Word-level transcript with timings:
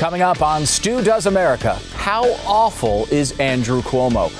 Coming 0.00 0.22
up 0.22 0.40
on 0.40 0.64
Stu 0.64 1.02
Does 1.02 1.26
America, 1.26 1.74
how 1.92 2.24
awful 2.46 3.06
is 3.10 3.38
Andrew 3.38 3.82
Cuomo? 3.82 4.32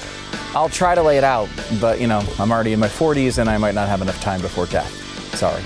I'll 0.57 0.71
try 0.71 0.95
to 0.95 1.03
lay 1.03 1.19
it 1.19 1.23
out, 1.23 1.51
but 1.79 2.01
you 2.01 2.07
know, 2.07 2.25
I'm 2.39 2.51
already 2.51 2.73
in 2.73 2.81
my 2.81 2.89
40s 2.89 3.37
and 3.37 3.51
I 3.51 3.59
might 3.59 3.75
not 3.75 3.87
have 3.87 4.01
enough 4.01 4.19
time 4.23 4.41
before 4.41 4.65
death. 4.65 4.91
Sorry. 5.37 5.63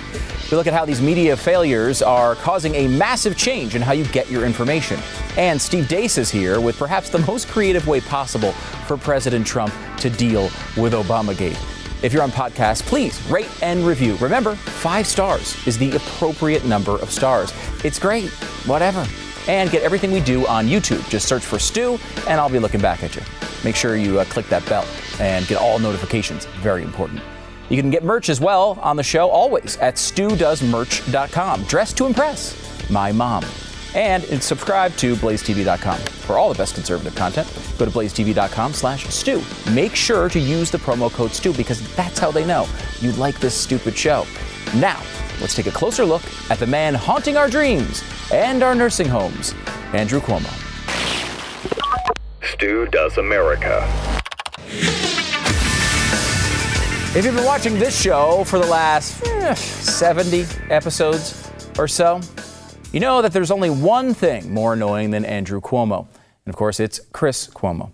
We 0.51 0.57
look 0.57 0.67
at 0.67 0.72
how 0.72 0.85
these 0.85 1.01
media 1.01 1.37
failures 1.37 2.03
are 2.03 2.35
causing 2.35 2.75
a 2.75 2.88
massive 2.88 3.37
change 3.37 3.77
in 3.77 3.83
how 3.83 3.93
you 3.93 4.04
get 4.07 4.29
your 4.29 4.45
information. 4.45 4.99
And 5.37 5.62
Steve 5.62 5.84
Deace 5.84 6.18
is 6.18 6.29
here 6.29 6.61
with 6.61 6.76
perhaps 6.76 7.08
the 7.08 7.20
most 7.20 7.46
creative 7.46 7.86
way 7.86 8.00
possible 8.00 8.50
for 8.88 8.96
President 8.96 9.46
Trump 9.46 9.72
to 9.98 10.11
deal 10.11 10.50
with 10.76 10.92
Obamagate. 10.92 11.56
If 12.02 12.12
you're 12.12 12.24
on 12.24 12.32
podcast, 12.32 12.82
please 12.82 13.24
rate 13.30 13.48
and 13.62 13.86
review. 13.86 14.16
Remember, 14.16 14.56
five 14.56 15.06
stars 15.06 15.56
is 15.68 15.79
the 15.79 15.95
appropriate 15.95 16.64
number 16.64 16.98
of 17.00 17.12
stars. 17.12 17.52
It's 17.84 18.00
great, 18.00 18.30
whatever. 18.66 19.06
And 19.48 19.70
get 19.70 19.82
everything 19.82 20.11
we 20.11 20.20
do 20.20 20.46
on 20.46 20.66
YouTube. 20.66 21.06
Just 21.11 21.29
search 21.29 21.44
for 21.44 21.58
Stu, 21.58 21.98
and 22.29 22.40
I'll 22.40 22.48
be 22.48 22.58
looking 22.58 22.80
back 22.80 23.02
at 23.02 23.14
you. 23.14 23.22
Make 23.62 23.76
sure 23.76 23.96
you 23.96 24.21
uh, 24.21 24.25
click 24.25 24.46
that 24.48 24.64
bell 24.66 24.86
and 25.21 25.46
get 25.46 25.58
all 25.58 25.79
notifications. 25.79 26.46
Very 26.62 26.82
important. 26.82 27.21
You 27.68 27.80
can 27.80 27.90
get 27.90 28.04
merch 28.04 28.29
as 28.29 28.40
well 28.40 28.79
on 28.82 28.96
the 28.96 29.02
show 29.02 29.29
always 29.29 29.76
at 29.79 29.94
studoesmerch.com. 29.94 31.64
Dress 31.64 31.93
to 31.94 32.06
impress 32.06 32.91
my 32.91 33.12
mom. 33.12 33.44
And 33.94 34.25
subscribe 34.42 34.94
to 34.97 35.14
blazetv.com 35.14 35.98
for 36.00 36.36
all 36.36 36.48
the 36.48 36.58
best 36.58 36.74
conservative 36.74 37.14
content. 37.14 37.47
Go 37.78 37.84
to 37.84 37.91
blazetv.com 37.91 38.72
slash 38.72 39.06
stu. 39.06 39.41
Make 39.72 39.94
sure 39.94 40.28
to 40.28 40.41
use 40.41 40.70
the 40.70 40.78
promo 40.78 41.12
code 41.12 41.30
stu 41.30 41.52
because 41.52 41.94
that's 41.94 42.19
how 42.19 42.33
they 42.33 42.44
know 42.44 42.66
you 43.00 43.12
like 43.12 43.38
this 43.38 43.55
stupid 43.55 43.97
show. 43.97 44.27
Now, 44.74 45.00
let's 45.41 45.55
take 45.55 45.69
a 45.69 45.70
closer 45.70 46.05
look 46.05 46.22
at 46.50 46.58
the 46.58 46.66
man 46.66 46.94
haunting 46.94 47.36
our 47.36 47.48
dreams 47.48 48.02
and 48.34 48.64
our 48.64 48.74
nursing 48.74 49.06
homes, 49.06 49.55
Andrew 49.92 50.19
Cuomo. 50.19 50.50
Stu 52.42 52.84
Does 52.86 53.16
America. 53.16 53.88
If 57.16 57.24
you've 57.24 57.36
been 57.36 57.44
watching 57.44 57.78
this 57.78 57.98
show 57.98 58.42
for 58.42 58.58
the 58.58 58.66
last 58.66 59.24
eh, 59.24 59.54
70 59.54 60.46
episodes 60.68 61.48
or 61.78 61.86
so, 61.86 62.20
you 62.92 62.98
know 62.98 63.22
that 63.22 63.32
there's 63.32 63.52
only 63.52 63.70
one 63.70 64.14
thing 64.14 64.52
more 64.52 64.72
annoying 64.72 65.12
than 65.12 65.24
Andrew 65.24 65.60
Cuomo. 65.60 66.08
And 66.44 66.52
of 66.52 66.56
course, 66.56 66.80
it's 66.80 66.98
Chris 67.12 67.46
Cuomo. 67.46 67.92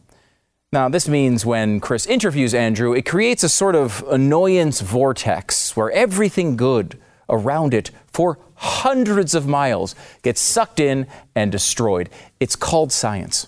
Now, 0.73 0.89
this 0.89 1.07
means 1.07 1.45
when 1.45 1.81
Chris 1.81 2.07
interviews 2.07 2.55
Andrew, 2.55 2.95
it 2.95 3.05
creates 3.05 3.45
a 3.45 3.49
sort 3.51 3.75
of 3.75 4.03
annoyance 4.09 4.81
vortex 4.81 5.77
where 5.77 5.91
everything 5.91 6.57
good 6.57 6.99
around 7.29 7.75
it 7.75 7.91
for 8.11 8.39
hundreds 8.61 9.35
of 9.35 9.47
miles 9.47 9.95
gets 10.23 10.41
sucked 10.41 10.81
in 10.81 11.07
and 11.35 11.51
destroyed. 11.51 12.11
It's 12.41 12.57
called 12.57 12.93
science. 12.93 13.47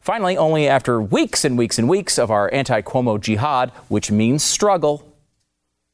Finally, 0.00 0.36
only 0.36 0.66
after 0.66 1.00
weeks 1.00 1.44
and 1.44 1.56
weeks 1.56 1.78
and 1.78 1.88
weeks 1.88 2.18
of 2.18 2.32
our 2.32 2.52
anti 2.52 2.82
Cuomo 2.82 3.20
jihad, 3.20 3.70
which 3.88 4.10
means 4.10 4.42
struggle, 4.42 5.14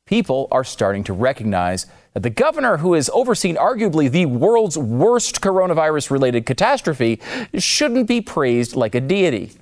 people 0.07 0.49
are 0.51 0.65
starting 0.65 1.05
to 1.05 1.13
recognize 1.13 1.85
that 2.15 2.23
the 2.23 2.31
governor 2.31 2.79
who 2.79 2.95
has 2.95 3.11
overseen 3.13 3.57
arguably 3.57 4.11
the 4.11 4.25
world's 4.25 4.79
worst 4.79 5.43
coronavirus 5.43 6.11
related 6.11 6.47
catastrophe 6.47 7.21
shouldn't 7.59 8.09
be 8.09 8.23
praised 8.23 8.75
like 8.75 8.95
a 8.95 9.01
deity. 9.01 9.53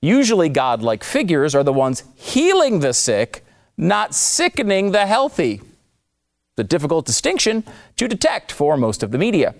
Usually, 0.00 0.48
godlike 0.48 1.04
figures 1.04 1.54
are 1.54 1.62
the 1.62 1.72
ones 1.72 2.02
healing 2.16 2.80
the 2.80 2.92
sick, 2.92 3.44
not 3.76 4.16
sickening 4.16 4.90
the 4.90 5.06
healthy. 5.06 5.60
The 6.56 6.64
difficult 6.64 7.06
distinction 7.06 7.64
to 7.96 8.08
detect 8.08 8.52
for 8.52 8.76
most 8.76 9.02
of 9.02 9.10
the 9.10 9.18
media. 9.18 9.54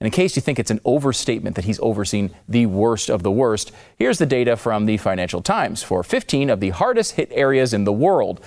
And 0.00 0.06
in 0.06 0.10
case 0.10 0.34
you 0.36 0.42
think 0.42 0.58
it's 0.58 0.70
an 0.70 0.80
overstatement 0.84 1.56
that 1.56 1.64
he's 1.64 1.78
overseen 1.80 2.34
the 2.48 2.66
worst 2.66 3.08
of 3.08 3.22
the 3.22 3.30
worst, 3.30 3.72
here's 3.96 4.18
the 4.18 4.26
data 4.26 4.56
from 4.56 4.86
the 4.86 4.96
Financial 4.96 5.40
Times 5.40 5.82
for 5.82 6.02
15 6.02 6.50
of 6.50 6.60
the 6.60 6.70
hardest 6.70 7.12
hit 7.12 7.28
areas 7.32 7.72
in 7.72 7.84
the 7.84 7.92
world. 7.92 8.40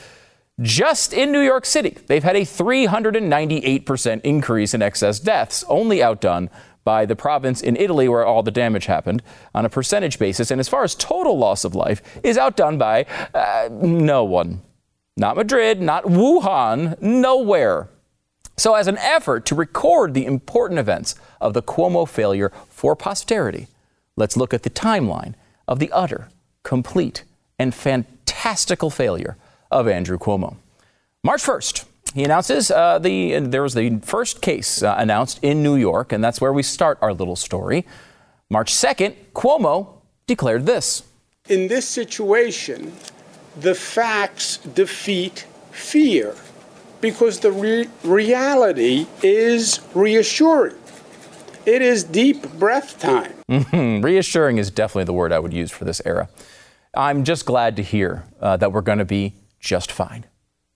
Just 0.59 1.14
in 1.14 1.31
New 1.31 1.42
York 1.42 1.65
City, 1.65 1.97
they've 2.08 2.23
had 2.23 2.36
a 2.36 2.42
398% 2.42 4.21
increase 4.21 4.73
in 4.73 4.81
excess 4.81 5.20
deaths, 5.20 5.64
only 5.70 6.03
outdone 6.03 6.49
by 6.83 7.05
the 7.05 7.15
province 7.15 7.61
in 7.61 7.76
Italy 7.76 8.08
where 8.08 8.26
all 8.26 8.43
the 8.43 8.52
damage 8.52 8.86
happened 8.86 9.21
on 9.53 9.65
a 9.65 9.70
percentage 9.70 10.17
basis. 10.20 10.52
And 10.52 10.59
as 10.59 10.70
far 10.70 10.83
as 10.83 10.95
total 10.95 11.37
loss 11.37 11.64
of 11.64 11.76
life, 11.76 12.02
is 12.23 12.37
outdone 12.37 12.77
by 12.77 13.05
uh, 13.33 13.70
no 13.71 14.23
one. 14.23 14.61
Not 15.17 15.36
Madrid, 15.36 15.82
not 15.82 16.04
Wuhan, 16.04 17.02
nowhere. 17.02 17.89
So, 18.55 18.76
as 18.76 18.88
an 18.88 19.00
effort 19.00 19.45
to 19.48 19.55
record 19.55 20.14
the 20.14 20.26
important 20.26 20.80
events 20.80 21.16
of 21.42 21.54
the 21.54 21.64
Cuomo 21.64 22.08
failure 22.08 22.52
for 22.70 22.95
posterity, 22.95 23.67
let's 24.16 24.38
look 24.38 24.54
at 24.54 24.61
the 24.61 24.70
timeline 24.70 25.33
of 25.67 25.80
the 25.80 25.92
utter, 25.92 26.30
complete, 26.64 27.23
and 27.58 27.73
fantastical 27.73 28.92
failure 28.92 29.38
of 29.72 29.88
Andrew 29.88 30.20
Cuomo. 30.20 30.58
March 31.23 31.42
1st, 31.42 31.86
he 32.14 32.23
announces 32.23 32.70
uh, 32.70 33.00
the 33.00 33.39
there 33.39 33.64
was 33.64 33.73
the 33.73 34.00
first 34.04 34.42
case 34.42 34.83
uh, 34.83 34.95
announced 34.98 35.39
in 35.42 35.64
New 35.64 35.76
York, 35.76 36.11
and 36.11 36.23
that's 36.23 36.39
where 36.39 36.54
we 36.54 36.64
start 36.64 37.00
our 37.02 37.14
little 37.14 37.36
story. 37.36 37.86
March 38.50 38.72
2nd, 38.72 39.16
Cuomo 39.33 40.02
declared 40.27 40.67
this. 40.67 41.04
In 41.50 41.67
this 41.67 41.88
situation, 41.88 42.94
the 43.60 43.76
facts 43.76 44.58
defeat 44.58 45.45
fear 45.72 46.36
because 47.02 47.40
the 47.40 47.52
re- 47.52 47.90
reality 48.04 49.08
is 49.23 49.82
reassuring. 49.94 50.76
It 51.66 51.82
is 51.82 52.04
deep 52.04 52.50
breath 52.54 53.00
time. 53.00 53.34
Mm-hmm. 53.48 54.04
Reassuring 54.04 54.58
is 54.58 54.70
definitely 54.70 55.06
the 55.06 55.14
word 55.14 55.32
I 55.32 55.40
would 55.40 55.54
use 55.54 55.72
for 55.72 55.86
this 55.86 56.02
era. 56.06 56.28
I'm 56.94 57.23
just 57.23 57.45
glad 57.45 57.78
to 57.78 57.82
hear 57.82 58.26
uh, 58.42 58.58
that 58.58 58.73
we're 58.73 58.82
going 58.82 58.98
to 58.98 59.06
be 59.06 59.36
just 59.62 59.89
fine. 59.89 60.26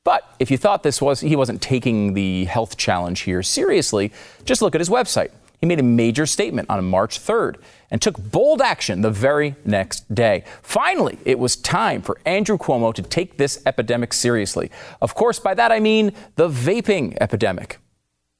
But 0.05 0.23
if 0.39 0.49
you 0.49 0.57
thought 0.57 0.81
this 0.81 1.01
was 1.01 1.19
he 1.19 1.35
wasn't 1.35 1.61
taking 1.61 2.13
the 2.13 2.45
health 2.45 2.77
challenge 2.77 3.21
here 3.21 3.43
seriously, 3.43 4.13
just 4.45 4.61
look 4.61 4.73
at 4.73 4.79
his 4.79 4.89
website. 4.89 5.31
He 5.61 5.67
made 5.67 5.79
a 5.79 5.83
major 5.83 6.25
statement 6.25 6.71
on 6.71 6.83
March 6.83 7.19
3rd 7.19 7.57
and 7.91 8.01
took 8.01 8.17
bold 8.31 8.61
action 8.61 9.01
the 9.01 9.11
very 9.11 9.55
next 9.63 10.13
day. 10.13 10.43
Finally, 10.63 11.19
it 11.23 11.37
was 11.37 11.55
time 11.55 12.01
for 12.01 12.17
Andrew 12.25 12.57
Cuomo 12.57 12.91
to 12.95 13.03
take 13.03 13.37
this 13.37 13.61
epidemic 13.67 14.11
seriously. 14.11 14.71
Of 15.01 15.13
course, 15.13 15.39
by 15.39 15.53
that 15.53 15.71
I 15.71 15.79
mean 15.79 16.13
the 16.35 16.49
vaping 16.49 17.15
epidemic. 17.21 17.77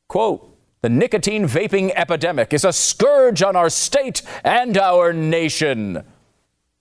Quote, 0.09 0.47
the 0.81 0.89
nicotine 0.89 1.47
vaping 1.47 1.93
epidemic 1.95 2.53
is 2.53 2.65
a 2.65 2.73
scourge 2.73 3.43
on 3.43 3.55
our 3.55 3.69
state 3.69 4.23
and 4.43 4.75
our 4.75 5.13
nation. 5.13 6.03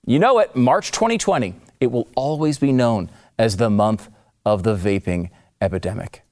You 0.07 0.17
know 0.17 0.39
it, 0.39 0.55
March 0.55 0.91
2020, 0.91 1.53
it 1.79 1.91
will 1.91 2.07
always 2.15 2.57
be 2.57 2.71
known 2.71 3.11
as 3.37 3.57
the 3.57 3.69
month 3.69 4.09
of 4.43 4.63
the 4.63 4.75
vaping 4.75 5.29
epidemic. 5.61 6.23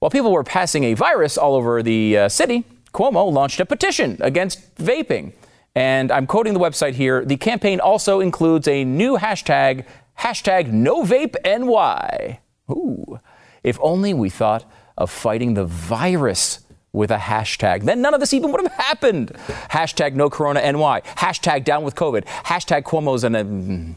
While 0.00 0.10
people 0.10 0.32
were 0.32 0.44
passing 0.44 0.84
a 0.84 0.94
virus 0.94 1.38
all 1.38 1.54
over 1.54 1.82
the 1.82 2.18
uh, 2.18 2.28
city, 2.28 2.64
Cuomo 2.92 3.32
launched 3.32 3.60
a 3.60 3.66
petition 3.66 4.18
against 4.20 4.74
vaping. 4.76 5.32
And 5.74 6.12
I'm 6.12 6.26
quoting 6.26 6.54
the 6.54 6.60
website 6.60 6.92
here. 6.92 7.24
The 7.24 7.36
campaign 7.36 7.80
also 7.80 8.20
includes 8.20 8.68
a 8.68 8.84
new 8.84 9.16
hashtag, 9.16 9.84
hashtag 10.20 10.70
NoVapeNY. 10.72 12.38
Ooh, 12.70 13.18
if 13.62 13.78
only 13.80 14.14
we 14.14 14.30
thought 14.30 14.70
of 14.96 15.10
fighting 15.10 15.54
the 15.54 15.64
virus 15.64 16.60
with 16.92 17.10
a 17.10 17.16
hashtag. 17.16 17.82
Then 17.82 18.00
none 18.00 18.14
of 18.14 18.20
this 18.20 18.32
even 18.32 18.52
would 18.52 18.62
have 18.62 18.72
happened. 18.72 19.30
Hashtag 19.70 20.14
no 20.14 20.30
corona 20.30 20.60
NY. 20.60 21.02
Hashtag 21.16 21.64
down 21.64 21.82
with 21.82 21.96
COVID. 21.96 22.24
Hashtag 22.24 22.84
Cuomo's 22.84 23.24
an. 23.24 23.96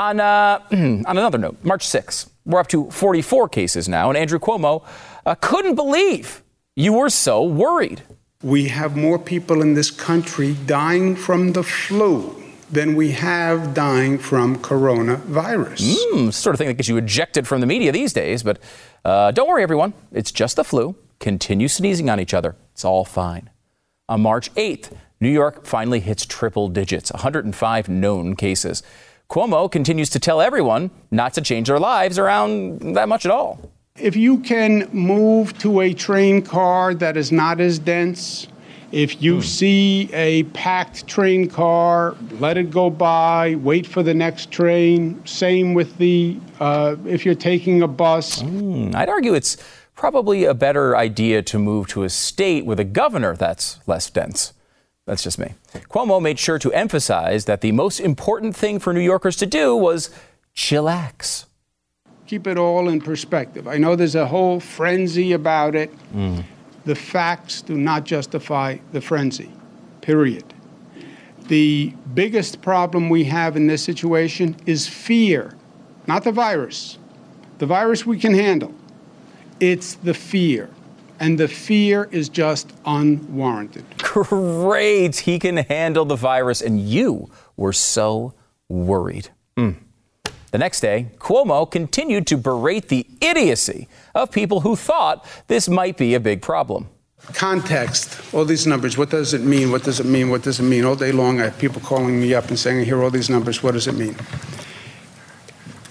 On, 0.00 0.18
uh, 0.18 0.60
on 0.72 1.04
another 1.06 1.36
note, 1.36 1.58
March 1.62 1.86
6th, 1.86 2.30
we're 2.46 2.58
up 2.58 2.68
to 2.68 2.90
44 2.90 3.50
cases 3.50 3.86
now, 3.86 4.08
and 4.08 4.16
Andrew 4.16 4.38
Cuomo 4.38 4.82
uh, 5.26 5.34
couldn't 5.34 5.74
believe 5.74 6.42
you 6.74 6.94
were 6.94 7.10
so 7.10 7.44
worried. 7.44 8.00
We 8.42 8.68
have 8.68 8.96
more 8.96 9.18
people 9.18 9.60
in 9.60 9.74
this 9.74 9.90
country 9.90 10.56
dying 10.64 11.16
from 11.16 11.52
the 11.52 11.62
flu 11.62 12.34
than 12.72 12.96
we 12.96 13.10
have 13.10 13.74
dying 13.74 14.16
from 14.16 14.56
coronavirus. 14.60 15.94
Mm, 16.14 16.32
sort 16.32 16.54
of 16.54 16.58
thing 16.58 16.68
that 16.68 16.78
gets 16.78 16.88
you 16.88 16.96
ejected 16.96 17.46
from 17.46 17.60
the 17.60 17.66
media 17.66 17.92
these 17.92 18.14
days, 18.14 18.42
but 18.42 18.58
uh, 19.04 19.32
don't 19.32 19.48
worry, 19.48 19.62
everyone. 19.62 19.92
It's 20.12 20.32
just 20.32 20.56
the 20.56 20.64
flu. 20.64 20.96
Continue 21.18 21.68
sneezing 21.68 22.08
on 22.08 22.18
each 22.18 22.32
other. 22.32 22.56
It's 22.72 22.86
all 22.86 23.04
fine. 23.04 23.50
On 24.08 24.22
March 24.22 24.50
8th, 24.54 24.96
New 25.20 25.28
York 25.28 25.66
finally 25.66 26.00
hits 26.00 26.24
triple 26.24 26.68
digits 26.68 27.12
105 27.12 27.90
known 27.90 28.34
cases. 28.34 28.82
Cuomo 29.30 29.70
continues 29.70 30.10
to 30.10 30.18
tell 30.18 30.40
everyone 30.40 30.90
not 31.12 31.34
to 31.34 31.40
change 31.40 31.68
their 31.68 31.78
lives 31.78 32.18
around 32.18 32.80
that 32.96 33.08
much 33.08 33.24
at 33.24 33.30
all. 33.30 33.60
If 33.96 34.16
you 34.16 34.38
can 34.38 34.88
move 34.92 35.56
to 35.58 35.82
a 35.82 35.94
train 35.94 36.42
car 36.42 36.94
that 36.94 37.16
is 37.16 37.30
not 37.30 37.60
as 37.60 37.78
dense, 37.78 38.48
if 38.90 39.22
you 39.22 39.36
mm. 39.36 39.44
see 39.44 40.10
a 40.12 40.42
packed 40.44 41.06
train 41.06 41.48
car, 41.48 42.16
let 42.40 42.56
it 42.58 42.72
go 42.72 42.90
by, 42.90 43.54
wait 43.56 43.86
for 43.86 44.02
the 44.02 44.14
next 44.14 44.50
train. 44.50 45.24
Same 45.26 45.74
with 45.74 45.96
the, 45.98 46.36
uh, 46.58 46.96
if 47.06 47.24
you're 47.24 47.36
taking 47.36 47.82
a 47.82 47.88
bus. 47.88 48.42
Mm, 48.42 48.96
I'd 48.96 49.08
argue 49.08 49.34
it's 49.34 49.56
probably 49.94 50.44
a 50.44 50.54
better 50.54 50.96
idea 50.96 51.40
to 51.42 51.58
move 51.58 51.86
to 51.88 52.02
a 52.02 52.08
state 52.08 52.66
with 52.66 52.80
a 52.80 52.84
governor 52.84 53.36
that's 53.36 53.78
less 53.86 54.10
dense. 54.10 54.54
That's 55.10 55.24
just 55.24 55.40
me. 55.40 55.54
Cuomo 55.90 56.22
made 56.22 56.38
sure 56.38 56.60
to 56.60 56.72
emphasize 56.72 57.46
that 57.46 57.62
the 57.62 57.72
most 57.72 57.98
important 57.98 58.54
thing 58.54 58.78
for 58.78 58.92
New 58.92 59.00
Yorkers 59.00 59.34
to 59.38 59.46
do 59.46 59.74
was 59.74 60.08
chillax. 60.54 61.46
Keep 62.28 62.46
it 62.46 62.56
all 62.56 62.88
in 62.88 63.00
perspective. 63.00 63.66
I 63.66 63.76
know 63.76 63.96
there's 63.96 64.14
a 64.14 64.28
whole 64.28 64.60
frenzy 64.60 65.32
about 65.32 65.74
it. 65.74 65.90
Mm. 66.14 66.44
The 66.84 66.94
facts 66.94 67.60
do 67.60 67.76
not 67.76 68.04
justify 68.04 68.78
the 68.92 69.00
frenzy, 69.00 69.50
period. 70.00 70.44
The 71.48 71.92
biggest 72.14 72.62
problem 72.62 73.10
we 73.10 73.24
have 73.24 73.56
in 73.56 73.66
this 73.66 73.82
situation 73.82 74.54
is 74.64 74.86
fear, 74.86 75.56
not 76.06 76.22
the 76.22 76.30
virus. 76.30 76.98
The 77.58 77.66
virus 77.66 78.06
we 78.06 78.16
can 78.16 78.32
handle. 78.32 78.72
It's 79.58 79.94
the 79.94 80.14
fear. 80.14 80.70
And 81.20 81.38
the 81.38 81.48
fear 81.48 82.08
is 82.10 82.28
just 82.28 82.72
unwarranted. 82.86 83.84
Great. 83.98 85.16
He 85.16 85.38
can 85.38 85.58
handle 85.58 86.06
the 86.06 86.16
virus, 86.16 86.62
and 86.62 86.80
you 86.80 87.30
were 87.56 87.74
so 87.74 88.32
worried. 88.68 89.28
Mm. 89.56 89.76
The 90.50 90.58
next 90.58 90.80
day, 90.80 91.10
Cuomo 91.18 91.70
continued 91.70 92.26
to 92.28 92.36
berate 92.36 92.88
the 92.88 93.06
idiocy 93.20 93.86
of 94.14 94.32
people 94.32 94.60
who 94.62 94.74
thought 94.74 95.24
this 95.46 95.68
might 95.68 95.96
be 95.96 96.14
a 96.14 96.20
big 96.20 96.42
problem. 96.42 96.88
Context, 97.34 98.18
all 98.34 98.46
these 98.46 98.66
numbers, 98.66 98.96
what 98.96 99.10
does 99.10 99.34
it 99.34 99.42
mean? 99.42 99.70
What 99.70 99.84
does 99.84 100.00
it 100.00 100.06
mean? 100.06 100.30
What 100.30 100.42
does 100.42 100.58
it 100.58 100.62
mean? 100.62 100.84
All 100.84 100.96
day 100.96 101.12
long, 101.12 101.38
I 101.40 101.44
have 101.44 101.58
people 101.58 101.80
calling 101.82 102.18
me 102.18 102.34
up 102.34 102.48
and 102.48 102.58
saying, 102.58 102.80
I 102.80 102.84
hear 102.84 103.02
all 103.02 103.10
these 103.10 103.28
numbers, 103.28 103.62
what 103.62 103.72
does 103.72 103.86
it 103.86 103.94
mean? 103.94 104.16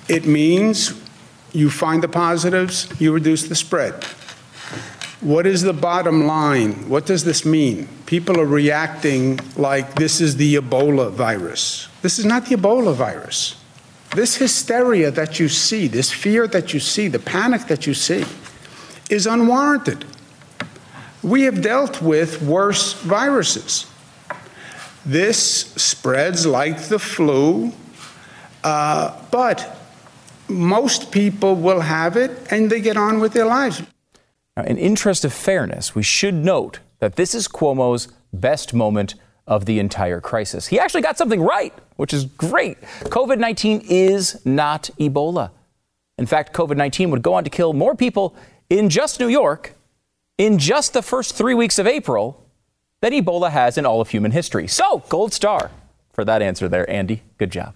It 0.10 0.26
means 0.26 1.00
you 1.54 1.70
find 1.70 2.02
the 2.02 2.08
positives, 2.10 2.90
you 3.00 3.14
reduce 3.14 3.48
the 3.48 3.56
spread. 3.56 4.04
What 5.21 5.45
is 5.45 5.63
the 5.63 5.74
bottom 5.74 6.25
line? 6.25 6.88
What 6.88 7.06
does 7.06 7.25
this 7.25 7.45
mean? 7.45 7.89
People 8.06 8.39
are 8.39 8.45
reacting 8.45 9.38
like 9.57 9.95
this 9.95 10.21
is 10.21 10.38
the 10.38 10.56
Ebola 10.56 11.12
virus. 11.12 11.89
This 12.01 12.19
is 12.19 12.25
not 12.25 12.45
the 12.45 12.56
Ebola 12.56 12.94
virus. 12.94 13.62
This 14.16 14.38
hysteria 14.38 15.12
that 15.12 15.38
you 15.38 15.50
see, 15.50 15.88
this 15.88 16.10
fear 16.10 16.48
that 16.48 16.74
you 16.74 16.80
see, 16.80 17.10
the 17.10 17.19
panic 17.19 17.68
that 17.68 17.86
you 17.86 17.94
see, 17.94 18.24
is 19.10 19.27
unwarranted. 19.27 20.06
We 21.21 21.42
have 21.44 21.62
dealt 21.62 22.01
with 22.01 22.42
worse 22.42 22.94
viruses. 22.94 23.88
This 25.06 25.74
spreads 25.74 26.45
like 26.45 26.83
the 26.83 26.98
flu, 26.98 27.74
uh, 28.63 29.21
but 29.31 29.77
most 30.48 31.12
people 31.12 31.56
will 31.56 31.81
have 31.81 32.16
it 32.16 32.31
and 32.51 32.69
they 32.69 32.80
get 32.80 32.95
on 32.95 33.19
with 33.19 33.33
their 33.33 33.45
lives. 33.45 33.83
Now, 34.59 34.65
in 34.65 34.77
interest 34.77 35.23
of 35.23 35.31
fairness, 35.31 35.95
we 35.95 36.03
should 36.03 36.33
note 36.33 36.79
that 37.00 37.15
this 37.15 37.33
is 37.33 37.47
Cuomo's 37.47 38.09
best 38.33 38.73
moment 38.73 39.15
of 39.47 39.63
the 39.63 39.79
entire 39.79 40.19
crisis. 40.19 40.67
He 40.67 40.77
actually 40.77 41.01
got 41.01 41.17
something 41.17 41.41
right, 41.41 41.73
which 41.95 42.13
is 42.13 42.25
great. 42.25 42.81
COVID 43.06 43.39
19 43.39 43.85
is 43.88 44.45
not 44.45 44.89
Ebola. 45.00 45.51
In 46.17 46.25
fact, 46.25 46.53
COVID 46.53 46.75
19 46.75 47.09
would 47.09 47.21
go 47.21 47.35
on 47.35 47.45
to 47.45 47.50
kill 47.50 47.71
more 47.71 47.95
people 47.95 48.35
in 48.69 48.89
just 48.89 49.21
New 49.21 49.29
York 49.29 49.75
in 50.38 50.57
just 50.57 50.91
the 50.91 51.01
first 51.01 51.35
three 51.35 51.53
weeks 51.53 51.79
of 51.79 51.88
April 51.88 52.45
than 53.00 53.13
Ebola 53.13 53.51
has 53.51 53.77
in 53.77 53.85
all 53.85 54.01
of 54.01 54.09
human 54.09 54.31
history. 54.31 54.67
So, 54.67 55.03
gold 55.07 55.31
star 55.31 55.71
for 56.11 56.25
that 56.25 56.41
answer 56.41 56.67
there, 56.67 56.89
Andy. 56.89 57.23
Good 57.38 57.53
job. 57.53 57.75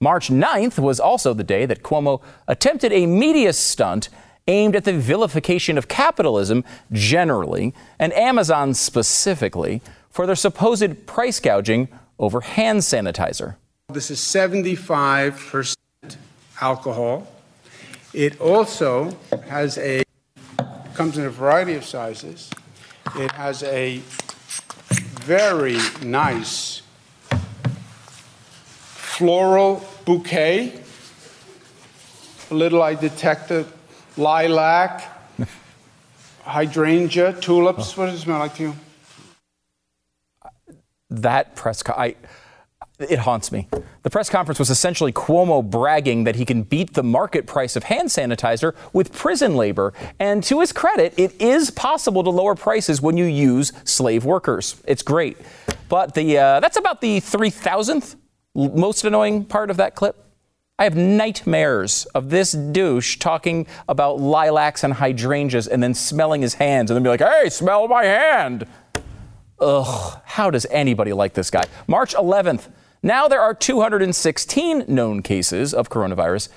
March 0.00 0.30
9th 0.30 0.78
was 0.78 0.98
also 0.98 1.34
the 1.34 1.44
day 1.44 1.66
that 1.66 1.82
Cuomo 1.82 2.22
attempted 2.48 2.92
a 2.92 3.04
media 3.04 3.52
stunt 3.52 4.08
aimed 4.46 4.76
at 4.76 4.84
the 4.84 4.92
vilification 4.92 5.78
of 5.78 5.88
capitalism 5.88 6.64
generally 6.92 7.74
and 7.98 8.12
Amazon 8.12 8.74
specifically 8.74 9.80
for 10.10 10.26
their 10.26 10.36
supposed 10.36 11.06
price 11.06 11.40
gouging 11.40 11.88
over 12.18 12.40
hand 12.40 12.80
sanitizer. 12.80 13.56
This 13.88 14.10
is 14.10 14.18
75% 14.18 15.76
alcohol. 16.60 17.26
It 18.12 18.40
also 18.40 19.16
has 19.48 19.78
a 19.78 20.04
comes 20.94 21.18
in 21.18 21.24
a 21.24 21.30
variety 21.30 21.74
of 21.74 21.84
sizes. 21.84 22.50
It 23.16 23.32
has 23.32 23.64
a 23.64 24.00
very 25.24 25.78
nice 26.04 26.82
floral 28.94 29.84
bouquet. 30.04 30.80
A 32.50 32.54
little 32.54 32.82
I 32.82 32.94
detect 32.94 33.50
a 33.50 33.66
lilac, 34.16 35.10
hydrangea, 36.42 37.32
tulips. 37.40 37.96
What 37.96 38.06
does 38.06 38.16
it 38.16 38.22
smell 38.22 38.38
like 38.38 38.54
to 38.56 38.62
you? 38.62 38.74
That 41.10 41.54
press, 41.54 41.82
I, 41.88 42.16
it 42.98 43.20
haunts 43.20 43.52
me. 43.52 43.68
The 44.02 44.10
press 44.10 44.28
conference 44.28 44.58
was 44.58 44.70
essentially 44.70 45.12
Cuomo 45.12 45.68
bragging 45.68 46.24
that 46.24 46.36
he 46.36 46.44
can 46.44 46.62
beat 46.62 46.94
the 46.94 47.02
market 47.02 47.46
price 47.46 47.76
of 47.76 47.84
hand 47.84 48.08
sanitizer 48.08 48.74
with 48.92 49.12
prison 49.12 49.56
labor. 49.56 49.92
And 50.18 50.42
to 50.44 50.60
his 50.60 50.72
credit, 50.72 51.14
it 51.16 51.40
is 51.40 51.70
possible 51.70 52.22
to 52.24 52.30
lower 52.30 52.54
prices 52.54 53.00
when 53.00 53.16
you 53.16 53.24
use 53.24 53.72
slave 53.84 54.24
workers. 54.24 54.82
It's 54.86 55.02
great. 55.02 55.38
But 55.88 56.14
the, 56.14 56.38
uh, 56.38 56.60
that's 56.60 56.76
about 56.76 57.00
the 57.00 57.20
3,000th 57.20 58.16
most 58.54 59.04
annoying 59.04 59.44
part 59.44 59.70
of 59.70 59.76
that 59.78 59.94
clip? 59.94 60.23
I 60.76 60.82
have 60.82 60.96
nightmares 60.96 62.04
of 62.16 62.30
this 62.30 62.50
douche 62.50 63.18
talking 63.18 63.68
about 63.88 64.18
lilacs 64.18 64.82
and 64.82 64.94
hydrangeas 64.94 65.68
and 65.68 65.80
then 65.80 65.94
smelling 65.94 66.42
his 66.42 66.54
hands 66.54 66.90
and 66.90 66.96
then 66.96 67.04
be 67.04 67.10
like, 67.10 67.20
hey, 67.20 67.48
smell 67.48 67.86
my 67.86 68.04
hand. 68.04 68.66
Ugh, 69.60 70.20
how 70.24 70.50
does 70.50 70.66
anybody 70.72 71.12
like 71.12 71.34
this 71.34 71.48
guy? 71.48 71.62
March 71.86 72.16
11th. 72.16 72.70
Now 73.04 73.28
there 73.28 73.40
are 73.40 73.54
216 73.54 74.86
known 74.88 75.22
cases 75.22 75.72
of 75.72 75.90
coronavirus 75.90 76.48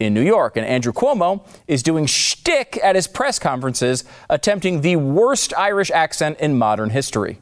in 0.00 0.14
New 0.14 0.22
York, 0.22 0.56
and 0.56 0.64
Andrew 0.64 0.92
Cuomo 0.94 1.46
is 1.66 1.82
doing 1.82 2.06
shtick 2.06 2.78
at 2.82 2.96
his 2.96 3.06
press 3.06 3.38
conferences, 3.38 4.04
attempting 4.30 4.80
the 4.80 4.96
worst 4.96 5.52
Irish 5.54 5.90
accent 5.90 6.40
in 6.40 6.56
modern 6.56 6.90
history. 6.90 7.40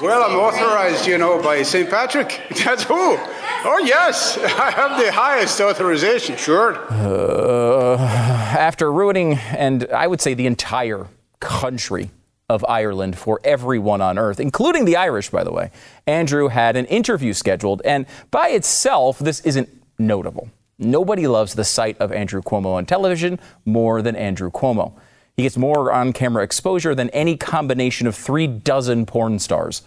Well, 0.00 0.22
I'm 0.22 0.36
authorized, 0.36 1.06
you 1.08 1.18
know, 1.18 1.42
by 1.42 1.62
St. 1.62 1.90
Patrick. 1.90 2.40
That's 2.64 2.84
who. 2.84 2.94
Oh, 2.94 3.82
yes, 3.84 4.38
I 4.38 4.70
have 4.70 5.02
the 5.04 5.10
highest 5.10 5.60
authorization, 5.60 6.36
sure. 6.36 6.76
Uh, 6.88 7.96
after 7.98 8.92
ruining, 8.92 9.34
and 9.34 9.88
I 9.92 10.06
would 10.06 10.20
say 10.20 10.34
the 10.34 10.46
entire 10.46 11.08
country 11.40 12.10
of 12.48 12.64
Ireland 12.68 13.18
for 13.18 13.40
everyone 13.42 14.00
on 14.00 14.18
earth, 14.18 14.38
including 14.38 14.84
the 14.84 14.94
Irish, 14.96 15.30
by 15.30 15.42
the 15.42 15.52
way, 15.52 15.72
Andrew 16.06 16.46
had 16.46 16.76
an 16.76 16.84
interview 16.86 17.32
scheduled, 17.32 17.82
and 17.84 18.06
by 18.30 18.50
itself, 18.50 19.18
this 19.18 19.40
isn't 19.40 19.68
notable. 19.98 20.48
Nobody 20.78 21.26
loves 21.26 21.54
the 21.54 21.64
sight 21.64 21.98
of 21.98 22.12
Andrew 22.12 22.40
Cuomo 22.40 22.74
on 22.74 22.86
television 22.86 23.40
more 23.64 24.00
than 24.00 24.14
Andrew 24.14 24.50
Cuomo. 24.52 24.92
He 25.38 25.44
gets 25.44 25.56
more 25.56 25.92
on 25.92 26.12
camera 26.12 26.42
exposure 26.42 26.96
than 26.96 27.10
any 27.10 27.36
combination 27.36 28.08
of 28.08 28.16
three 28.16 28.48
dozen 28.48 29.06
porn 29.06 29.38
stars. 29.38 29.82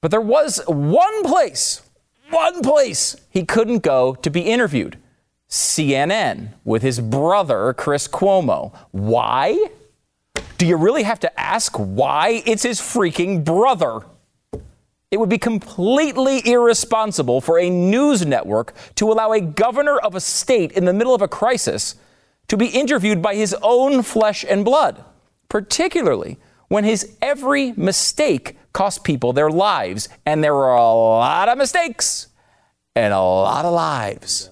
But 0.00 0.12
there 0.12 0.20
was 0.20 0.60
one 0.68 1.24
place, 1.24 1.82
one 2.30 2.62
place 2.62 3.16
he 3.30 3.44
couldn't 3.44 3.82
go 3.82 4.14
to 4.14 4.30
be 4.30 4.42
interviewed 4.42 4.96
CNN 5.50 6.50
with 6.62 6.82
his 6.82 7.00
brother, 7.00 7.72
Chris 7.72 8.06
Cuomo. 8.06 8.72
Why? 8.92 9.70
Do 10.56 10.66
you 10.66 10.76
really 10.76 11.02
have 11.02 11.18
to 11.20 11.40
ask 11.40 11.74
why? 11.76 12.40
It's 12.46 12.62
his 12.62 12.80
freaking 12.80 13.42
brother. 13.42 14.02
It 15.10 15.18
would 15.18 15.28
be 15.28 15.38
completely 15.38 16.48
irresponsible 16.48 17.40
for 17.40 17.58
a 17.58 17.68
news 17.68 18.24
network 18.24 18.72
to 18.94 19.10
allow 19.10 19.32
a 19.32 19.40
governor 19.40 19.98
of 19.98 20.14
a 20.14 20.20
state 20.20 20.70
in 20.70 20.84
the 20.84 20.92
middle 20.92 21.12
of 21.12 21.22
a 21.22 21.28
crisis 21.28 21.96
to 22.48 22.56
be 22.56 22.66
interviewed 22.66 23.22
by 23.22 23.34
his 23.34 23.54
own 23.62 24.02
flesh 24.02 24.44
and 24.48 24.64
blood, 24.64 25.04
particularly 25.48 26.38
when 26.68 26.84
his 26.84 27.16
every 27.22 27.72
mistake 27.72 28.56
cost 28.72 29.04
people 29.04 29.32
their 29.32 29.50
lives. 29.50 30.08
And 30.26 30.42
there 30.42 30.54
were 30.54 30.74
a 30.74 30.92
lot 30.92 31.48
of 31.48 31.58
mistakes 31.58 32.28
and 32.94 33.12
a 33.12 33.20
lot 33.20 33.64
of 33.64 33.72
lives. 33.72 34.50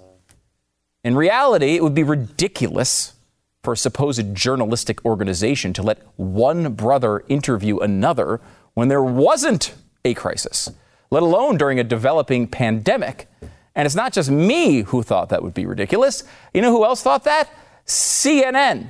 In 1.04 1.16
reality, 1.16 1.74
it 1.74 1.82
would 1.82 1.94
be 1.94 2.04
ridiculous 2.04 3.14
for 3.62 3.72
a 3.72 3.76
supposed 3.76 4.34
journalistic 4.34 5.04
organization 5.04 5.72
to 5.72 5.82
let 5.82 5.98
one 6.16 6.74
brother 6.74 7.24
interview 7.28 7.78
another 7.78 8.40
when 8.74 8.88
there 8.88 9.02
wasn't 9.02 9.74
a 10.04 10.14
crisis, 10.14 10.70
let 11.10 11.22
alone 11.22 11.56
during 11.56 11.78
a 11.78 11.84
developing 11.84 12.46
pandemic. 12.46 13.28
And 13.74 13.86
it's 13.86 13.94
not 13.94 14.12
just 14.12 14.30
me 14.30 14.82
who 14.82 15.02
thought 15.02 15.28
that 15.28 15.42
would 15.42 15.54
be 15.54 15.66
ridiculous. 15.66 16.24
You 16.52 16.62
know 16.62 16.72
who 16.72 16.84
else 16.84 17.02
thought 17.02 17.24
that? 17.24 17.50
CNN. 17.86 18.88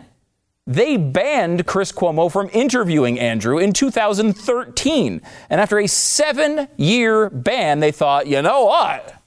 They 0.67 0.97
banned 0.97 1.67
Chris 1.67 1.91
Cuomo 1.91 2.31
from 2.31 2.49
interviewing 2.53 3.19
Andrew 3.19 3.59
in 3.59 3.73
2013. 3.73 5.21
And 5.51 5.61
after 5.61 5.79
a 5.79 5.89
seven 5.89 6.69
year 6.77 7.31
ban, 7.31 7.81
they 7.81 7.91
thought, 7.91 8.27
you 8.27 8.43
know 8.43 8.65
what? 8.67 9.23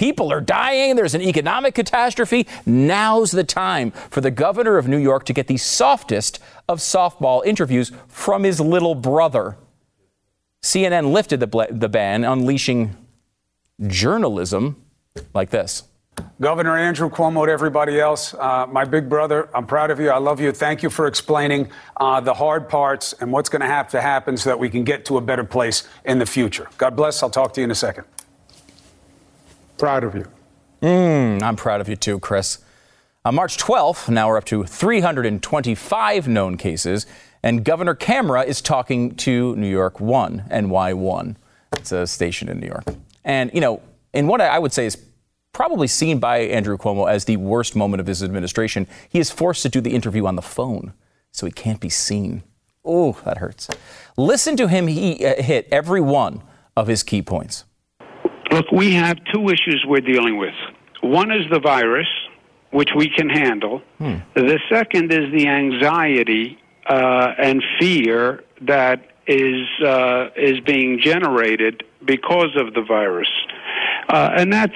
people 0.00 0.32
are 0.32 0.40
dying, 0.40 0.96
there's 0.96 1.14
an 1.14 1.20
economic 1.20 1.74
catastrophe. 1.74 2.46
Now's 2.64 3.32
the 3.32 3.44
time 3.44 3.90
for 3.90 4.22
the 4.22 4.30
governor 4.30 4.78
of 4.78 4.88
New 4.88 4.96
York 4.96 5.26
to 5.26 5.34
get 5.34 5.46
the 5.46 5.58
softest 5.58 6.40
of 6.70 6.78
softball 6.78 7.44
interviews 7.44 7.92
from 8.08 8.44
his 8.44 8.60
little 8.60 8.94
brother. 8.94 9.58
CNN 10.62 11.12
lifted 11.12 11.40
the, 11.40 11.68
the 11.70 11.90
ban, 11.90 12.24
unleashing 12.24 12.96
journalism 13.86 14.82
like 15.34 15.50
this. 15.50 15.82
Governor 16.40 16.74
Andrew 16.74 17.10
Cuomo 17.10 17.44
to 17.44 17.52
everybody 17.52 18.00
else, 18.00 18.32
uh, 18.32 18.66
my 18.66 18.86
big 18.86 19.10
brother, 19.10 19.50
I'm 19.54 19.66
proud 19.66 19.90
of 19.90 20.00
you. 20.00 20.08
I 20.08 20.16
love 20.16 20.40
you. 20.40 20.52
Thank 20.52 20.82
you 20.82 20.88
for 20.88 21.06
explaining 21.06 21.70
uh, 21.98 22.20
the 22.20 22.32
hard 22.32 22.66
parts 22.66 23.12
and 23.20 23.30
what's 23.30 23.50
going 23.50 23.60
to 23.60 23.66
have 23.66 23.90
to 23.90 24.00
happen 24.00 24.38
so 24.38 24.48
that 24.48 24.58
we 24.58 24.70
can 24.70 24.82
get 24.82 25.04
to 25.04 25.18
a 25.18 25.20
better 25.20 25.44
place 25.44 25.86
in 26.06 26.18
the 26.18 26.24
future. 26.24 26.68
God 26.78 26.96
bless. 26.96 27.22
I'll 27.22 27.28
talk 27.28 27.52
to 27.54 27.60
you 27.60 27.66
in 27.66 27.70
a 27.70 27.74
second. 27.74 28.04
Proud 29.76 30.02
of 30.02 30.14
you. 30.14 30.26
Mm, 30.80 31.42
I'm 31.42 31.56
proud 31.56 31.82
of 31.82 31.90
you 31.90 31.96
too, 31.96 32.18
Chris. 32.18 32.64
On 33.26 33.34
March 33.34 33.58
12th, 33.58 34.08
now 34.08 34.28
we're 34.28 34.38
up 34.38 34.46
to 34.46 34.64
325 34.64 36.26
known 36.26 36.56
cases, 36.56 37.04
and 37.42 37.66
Governor 37.66 37.94
Camera 37.94 38.44
is 38.44 38.62
talking 38.62 39.14
to 39.16 39.54
New 39.56 39.68
York 39.68 40.00
One, 40.00 40.46
NY1. 40.50 41.36
It's 41.74 41.92
a 41.92 42.06
station 42.06 42.48
in 42.48 42.60
New 42.60 42.66
York. 42.66 42.84
And, 43.26 43.50
you 43.52 43.60
know, 43.60 43.82
in 44.14 44.26
what 44.26 44.40
I 44.40 44.58
would 44.58 44.72
say 44.72 44.86
is 44.86 44.96
probably 45.52 45.86
seen 45.86 46.18
by 46.18 46.38
Andrew 46.38 46.76
Cuomo 46.76 47.10
as 47.10 47.24
the 47.24 47.36
worst 47.36 47.76
moment 47.76 48.00
of 48.00 48.06
his 48.06 48.22
administration, 48.22 48.86
he 49.08 49.18
is 49.18 49.30
forced 49.30 49.62
to 49.62 49.68
do 49.68 49.80
the 49.80 49.94
interview 49.94 50.26
on 50.26 50.36
the 50.36 50.42
phone, 50.42 50.92
so 51.30 51.46
he 51.46 51.52
can't 51.52 51.80
be 51.80 51.88
seen. 51.90 52.42
Oh, 52.84 53.18
that 53.24 53.38
hurts. 53.38 53.68
Listen 54.16 54.56
to 54.56 54.68
him 54.68 54.86
he 54.86 55.24
uh, 55.24 55.42
hit 55.42 55.68
every 55.70 56.00
one 56.00 56.42
of 56.76 56.86
his 56.86 57.02
key 57.02 57.22
points. 57.22 57.64
Look, 58.50 58.70
we 58.72 58.94
have 58.94 59.18
two 59.32 59.48
issues 59.48 59.84
we're 59.86 60.00
dealing 60.00 60.38
with. 60.38 60.54
One 61.02 61.30
is 61.30 61.48
the 61.50 61.60
virus, 61.60 62.08
which 62.72 62.90
we 62.96 63.08
can 63.08 63.28
handle. 63.28 63.82
Hmm. 63.98 64.16
The 64.34 64.58
second 64.68 65.12
is 65.12 65.30
the 65.32 65.46
anxiety 65.46 66.58
uh, 66.86 67.34
and 67.38 67.62
fear 67.78 68.44
that 68.62 69.06
is 69.26 69.66
uh, 69.84 70.30
is 70.36 70.60
being 70.60 70.98
generated 71.00 71.84
because 72.04 72.56
of 72.56 72.74
the 72.74 72.82
virus, 72.82 73.28
uh, 74.08 74.30
and 74.34 74.52
that's 74.52 74.74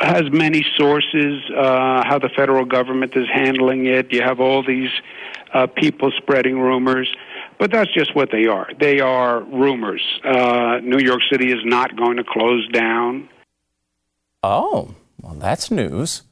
has 0.00 0.30
many 0.30 0.64
sources. 0.76 1.42
Uh, 1.50 2.02
how 2.04 2.18
the 2.18 2.28
federal 2.30 2.64
government 2.64 3.16
is 3.16 3.26
handling 3.32 3.86
it. 3.86 4.12
You 4.12 4.22
have 4.22 4.40
all 4.40 4.62
these 4.64 4.90
uh, 5.52 5.66
people 5.66 6.12
spreading 6.16 6.60
rumors. 6.60 7.08
But 7.58 7.70
that's 7.70 7.92
just 7.94 8.14
what 8.14 8.30
they 8.30 8.46
are. 8.46 8.68
They 8.78 9.00
are 9.00 9.40
rumors. 9.42 10.02
Uh, 10.22 10.78
New 10.82 10.98
York 10.98 11.20
City 11.30 11.52
is 11.52 11.60
not 11.64 11.96
going 11.96 12.18
to 12.18 12.24
close 12.24 12.68
down. 12.68 13.28
Oh, 14.42 14.94
well, 15.22 15.34
that's 15.34 15.70
news. 15.70 16.22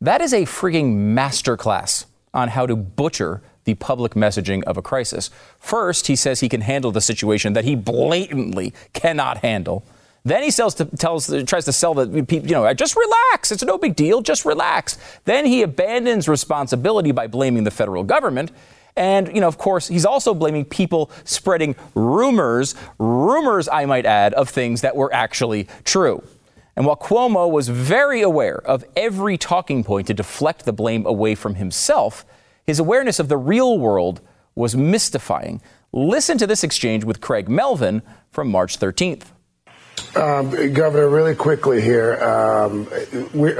That 0.00 0.22
is 0.22 0.32
a 0.32 0.42
freaking 0.42 1.14
masterclass 1.14 2.06
on 2.32 2.48
how 2.48 2.66
to 2.66 2.76
butcher 2.76 3.42
the 3.64 3.74
public 3.74 4.14
messaging 4.14 4.62
of 4.64 4.78
a 4.78 4.82
crisis. 4.82 5.28
First, 5.58 6.06
he 6.06 6.16
says 6.16 6.40
he 6.40 6.48
can 6.48 6.62
handle 6.62 6.90
the 6.90 7.02
situation 7.02 7.52
that 7.52 7.64
he 7.64 7.76
blatantly 7.76 8.72
cannot 8.94 9.38
handle. 9.38 9.84
Then 10.24 10.42
he 10.42 10.50
sells 10.50 10.74
to, 10.74 10.84
tells, 10.84 11.28
tries 11.44 11.64
to 11.64 11.72
sell 11.72 11.94
the 11.94 12.06
people, 12.24 12.48
you 12.48 12.54
know, 12.54 12.64
uh, 12.64 12.74
just 12.74 12.96
relax. 12.96 13.50
It's 13.52 13.64
no 13.64 13.78
big 13.78 13.96
deal. 13.96 14.20
Just 14.20 14.44
relax. 14.44 14.98
Then 15.24 15.46
he 15.46 15.62
abandons 15.62 16.28
responsibility 16.28 17.12
by 17.12 17.26
blaming 17.26 17.64
the 17.64 17.70
federal 17.70 18.04
government. 18.04 18.52
And, 18.96 19.28
you 19.34 19.40
know, 19.40 19.48
of 19.48 19.56
course, 19.56 19.88
he's 19.88 20.04
also 20.04 20.34
blaming 20.34 20.64
people 20.64 21.10
spreading 21.24 21.74
rumors, 21.94 22.74
rumors, 22.98 23.68
I 23.68 23.86
might 23.86 24.04
add, 24.04 24.34
of 24.34 24.48
things 24.48 24.82
that 24.82 24.94
were 24.94 25.12
actually 25.14 25.68
true. 25.84 26.22
And 26.76 26.86
while 26.86 26.96
Cuomo 26.96 27.50
was 27.50 27.68
very 27.68 28.20
aware 28.20 28.58
of 28.66 28.84
every 28.96 29.38
talking 29.38 29.84
point 29.84 30.06
to 30.08 30.14
deflect 30.14 30.64
the 30.64 30.72
blame 30.72 31.06
away 31.06 31.34
from 31.34 31.54
himself, 31.54 32.24
his 32.66 32.78
awareness 32.78 33.18
of 33.18 33.28
the 33.28 33.36
real 33.36 33.78
world 33.78 34.20
was 34.54 34.76
mystifying. 34.76 35.62
Listen 35.92 36.38
to 36.38 36.46
this 36.46 36.62
exchange 36.62 37.04
with 37.04 37.20
Craig 37.20 37.48
Melvin 37.48 38.02
from 38.30 38.48
March 38.50 38.78
13th. 38.78 39.24
Um, 40.16 40.72
Governor, 40.72 41.08
really 41.08 41.34
quickly 41.34 41.80
here, 41.80 42.16
um, 42.22 42.88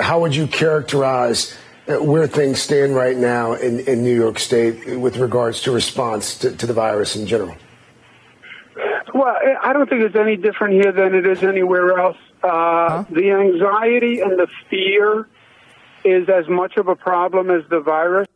how 0.00 0.20
would 0.20 0.35
you 0.35 0.47
characterize 0.47 1.56
uh, 1.88 1.97
where 2.02 2.26
things 2.26 2.61
stand 2.61 2.94
right 2.94 3.16
now 3.16 3.54
in, 3.54 3.80
in 3.80 4.02
New 4.02 4.14
York 4.14 4.38
State 4.38 4.99
with 4.99 5.16
regards 5.16 5.62
to 5.62 5.73
response 5.73 6.38
to, 6.38 6.54
to 6.56 6.66
the 6.66 6.73
virus 6.73 7.16
in 7.16 7.26
general? 7.26 7.56
Well, 9.14 9.37
I 9.62 9.73
don't 9.73 9.88
think 9.88 10.02
it's 10.02 10.16
any 10.16 10.37
different 10.37 10.75
here 10.75 10.92
than 10.92 11.14
it 11.14 11.26
is 11.26 11.42
anywhere 11.42 11.99
else. 11.99 12.16
Uh, 12.42 12.49
huh? 12.49 13.04
The 13.11 13.30
anxiety 13.30 14.20
and 14.20 14.38
the 14.38 14.47
fear 14.68 15.28
is 16.04 16.28
as 16.28 16.49
much 16.49 16.76
of 16.76 16.88
a 16.88 16.97
problem 16.97 17.50
as 17.50 17.62
the 17.68 17.80
virus. 17.80 18.26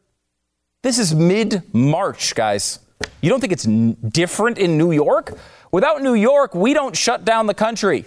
This 0.83 0.99
is 0.99 1.15
mid 1.15 1.63
March, 1.73 2.35
guys. 2.35 2.81
You 3.23 3.31
don't 3.31 3.41
think 3.41 3.53
it's 3.53 3.67
n- 3.67 3.97
different 4.07 4.59
in 4.59 4.77
New 4.77 4.93
York? 4.93 5.39
Without 5.75 6.03
New 6.03 6.15
York, 6.15 6.55
we 6.55 6.73
don't 6.73 6.97
shut 6.97 7.25
down 7.25 7.49
the 7.49 7.53
country. 7.53 8.05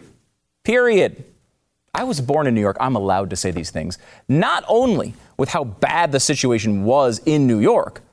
Period. 0.63 1.25
I 1.93 2.05
was 2.05 2.21
born 2.21 2.47
in 2.47 2.55
New 2.55 2.61
York. 2.61 2.77
I'm 2.79 2.95
allowed 2.95 3.29
to 3.31 3.35
say 3.35 3.51
these 3.51 3.71
things. 3.71 3.97
Not 4.29 4.63
only 4.69 5.15
with 5.35 5.49
how 5.49 5.65
bad 5.65 6.13
the 6.13 6.21
situation 6.21 6.85
was 6.85 7.19
in 7.25 7.45
New 7.45 7.59
York, 7.59 8.03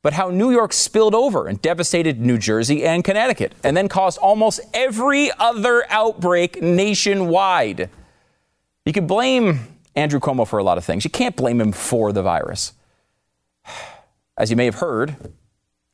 but 0.00 0.14
how 0.14 0.30
New 0.30 0.50
York 0.50 0.72
spilled 0.72 1.14
over 1.14 1.48
and 1.48 1.60
devastated 1.60 2.18
New 2.18 2.38
Jersey 2.38 2.82
and 2.82 3.04
Connecticut, 3.04 3.52
and 3.62 3.76
then 3.76 3.88
caused 3.88 4.16
almost 4.16 4.62
every 4.72 5.30
other 5.38 5.84
outbreak 5.90 6.62
nationwide. 6.62 7.90
You 8.86 8.94
could 8.94 9.06
blame 9.06 9.60
Andrew 9.94 10.18
Cuomo 10.18 10.48
for 10.48 10.58
a 10.58 10.64
lot 10.64 10.78
of 10.78 10.84
things. 10.86 11.04
You 11.04 11.10
can't 11.10 11.36
blame 11.36 11.60
him 11.60 11.72
for 11.72 12.10
the 12.10 12.22
virus. 12.22 12.72
As 14.38 14.48
you 14.48 14.56
may 14.56 14.64
have 14.64 14.76
heard, 14.76 15.14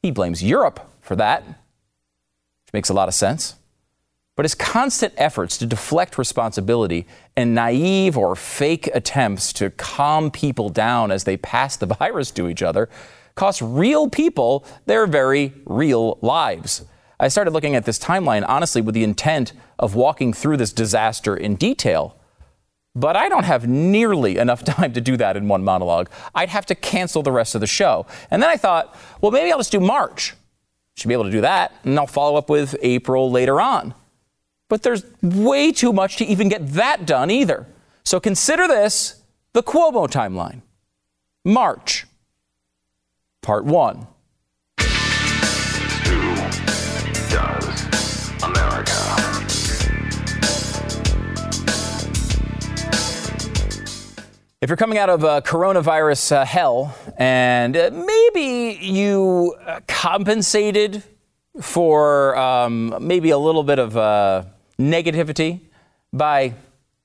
he 0.00 0.12
blames 0.12 0.44
Europe 0.44 0.88
for 1.00 1.16
that, 1.16 1.42
which 2.70 2.78
makes 2.78 2.88
a 2.88 2.94
lot 2.94 3.08
of 3.08 3.14
sense. 3.14 3.56
But 4.36 4.44
his 4.44 4.54
constant 4.54 5.12
efforts 5.16 5.58
to 5.58 5.66
deflect 5.66 6.16
responsibility 6.16 7.06
and 7.36 7.54
naive 7.54 8.16
or 8.16 8.36
fake 8.36 8.88
attempts 8.94 9.52
to 9.54 9.70
calm 9.70 10.30
people 10.30 10.68
down 10.70 11.10
as 11.10 11.24
they 11.24 11.36
pass 11.36 11.76
the 11.76 11.86
virus 11.98 12.30
to 12.30 12.48
each 12.48 12.62
other 12.62 12.88
cost 13.34 13.62
real 13.62 14.08
people 14.08 14.64
their 14.86 15.06
very 15.06 15.52
real 15.64 16.18
lives. 16.20 16.84
I 17.18 17.28
started 17.28 17.52
looking 17.52 17.74
at 17.74 17.84
this 17.84 17.98
timeline 17.98 18.46
honestly 18.48 18.80
with 18.80 18.94
the 18.94 19.04
intent 19.04 19.52
of 19.78 19.94
walking 19.94 20.32
through 20.32 20.56
this 20.56 20.72
disaster 20.72 21.36
in 21.36 21.56
detail. 21.56 22.16
But 22.94 23.16
I 23.16 23.28
don't 23.28 23.44
have 23.44 23.68
nearly 23.68 24.38
enough 24.38 24.64
time 24.76 24.92
to 24.92 25.00
do 25.00 25.16
that 25.16 25.36
in 25.36 25.48
one 25.48 25.64
monologue. 25.64 26.10
I'd 26.34 26.48
have 26.48 26.66
to 26.66 26.74
cancel 26.74 27.22
the 27.22 27.32
rest 27.32 27.54
of 27.54 27.60
the 27.60 27.66
show. 27.66 28.06
And 28.30 28.42
then 28.42 28.48
I 28.50 28.56
thought, 28.56 28.96
well, 29.20 29.32
maybe 29.32 29.52
I'll 29.52 29.58
just 29.58 29.72
do 29.72 29.80
March. 29.80 30.34
Should 30.96 31.08
be 31.08 31.14
able 31.14 31.24
to 31.24 31.30
do 31.30 31.40
that. 31.40 31.72
And 31.84 31.98
I'll 31.98 32.06
follow 32.06 32.36
up 32.36 32.50
with 32.50 32.76
April 32.82 33.30
later 33.30 33.60
on. 33.60 33.94
But 34.68 34.82
there's 34.82 35.04
way 35.22 35.72
too 35.72 35.92
much 35.92 36.16
to 36.18 36.24
even 36.24 36.48
get 36.48 36.66
that 36.74 37.06
done 37.06 37.30
either. 37.30 37.66
So 38.04 38.20
consider 38.20 38.68
this 38.68 39.22
the 39.52 39.62
Cuomo 39.62 40.08
timeline. 40.08 40.62
March, 41.44 42.06
part 43.42 43.64
one. 43.64 44.06
If 54.62 54.68
you're 54.68 54.76
coming 54.76 54.98
out 54.98 55.08
of 55.08 55.24
uh, 55.24 55.40
coronavirus 55.40 56.32
uh, 56.32 56.44
hell 56.44 56.94
and 57.16 57.74
uh, 57.74 57.90
maybe 57.94 58.78
you 58.78 59.56
uh, 59.64 59.80
compensated 59.88 61.02
for 61.62 62.36
um, 62.36 62.94
maybe 63.00 63.30
a 63.30 63.38
little 63.38 63.62
bit 63.62 63.78
of 63.78 63.96
uh, 63.96 64.44
negativity 64.78 65.60
by 66.12 66.52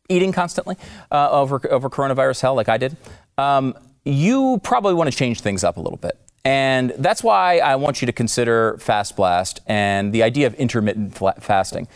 eating 0.09 0.33
constantly 0.33 0.75
over, 1.09 1.61
over 1.71 1.89
coronavirus 1.89 2.41
hell, 2.41 2.55
like 2.55 2.67
I 2.67 2.75
did, 2.75 2.97
um, 3.37 3.73
you 4.03 4.59
probably 4.61 4.93
want 4.93 5.09
to 5.09 5.17
change 5.17 5.39
things 5.39 5.63
up 5.63 5.77
a 5.77 5.79
little 5.79 5.97
bit. 5.97 6.19
And 6.43 6.91
that's 6.97 7.23
why 7.23 7.59
I 7.59 7.77
want 7.77 8.01
you 8.01 8.05
to 8.05 8.11
consider 8.11 8.77
Fast 8.79 9.15
Blast 9.15 9.61
and 9.65 10.11
the 10.11 10.23
idea 10.23 10.47
of 10.47 10.55
intermittent 10.55 11.17
fasting. 11.41 11.87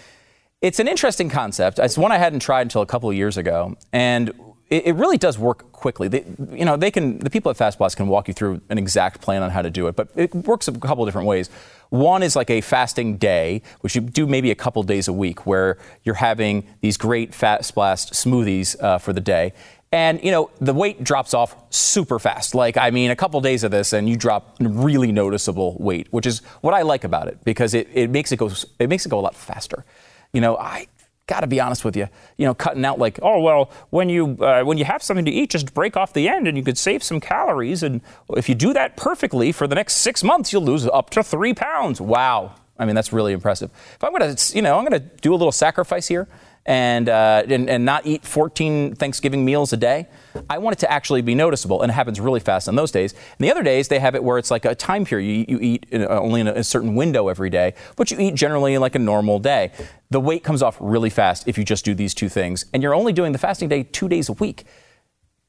It's 0.61 0.79
an 0.79 0.87
interesting 0.87 1.29
concept. 1.29 1.79
It's 1.79 1.97
one 1.97 2.13
I 2.13 2.17
hadn't 2.17 2.39
tried 2.39 2.61
until 2.61 2.81
a 2.81 2.85
couple 2.85 3.09
of 3.09 3.15
years 3.17 3.35
ago, 3.35 3.75
and 3.91 4.33
it, 4.69 4.87
it 4.87 4.95
really 4.95 5.17
does 5.17 5.37
work 5.37 5.71
quickly. 5.71 6.07
They, 6.07 6.25
you 6.51 6.65
know, 6.65 6.77
they 6.77 6.91
can 6.91 7.19
the 7.19 7.29
people 7.29 7.49
at 7.49 7.57
Fast 7.57 7.77
Blast 7.77 7.97
can 7.97 8.07
walk 8.07 8.27
you 8.27 8.33
through 8.33 8.61
an 8.69 8.77
exact 8.77 9.21
plan 9.21 9.43
on 9.43 9.49
how 9.49 9.61
to 9.61 9.69
do 9.69 9.87
it, 9.87 9.95
but 9.95 10.09
it 10.15 10.33
works 10.33 10.67
a 10.67 10.71
couple 10.71 11.05
different 11.05 11.27
ways. 11.27 11.49
One 11.89 12.21
is 12.21 12.35
like 12.35 12.49
a 12.49 12.61
fasting 12.61 13.17
day, 13.17 13.63
which 13.81 13.95
you 13.95 14.01
do 14.01 14.27
maybe 14.27 14.51
a 14.51 14.55
couple 14.55 14.83
days 14.83 15.07
a 15.07 15.13
week, 15.13 15.47
where 15.47 15.77
you're 16.03 16.15
having 16.15 16.67
these 16.81 16.97
great 16.97 17.33
Fast 17.33 17.73
Blast 17.73 18.13
smoothies 18.13 18.81
uh, 18.81 18.99
for 18.99 19.11
the 19.11 19.21
day. 19.21 19.53
And 19.91 20.23
you 20.23 20.29
know 20.29 20.51
the 20.61 20.73
weight 20.73 21.03
drops 21.03 21.33
off 21.33 21.55
super 21.71 22.19
fast. 22.19 22.53
Like 22.53 22.77
I 22.77 22.91
mean, 22.91 23.09
a 23.09 23.15
couple 23.15 23.41
days 23.41 23.63
of 23.63 23.71
this, 23.71 23.91
and 23.91 24.07
you 24.07 24.15
drop 24.15 24.55
really 24.59 25.11
noticeable 25.11 25.77
weight, 25.79 26.07
which 26.11 26.27
is 26.27 26.39
what 26.61 26.75
I 26.75 26.83
like 26.83 27.03
about 27.03 27.27
it 27.27 27.43
because 27.43 27.73
it, 27.73 27.87
it 27.93 28.11
makes 28.11 28.31
it 28.31 28.37
go 28.37 28.51
it 28.77 28.87
makes 28.87 29.05
it 29.07 29.09
go 29.09 29.19
a 29.19 29.21
lot 29.21 29.35
faster. 29.35 29.83
You 30.31 30.41
know, 30.41 30.57
I 30.57 30.85
got 31.29 31.41
to 31.41 31.47
be 31.47 31.61
honest 31.61 31.85
with 31.85 31.95
you. 31.95 32.09
You 32.37 32.45
know, 32.47 32.53
cutting 32.53 32.83
out 32.83 32.97
like, 32.97 33.19
oh 33.21 33.39
well, 33.39 33.71
when 33.91 34.09
you 34.09 34.35
uh, 34.41 34.63
when 34.63 34.77
you 34.77 34.85
have 34.85 35.03
something 35.03 35.25
to 35.25 35.31
eat, 35.31 35.51
just 35.51 35.73
break 35.73 35.95
off 35.95 36.11
the 36.11 36.27
end, 36.27 36.47
and 36.47 36.57
you 36.57 36.63
could 36.63 36.77
save 36.77 37.03
some 37.03 37.19
calories. 37.21 37.83
And 37.83 38.01
if 38.35 38.49
you 38.49 38.55
do 38.55 38.73
that 38.73 38.97
perfectly 38.97 39.51
for 39.51 39.67
the 39.67 39.75
next 39.75 39.97
six 39.97 40.23
months, 40.23 40.51
you'll 40.51 40.63
lose 40.63 40.87
up 40.87 41.11
to 41.11 41.23
three 41.23 41.53
pounds. 41.53 42.01
Wow. 42.01 42.55
I 42.79 42.85
mean, 42.85 42.95
that's 42.95 43.13
really 43.13 43.33
impressive. 43.33 43.69
If 43.95 44.03
I'm 44.03 44.11
gonna, 44.11 44.35
you 44.53 44.61
know, 44.61 44.77
I'm 44.77 44.83
gonna 44.83 44.99
do 44.99 45.31
a 45.33 45.37
little 45.37 45.51
sacrifice 45.51 46.07
here 46.07 46.27
and, 46.69 47.09
uh, 47.09 47.41
and, 47.49 47.67
and 47.67 47.83
not 47.83 48.05
eat 48.05 48.23
14 48.23 48.93
Thanksgiving 48.93 49.43
meals 49.43 49.73
a 49.73 49.77
day. 49.77 50.07
I 50.51 50.59
want 50.59 50.75
it 50.75 50.79
to 50.81 50.91
actually 50.91 51.23
be 51.23 51.33
noticeable, 51.33 51.81
and 51.81 51.89
it 51.89 51.95
happens 51.95 52.19
really 52.19 52.39
fast 52.39 52.69
on 52.69 52.75
those 52.75 52.91
days. 52.91 53.13
And 53.13 53.39
the 53.39 53.49
other 53.49 53.63
days, 53.63 53.87
they 53.87 53.97
have 53.97 54.13
it 54.13 54.23
where 54.23 54.37
it's 54.37 54.51
like 54.51 54.65
a 54.65 54.75
time 54.75 55.03
period. 55.03 55.49
You, 55.49 55.57
you 55.57 55.63
eat 55.63 55.87
in, 55.89 56.03
uh, 56.03 56.09
only 56.09 56.41
in 56.41 56.47
a, 56.47 56.53
a 56.53 56.63
certain 56.63 56.93
window 56.93 57.27
every 57.27 57.49
day, 57.49 57.73
but 57.95 58.11
you 58.11 58.19
eat 58.19 58.35
generally 58.35 58.77
like 58.77 58.93
a 58.93 58.99
normal 58.99 59.39
day. 59.39 59.71
The 60.11 60.19
weight 60.19 60.43
comes 60.43 60.61
off 60.61 60.77
really 60.79 61.09
fast 61.09 61.47
if 61.47 61.57
you 61.57 61.65
just 61.65 61.85
do 61.85 61.95
these 61.95 62.13
two 62.13 62.29
things, 62.29 62.65
and 62.71 62.83
you're 62.83 62.93
only 62.93 63.13
doing 63.13 63.31
the 63.31 63.39
fasting 63.39 63.67
day 63.67 63.81
two 63.81 64.07
days 64.07 64.29
a 64.29 64.33
week. 64.33 64.65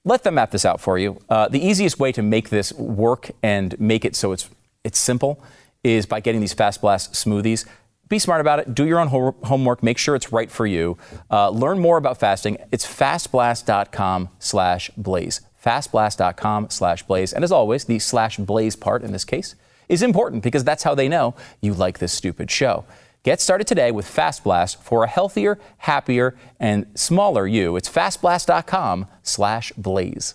Let 0.06 0.22
them 0.22 0.36
map 0.36 0.52
this 0.52 0.64
out 0.64 0.80
for 0.80 0.96
you. 0.96 1.20
Uh, 1.28 1.48
the 1.48 1.62
easiest 1.62 1.98
way 1.98 2.12
to 2.12 2.22
make 2.22 2.48
this 2.48 2.72
work 2.72 3.30
and 3.42 3.78
make 3.78 4.06
it 4.06 4.16
so 4.16 4.32
it's 4.32 4.48
it's 4.84 4.98
simple 4.98 5.42
is 5.84 6.06
by 6.06 6.20
getting 6.20 6.40
these 6.40 6.54
Fast 6.54 6.80
Blast 6.80 7.12
smoothies. 7.12 7.66
Be 8.10 8.18
smart 8.18 8.40
about 8.40 8.58
it. 8.58 8.74
Do 8.74 8.86
your 8.86 8.98
own 8.98 9.06
ho- 9.06 9.36
homework. 9.44 9.82
Make 9.82 9.96
sure 9.96 10.16
it's 10.16 10.32
right 10.32 10.50
for 10.50 10.66
you. 10.66 10.98
Uh, 11.30 11.48
learn 11.48 11.78
more 11.78 11.96
about 11.96 12.18
fasting. 12.18 12.58
It's 12.72 12.84
fastblast.com 12.84 14.28
slash 14.40 14.90
blaze. 14.96 15.40
Fastblast.com 15.64 16.70
slash 16.70 17.04
blaze. 17.04 17.32
And 17.32 17.44
as 17.44 17.52
always, 17.52 17.84
the 17.84 18.00
slash 18.00 18.36
blaze 18.36 18.74
part 18.74 19.02
in 19.02 19.12
this 19.12 19.24
case 19.24 19.54
is 19.88 20.02
important 20.02 20.42
because 20.42 20.64
that's 20.64 20.82
how 20.82 20.94
they 20.94 21.08
know 21.08 21.36
you 21.60 21.72
like 21.72 22.00
this 22.00 22.12
stupid 22.12 22.50
show. 22.50 22.84
Get 23.22 23.40
started 23.40 23.66
today 23.66 23.92
with 23.92 24.08
Fast 24.08 24.42
Blast 24.42 24.82
for 24.82 25.04
a 25.04 25.08
healthier, 25.08 25.58
happier, 25.78 26.34
and 26.58 26.86
smaller 26.94 27.46
you. 27.46 27.76
It's 27.76 27.88
fastblast.com 27.88 29.06
slash 29.22 29.72
blaze. 29.76 30.34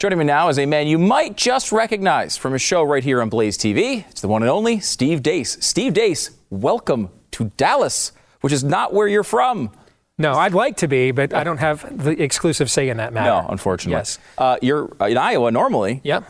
Joining 0.00 0.18
me 0.18 0.24
now 0.24 0.48
is 0.48 0.58
a 0.58 0.64
man 0.64 0.86
you 0.86 0.96
might 0.96 1.36
just 1.36 1.72
recognize 1.72 2.34
from 2.34 2.54
his 2.54 2.62
show 2.62 2.82
right 2.82 3.04
here 3.04 3.20
on 3.20 3.28
Blaze 3.28 3.58
TV. 3.58 4.06
It's 4.08 4.22
the 4.22 4.28
one 4.28 4.40
and 4.40 4.50
only 4.50 4.80
Steve 4.80 5.22
Deace. 5.22 5.62
Steve 5.62 5.92
Deace, 5.92 6.30
welcome 6.48 7.10
to 7.32 7.52
Dallas, 7.58 8.12
which 8.40 8.50
is 8.50 8.64
not 8.64 8.94
where 8.94 9.06
you're 9.06 9.22
from. 9.22 9.70
No, 10.16 10.32
I'd 10.32 10.54
like 10.54 10.78
to 10.78 10.88
be, 10.88 11.10
but 11.10 11.34
I 11.34 11.44
don't 11.44 11.58
have 11.58 12.02
the 12.02 12.12
exclusive 12.12 12.70
say 12.70 12.88
in 12.88 12.96
that 12.96 13.12
matter. 13.12 13.42
No, 13.42 13.46
unfortunately. 13.50 13.98
Yes. 13.98 14.18
Uh, 14.38 14.56
you're 14.62 14.90
in 15.02 15.18
Iowa 15.18 15.50
normally. 15.50 16.00
Yep. 16.02 16.24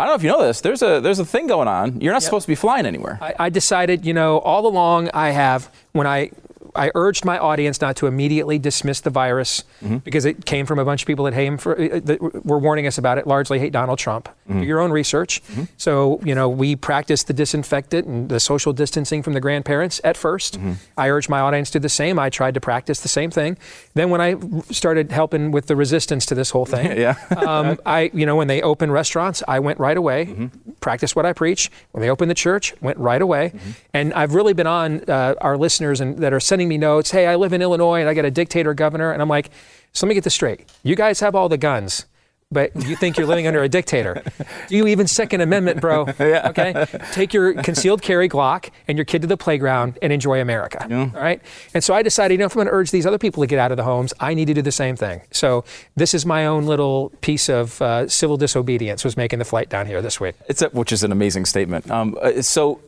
I 0.00 0.04
don't 0.04 0.10
know 0.10 0.16
if 0.16 0.24
you 0.24 0.28
know 0.28 0.44
this. 0.44 0.60
There's 0.60 0.82
a 0.82 1.00
there's 1.00 1.20
a 1.20 1.24
thing 1.24 1.46
going 1.46 1.68
on. 1.68 2.00
You're 2.00 2.12
not 2.12 2.24
supposed 2.24 2.46
to 2.46 2.50
be 2.50 2.56
flying 2.56 2.86
anywhere. 2.86 3.20
I, 3.22 3.34
I 3.38 3.48
decided, 3.50 4.04
you 4.04 4.14
know, 4.14 4.38
all 4.40 4.66
along 4.66 5.10
I 5.14 5.30
have 5.30 5.72
when 5.92 6.08
I 6.08 6.32
I 6.74 6.90
urged 6.94 7.24
my 7.24 7.38
audience 7.38 7.80
not 7.80 7.96
to 7.96 8.06
immediately 8.06 8.58
dismiss 8.58 9.00
the 9.00 9.10
virus 9.10 9.64
Mm-hmm. 9.82 9.96
because 9.98 10.24
it 10.24 10.44
came 10.46 10.64
from 10.64 10.78
a 10.78 10.84
bunch 10.84 11.02
of 11.02 11.06
people 11.08 11.24
that 11.24 11.34
hate 11.34 11.60
for 11.60 11.72
uh, 11.80 11.98
that 12.04 12.44
were 12.44 12.58
warning 12.58 12.86
us 12.86 12.98
about 12.98 13.18
it. 13.18 13.26
Largely 13.26 13.58
hate 13.58 13.72
Donald 13.72 13.98
Trump. 13.98 14.28
Mm-hmm. 14.48 14.60
Do 14.60 14.66
your 14.66 14.78
own 14.80 14.92
research. 14.92 15.42
So 15.76 16.20
you 16.24 16.34
know 16.36 16.48
we 16.48 16.76
practiced 16.76 17.26
the 17.26 17.32
disinfectant 17.32 18.06
and 18.06 18.28
the 18.28 18.38
social 18.38 18.72
distancing 18.72 19.22
from 19.24 19.32
the 19.32 19.40
grandparents 19.40 20.00
at 20.04 20.16
1st 20.16 20.32
Mm-hmm. 20.52 20.72
I 20.96 21.08
urged 21.10 21.28
my 21.28 21.40
audience 21.40 21.70
to 21.70 21.78
do 21.78 21.82
the 21.82 21.88
same. 21.88 22.18
I 22.18 22.30
tried 22.30 22.54
to 22.54 22.60
practice 22.60 23.00
the 23.00 23.08
same 23.08 23.30
thing. 23.30 23.56
Then 23.94 24.10
when 24.10 24.20
I 24.20 24.36
started 24.70 25.10
helping 25.12 25.50
with 25.50 25.66
the 25.66 25.74
resistance 25.76 26.26
to 26.26 26.34
this 26.34 26.50
whole 26.50 26.64
thing, 26.66 26.96
Yeah. 27.06 27.14
um, 27.36 27.78
I 27.86 28.10
you 28.14 28.24
know 28.26 28.36
when 28.36 28.46
they 28.48 28.62
opened 28.62 28.92
restaurants, 28.92 29.42
I 29.48 29.58
went 29.58 29.78
right 29.80 29.96
away, 29.96 30.26
Mm-hmm. 30.26 30.72
practiced 30.80 31.16
what 31.16 31.26
I 31.26 31.32
preach. 31.32 31.70
When 31.92 32.02
they 32.02 32.10
opened 32.10 32.30
the 32.30 32.34
church, 32.46 32.74
went 32.80 32.98
right 32.98 33.20
away. 33.22 33.50
Mm-hmm. 33.50 33.70
And 33.94 34.14
I've 34.14 34.34
really 34.34 34.52
been 34.52 34.66
on 34.68 35.02
uh, 35.08 35.34
our 35.40 35.56
listeners 35.58 36.00
and 36.00 36.18
that 36.18 36.32
are 36.32 36.40
sending 36.40 36.61
me 36.68 36.78
notes. 36.78 37.10
Hey, 37.10 37.26
I 37.26 37.36
live 37.36 37.52
in 37.52 37.62
Illinois 37.62 38.00
and 38.00 38.08
I 38.08 38.14
got 38.14 38.24
a 38.24 38.30
dictator 38.30 38.74
governor, 38.74 39.12
and 39.12 39.22
I'm 39.22 39.28
like, 39.28 39.50
so 39.92 40.06
let 40.06 40.10
me 40.10 40.14
get 40.14 40.24
this 40.24 40.34
straight. 40.34 40.68
You 40.82 40.96
guys 40.96 41.20
have 41.20 41.34
all 41.34 41.48
the 41.48 41.58
guns. 41.58 42.06
But 42.52 42.76
you 42.86 42.96
think 42.96 43.16
you're 43.16 43.26
living 43.26 43.46
under 43.46 43.62
a 43.62 43.68
dictator. 43.68 44.22
Do 44.68 44.76
you 44.76 44.86
even 44.86 45.06
Second 45.06 45.40
Amendment, 45.40 45.80
bro? 45.80 46.06
yeah. 46.18 46.48
Okay? 46.50 46.86
Take 47.12 47.32
your 47.32 47.54
concealed 47.62 48.02
carry 48.02 48.28
Glock 48.28 48.70
and 48.86 48.98
your 48.98 49.06
kid 49.06 49.22
to 49.22 49.26
the 49.26 49.38
playground 49.38 49.98
and 50.02 50.12
enjoy 50.12 50.40
America. 50.40 50.86
All 51.14 51.20
right? 51.20 51.40
And 51.72 51.82
so 51.82 51.94
I 51.94 52.02
decided, 52.02 52.34
you 52.34 52.38
know, 52.38 52.44
if 52.44 52.52
I'm 52.52 52.56
going 52.56 52.66
to 52.66 52.72
urge 52.72 52.90
these 52.90 53.06
other 53.06 53.18
people 53.18 53.42
to 53.42 53.46
get 53.46 53.58
out 53.58 53.70
of 53.70 53.78
the 53.78 53.84
homes, 53.84 54.12
I 54.20 54.34
need 54.34 54.46
to 54.46 54.54
do 54.54 54.62
the 54.62 54.70
same 54.70 54.96
thing. 54.96 55.22
So 55.30 55.64
this 55.96 56.12
is 56.12 56.26
my 56.26 56.44
own 56.44 56.66
little 56.66 57.10
piece 57.22 57.48
of 57.48 57.80
uh, 57.80 58.06
civil 58.06 58.36
disobedience 58.36 59.02
was 59.02 59.16
making 59.16 59.38
the 59.38 59.46
flight 59.46 59.70
down 59.70 59.86
here 59.86 60.02
this 60.02 60.20
week. 60.20 60.34
It's 60.46 60.60
a, 60.60 60.68
which 60.68 60.92
is 60.92 61.02
an 61.02 61.10
amazing 61.10 61.46
statement. 61.46 61.90
Um, 61.90 62.18
uh, 62.20 62.42
so, 62.42 62.80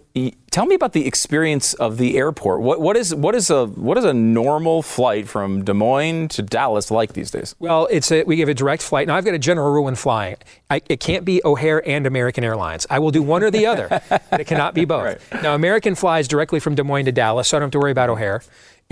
tell 0.50 0.66
me 0.66 0.77
about 0.77 0.92
the 0.92 1.07
experience 1.07 1.74
of 1.74 1.98
the 1.98 2.16
airport. 2.16 2.61
What, 2.61 2.81
what 2.81 2.96
is 2.96 3.12
what 3.12 3.35
is 3.35 3.50
a 3.50 3.66
what 3.66 3.98
is 3.98 4.05
a 4.05 4.14
normal 4.14 4.83
flight 4.83 5.27
from 5.29 5.64
Des 5.64 5.72
Moines 5.72 6.29
to 6.29 6.42
Dallas 6.42 6.90
like 6.90 7.14
these 7.14 7.33
days? 7.33 7.57
Well, 7.59 7.88
it's 7.90 8.12
a, 8.12 8.22
we 8.22 8.37
give 8.37 8.48
a 8.48 8.55
direct 8.55 8.83
flight. 8.83 9.09
Now 9.09 9.16
I've 9.16 9.24
got 9.24 9.35
a 9.35 9.38
general 9.38 9.72
rule 9.72 9.85
when 9.85 9.96
flying. 9.96 10.37
I, 10.70 10.83
it 10.88 11.00
can't 11.00 11.24
be 11.24 11.40
O'Hare 11.44 11.87
and 11.88 12.07
American 12.07 12.44
Airlines. 12.44 12.87
I 12.88 13.00
will 13.00 13.11
do 13.11 13.22
one 13.22 13.42
or 13.42 13.50
the 13.50 13.66
other, 13.66 13.88
but 14.09 14.22
it 14.40 14.46
cannot 14.46 14.74
be 14.74 14.85
both. 14.85 15.33
Now 15.42 15.55
American 15.55 15.96
flies 15.96 16.29
directly 16.29 16.61
from 16.61 16.77
Des 16.77 16.85
Moines 16.85 17.07
to 17.07 17.12
Dallas, 17.12 17.48
so 17.48 17.57
I 17.57 17.61
don't 17.61 17.66
have 17.66 17.72
to 17.72 17.81
worry 17.81 17.92
about 17.92 18.09
O'Hare. 18.09 18.40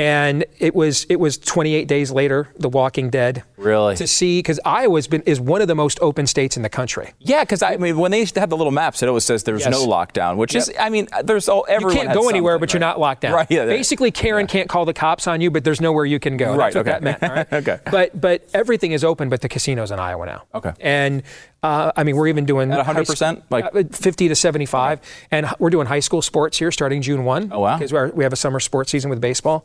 And 0.03 0.45
it 0.59 0.75
was 0.75 1.07
it 1.09 1.21
was 1.21 1.38
28 1.38 1.87
days 1.87 2.11
later, 2.11 2.49
The 2.59 2.69
Walking 2.69 3.09
Dead. 3.09 3.45
Really? 3.57 3.95
To 3.97 4.07
see 4.09 4.38
because 4.41 4.59
Iowa's 4.65 5.07
been 5.07 5.23
is 5.23 5.38
one 5.41 5.62
of 5.62 5.69
the 5.69 5.77
most 5.77 5.99
open 6.03 6.27
states 6.27 6.57
in 6.57 6.65
the 6.65 6.69
country. 6.69 7.12
Yeah, 7.21 7.45
because 7.45 7.62
I 7.62 7.77
mean, 7.77 7.97
when 7.99 8.11
they 8.11 8.19
used 8.19 8.35
to 8.35 8.41
have 8.41 8.51
the 8.51 8.57
little 8.57 8.73
maps, 8.73 9.03
it 9.03 9.09
always 9.09 9.25
says 9.25 9.45
there's 9.45 9.61
Yes. 9.61 9.71
no 9.71 9.87
lockdown, 9.87 10.37
which 10.38 10.57
is, 10.57 10.73
I 10.81 10.88
mean, 10.88 11.07
there's 11.23 11.49
all 11.49 11.65
everyone. 11.69 11.95
You 11.95 12.01
everyone 12.01 12.07
can't 12.15 12.21
go 12.21 12.29
anywhere, 12.29 12.55
something, 12.55 12.61
but 12.67 12.73
you're 12.75 12.81
not 12.81 12.99
locked 12.99 13.21
down. 13.21 13.35
Right. 13.35 13.47
Yeah. 13.49 13.67
Basically, 13.67 14.11
Karen 14.11 14.49
can't 14.49 14.69
call 14.69 14.85
the 14.85 14.95
cops 14.95 15.29
on 15.29 15.41
you, 15.41 15.51
but 15.53 15.62
there's 15.62 15.81
nowhere 15.81 16.05
you 16.05 16.19
can 16.19 16.37
go. 16.37 16.57
Right, 16.57 16.73
That's 16.73 16.77
what 16.77 16.81
okay. 16.88 16.91
that 16.91 17.03
meant. 17.03 17.23
All 17.23 17.37
right? 17.37 17.47
Okay. 17.62 17.79
But 17.91 18.21
but 18.21 18.49
everything 18.55 18.91
is 18.93 19.05
open, 19.05 19.29
but 19.29 19.41
the 19.41 19.49
casinos 19.49 19.91
in 19.93 20.01
Iowa 20.01 20.27
now. 20.27 20.43
Okay. 20.55 20.73
And 20.81 21.23
uh, 21.62 21.92
I 21.96 22.05
mean, 22.05 22.16
we're 22.16 22.27
even 22.29 22.44
doing 22.44 22.72
At 22.72 22.85
100%? 22.85 23.38
sc- 23.38 23.42
Like- 23.51 23.64
uh, 23.75 23.85
50 23.92 24.29
to 24.29 24.35
75, 24.35 25.01
and 25.31 25.46
we're 25.59 25.70
doing 25.70 25.87
high 25.87 26.01
school 26.01 26.22
sports 26.22 26.59
here 26.59 26.72
starting 26.72 27.03
June 27.03 27.25
1. 27.25 27.51
Oh, 27.53 27.61
wow. 27.61 27.79
Because 27.79 27.92
we 28.12 28.25
have 28.25 28.33
a 28.33 28.37
summer 28.37 28.61
sports 28.61 28.90
season 28.90 29.11
with 29.11 29.20
baseball, 29.20 29.64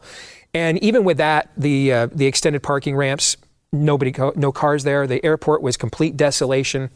and 0.54 0.78
even 0.84 1.04
with 1.04 1.18
that, 1.18 1.50
the 1.58 1.92
uh, 1.92 2.08
the 2.14 2.26
extended 2.26 2.64
parking 2.64 2.96
ramps, 2.96 3.36
nobody, 3.74 4.14
no 4.36 4.52
cars 4.52 4.84
there. 4.84 5.06
The 5.08 5.24
airport 5.26 5.62
was 5.62 5.76
complete 5.78 6.16
desolation. 6.16 6.90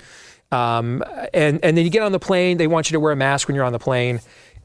Um, 0.52 1.04
and 1.34 1.60
and 1.64 1.78
then 1.78 1.84
you 1.86 1.90
get 1.90 2.04
on 2.04 2.12
the 2.12 2.20
plane. 2.20 2.58
They 2.58 2.68
want 2.68 2.90
you 2.90 2.96
to 2.96 3.00
wear 3.00 3.12
a 3.14 3.16
mask 3.16 3.48
when 3.48 3.56
you're 3.56 3.66
on 3.66 3.74
the 3.74 3.80
plane. 3.80 4.20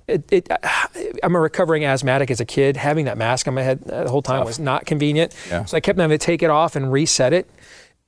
It, 0.08 0.24
it, 0.32 0.48
I'm 1.22 1.34
a 1.34 1.40
recovering 1.40 1.84
asthmatic 1.84 2.30
as 2.30 2.40
a 2.40 2.44
kid. 2.44 2.76
Having 2.76 3.06
that 3.06 3.18
mask 3.18 3.48
on 3.48 3.54
my 3.54 3.62
head 3.62 3.82
uh, 3.90 4.04
the 4.04 4.10
whole 4.10 4.22
time 4.22 4.44
was 4.44 4.58
not 4.58 4.84
convenient. 4.86 5.34
Yeah. 5.48 5.64
So 5.64 5.76
I 5.76 5.80
kept 5.80 5.98
having 5.98 6.16
to 6.16 6.24
take 6.24 6.42
it 6.42 6.50
off 6.50 6.76
and 6.76 6.90
reset 6.92 7.32
it. 7.32 7.48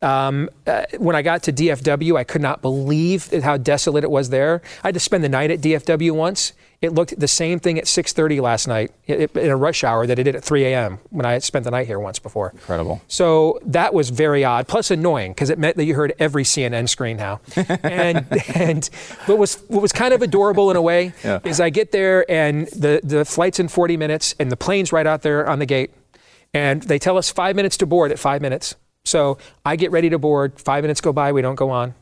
Um, 0.01 0.49
uh, 0.67 0.85
when 0.99 1.17
I 1.17 1.23
got 1.23 1.43
to 1.45 1.53
DFW, 1.53 2.17
I 2.17 2.23
could 2.23 2.41
not 2.41 2.63
believe 2.63 3.33
how 3.43 3.57
desolate 3.57 4.05
it 4.05 4.11
was 4.11 4.31
there. 4.31 4.63
I 4.85 4.89
had 4.89 4.95
to 4.95 5.01
spend 5.01 5.25
the 5.25 5.29
night 5.29 5.51
at 5.51 5.61
DFW 5.61 6.13
once. 6.13 6.53
It 6.81 6.93
looked 6.95 7.19
the 7.19 7.27
same 7.27 7.59
thing 7.59 7.77
at 7.79 7.87
6:30 7.87 8.41
last 8.41 8.69
night 8.69 8.93
in 9.09 9.51
a 9.51 9.57
rush 9.57 9.83
hour 9.83 10.07
that 10.07 10.17
it 10.17 10.23
did 10.23 10.37
at 10.37 10.45
3 10.45 10.65
a.m. 10.67 11.01
when 11.11 11.27
I 11.27 11.33
had 11.33 11.43
spent 11.43 11.65
the 11.65 11.73
night 11.73 11.89
here 11.89 11.99
once 11.99 12.21
before. 12.21 12.51
Incredible. 12.55 13.03
So 13.09 13.59
that 13.67 13.93
was 13.93 14.11
very 14.11 14.45
odd, 14.45 14.69
plus 14.69 14.93
annoying 14.93 15.33
because 15.33 15.51
it 15.51 15.59
meant 15.59 15.77
that 15.77 15.85
you 15.87 15.97
heard 15.97 16.13
every 16.21 16.45
CNN 16.45 16.89
screen 16.89 17.17
now. 17.17 17.41
and 17.83 18.25
and 18.55 18.89
what 19.27 19.39
was 19.39 19.57
what 19.67 19.83
was 19.83 19.91
kind 19.91 20.15
of 20.15 20.23
adorable 20.23 20.71
in 20.71 20.77
a 20.77 20.83
way 20.83 21.13
Yeah. 21.25 21.41
is 21.43 21.59
I 21.61 21.71
get 21.71 21.91
there 21.91 22.25
and 22.31 22.69
the 22.69 23.01
the 23.03 23.25
flight's 23.25 23.59
in 23.59 23.67
40 23.67 23.97
minutes 23.97 24.37
and 24.39 24.53
the 24.53 24.57
plane's 24.57 24.93
right 24.93 25.09
out 25.09 25.23
there 25.23 25.49
on 25.49 25.59
the 25.59 25.67
gate, 25.67 25.91
and 26.55 26.85
they 26.85 27.01
tell 27.01 27.19
us 27.19 27.29
five 27.33 27.57
minutes 27.57 27.77
to 27.79 27.87
board 27.87 28.13
at 28.13 28.21
five 28.21 28.41
minutes. 28.41 28.77
So 29.09 29.39
I 29.65 29.77
get 29.77 29.91
ready 29.91 30.11
to 30.11 30.19
board. 30.19 30.61
Five 30.61 30.85
minutes 30.85 31.01
go 31.01 31.13
by, 31.13 31.33
we 31.33 31.43
don't 31.43 31.57
go 31.57 31.71
on. 31.71 31.95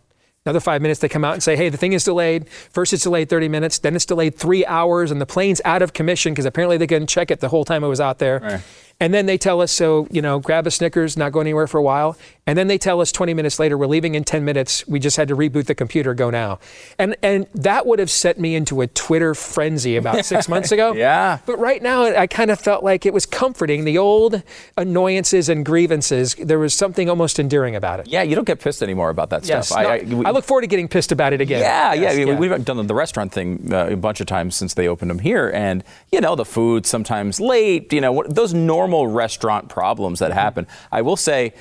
Another 0.45 0.61
five 0.61 0.81
minutes, 0.81 1.01
they 1.01 1.09
come 1.09 1.25
out 1.25 1.33
and 1.33 1.43
say, 1.43 1.57
hey, 1.57 1.71
the 1.71 1.77
thing 1.77 1.93
is 1.93 2.05
delayed. 2.05 2.49
First, 2.49 2.93
it's 2.93 3.03
delayed 3.03 3.29
30 3.29 3.49
minutes, 3.49 3.81
then 3.81 3.97
it's 3.97 4.07
delayed 4.07 4.37
three 4.37 4.65
hours, 4.65 5.11
and 5.11 5.21
the 5.21 5.27
plane's 5.27 5.61
out 5.65 5.83
of 5.83 5.93
commission 5.93 6.33
because 6.33 6.45
apparently 6.45 6.77
they 6.77 6.87
couldn't 6.87 7.09
check 7.09 7.33
it 7.33 7.41
the 7.41 7.49
whole 7.49 7.65
time 7.65 7.83
it 7.83 7.89
was 7.89 8.01
out 8.01 8.21
there. 8.21 8.39
Right. 8.39 8.61
And 8.99 9.13
then 9.13 9.27
they 9.27 9.37
tell 9.37 9.61
us, 9.61 9.73
so, 9.73 10.07
you 10.11 10.23
know, 10.23 10.39
grab 10.39 10.67
a 10.67 10.71
Snickers, 10.71 11.19
not 11.19 11.31
go 11.31 11.41
anywhere 11.41 11.67
for 11.67 11.77
a 11.77 11.83
while. 11.83 12.17
And 12.47 12.57
then 12.57 12.67
they 12.69 12.79
tell 12.79 13.01
us 13.01 13.13
20 13.13 13.35
minutes 13.35 13.59
later, 13.59 13.77
we're 13.77 13.89
leaving 13.89 14.15
in 14.15 14.25
10 14.25 14.43
minutes. 14.45 14.87
We 14.89 15.01
just 15.01 15.17
had 15.19 15.29
to 15.29 15.37
reboot 15.37 15.67
the 15.67 15.75
computer, 15.75 16.15
go 16.15 16.31
now. 16.31 16.61
And 16.99 17.17
and 17.23 17.47
that 17.57 17.87
would 17.87 17.99
have 17.99 18.11
set 18.11 18.39
me 18.39 18.55
into 18.55 18.81
a 18.83 18.87
Twitter 18.87 19.35
frenzy 19.35 19.97
about 19.97 20.25
six 20.25 20.49
months 20.55 20.71
ago. 20.73 20.93
Yeah. 20.95 21.41
But 21.45 21.59
right 21.59 21.83
now, 21.83 22.05
I 22.05 22.27
kind 22.29 22.51
of 22.53 22.61
felt 22.61 22.85
like 22.85 23.05
it 23.05 23.13
was 23.13 23.27
comforting. 23.27 23.85
The 23.85 23.99
old 23.99 24.43
annoyances 24.79 25.49
and 25.49 25.67
grievances, 25.67 26.35
there 26.37 26.61
was 26.61 26.73
something 26.73 27.11
almost 27.11 27.39
endearing 27.41 27.75
about 27.75 27.99
it. 28.01 28.07
Yeah, 28.07 28.23
you 28.23 28.37
don't 28.37 28.47
get 28.47 28.61
pissed 28.61 28.83
anymore 28.83 29.11
about 29.11 29.31
that 29.31 29.45
Yes. 29.47 29.69
stuff. 29.69 29.83
No, 29.83 29.89
I, 29.89 30.29
I, 30.29 30.31
look 30.31 30.45
forward 30.45 30.61
to 30.63 30.69
getting 30.69 30.87
pissed 30.89 31.11
about 31.11 31.33
it 31.33 31.41
again. 31.41 31.61
Yeah, 31.61 31.93
Yes, 31.95 32.17
yeah. 32.17 32.25
we- 32.39 32.49
We've 32.49 32.65
done 32.65 32.87
the 32.87 32.95
restaurant 32.95 33.33
thing 33.33 33.71
uh, 33.73 33.89
a 33.89 33.97
bunch 33.97 34.21
of 34.21 34.27
times 34.29 34.55
since 34.55 34.75
they 34.75 34.87
opened 34.87 35.11
them 35.11 35.19
here, 35.19 35.51
and 35.53 35.83
you 36.13 36.21
know 36.21 36.37
the 36.37 36.45
food 36.45 36.87
sometimes 36.87 37.41
late. 37.41 37.93
You 37.93 38.01
know 38.01 38.23
those 38.29 38.55
normal 38.55 38.86
restaurant 38.89 39.69
problems 39.69 40.21
Mm-hmm. 40.21 40.29
that 40.31 40.35
happen. 40.35 40.67
I 40.93 41.03
will 41.03 41.17
say, 41.17 41.53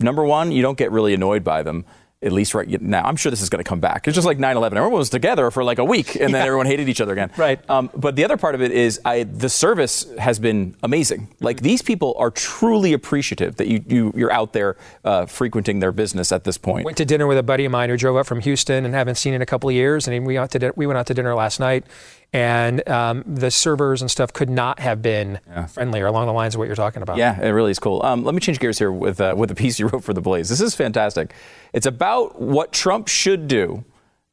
number 0.00 0.24
one, 0.24 0.52
you 0.52 0.62
don't 0.62 0.78
get 0.78 0.90
really 0.92 1.14
annoyed 1.14 1.42
by 1.44 1.62
them. 1.62 1.84
at 2.20 2.32
least 2.32 2.52
right 2.52 2.68
now. 2.82 3.04
I'm 3.04 3.14
sure 3.14 3.30
this 3.30 3.40
is 3.42 3.48
going 3.48 3.62
to 3.62 3.68
come 3.68 3.78
back. 3.78 4.08
It's 4.08 4.14
just 4.16 4.26
like 4.26 4.38
9/11. 4.38 4.72
Everyone 4.72 4.92
was 4.98 5.08
together 5.08 5.52
for 5.52 5.62
like 5.62 5.78
a 5.78 5.84
week, 5.84 6.16
and 6.16 6.34
then 6.34 6.44
everyone 6.44 6.66
hated 6.66 6.88
each 6.88 7.00
other 7.00 7.12
again. 7.12 7.30
Right. 7.36 7.60
Um, 7.70 7.90
but 7.94 8.16
the 8.16 8.24
other 8.24 8.36
part 8.36 8.56
of 8.56 8.60
it 8.60 8.72
is, 8.72 9.00
I, 9.04 9.22
the 9.22 9.48
service 9.48 10.04
has 10.18 10.40
been 10.40 10.74
amazing. 10.82 11.28
Like 11.38 11.60
these 11.60 11.80
people 11.80 12.16
are 12.18 12.32
truly 12.32 12.92
appreciative 12.92 13.54
that 13.58 13.68
you, 13.68 13.84
you 13.86 14.12
you're 14.16 14.32
out 14.32 14.52
there 14.52 14.76
uh, 15.04 15.26
frequenting 15.26 15.78
their 15.78 15.92
business 15.92 16.32
at 16.32 16.42
this 16.42 16.58
point. 16.58 16.84
Went 16.84 16.96
to 16.96 17.04
dinner 17.04 17.28
with 17.28 17.38
a 17.38 17.44
buddy 17.44 17.64
of 17.64 17.70
mine 17.70 17.88
who 17.88 17.96
drove 17.96 18.16
up 18.16 18.26
from 18.26 18.40
Houston 18.40 18.84
and 18.84 18.94
haven't 18.96 19.14
seen 19.14 19.32
in 19.32 19.40
a 19.40 19.46
couple 19.46 19.68
of 19.70 19.76
years, 19.76 20.08
and 20.08 20.26
we 20.26 20.34
went 20.34 20.42
out 20.54 20.60
to 20.60 20.72
we 20.74 20.88
went 20.88 20.98
out 20.98 21.06
to 21.06 21.14
dinner 21.14 21.36
last 21.36 21.60
night, 21.60 21.84
and 22.32 22.86
um, 22.88 23.24
the 23.26 23.50
servers 23.50 24.02
and 24.02 24.10
stuff 24.10 24.32
could 24.32 24.50
not 24.50 24.80
have 24.80 25.00
been 25.00 25.40
friendlier 25.68 26.06
along 26.06 26.26
the 26.26 26.32
lines 26.32 26.54
of 26.54 26.58
what 26.58 26.66
you're 26.66 26.76
talking 26.76 27.02
about. 27.02 27.16
Yeah, 27.16 27.40
it 27.40 27.50
really 27.50 27.70
is 27.70 27.78
cool. 27.78 28.02
Um, 28.04 28.24
let 28.24 28.34
me 28.34 28.40
change 28.40 28.58
gears 28.58 28.78
here 28.78 28.92
with 28.92 29.20
uh, 29.20 29.34
with 29.36 29.48
the 29.48 29.54
piece 29.62 29.78
you 29.78 29.88
wrote 29.88 30.04
for 30.04 30.12
the 30.12 30.20
Blaze. 30.20 30.48
This 30.48 30.60
is 30.60 30.74
fantastic. 30.74 31.32
It's 31.72 31.86
about 31.86 32.40
what 32.40 32.72
Trump 32.72 33.08
should 33.08 33.48
do 33.48 33.84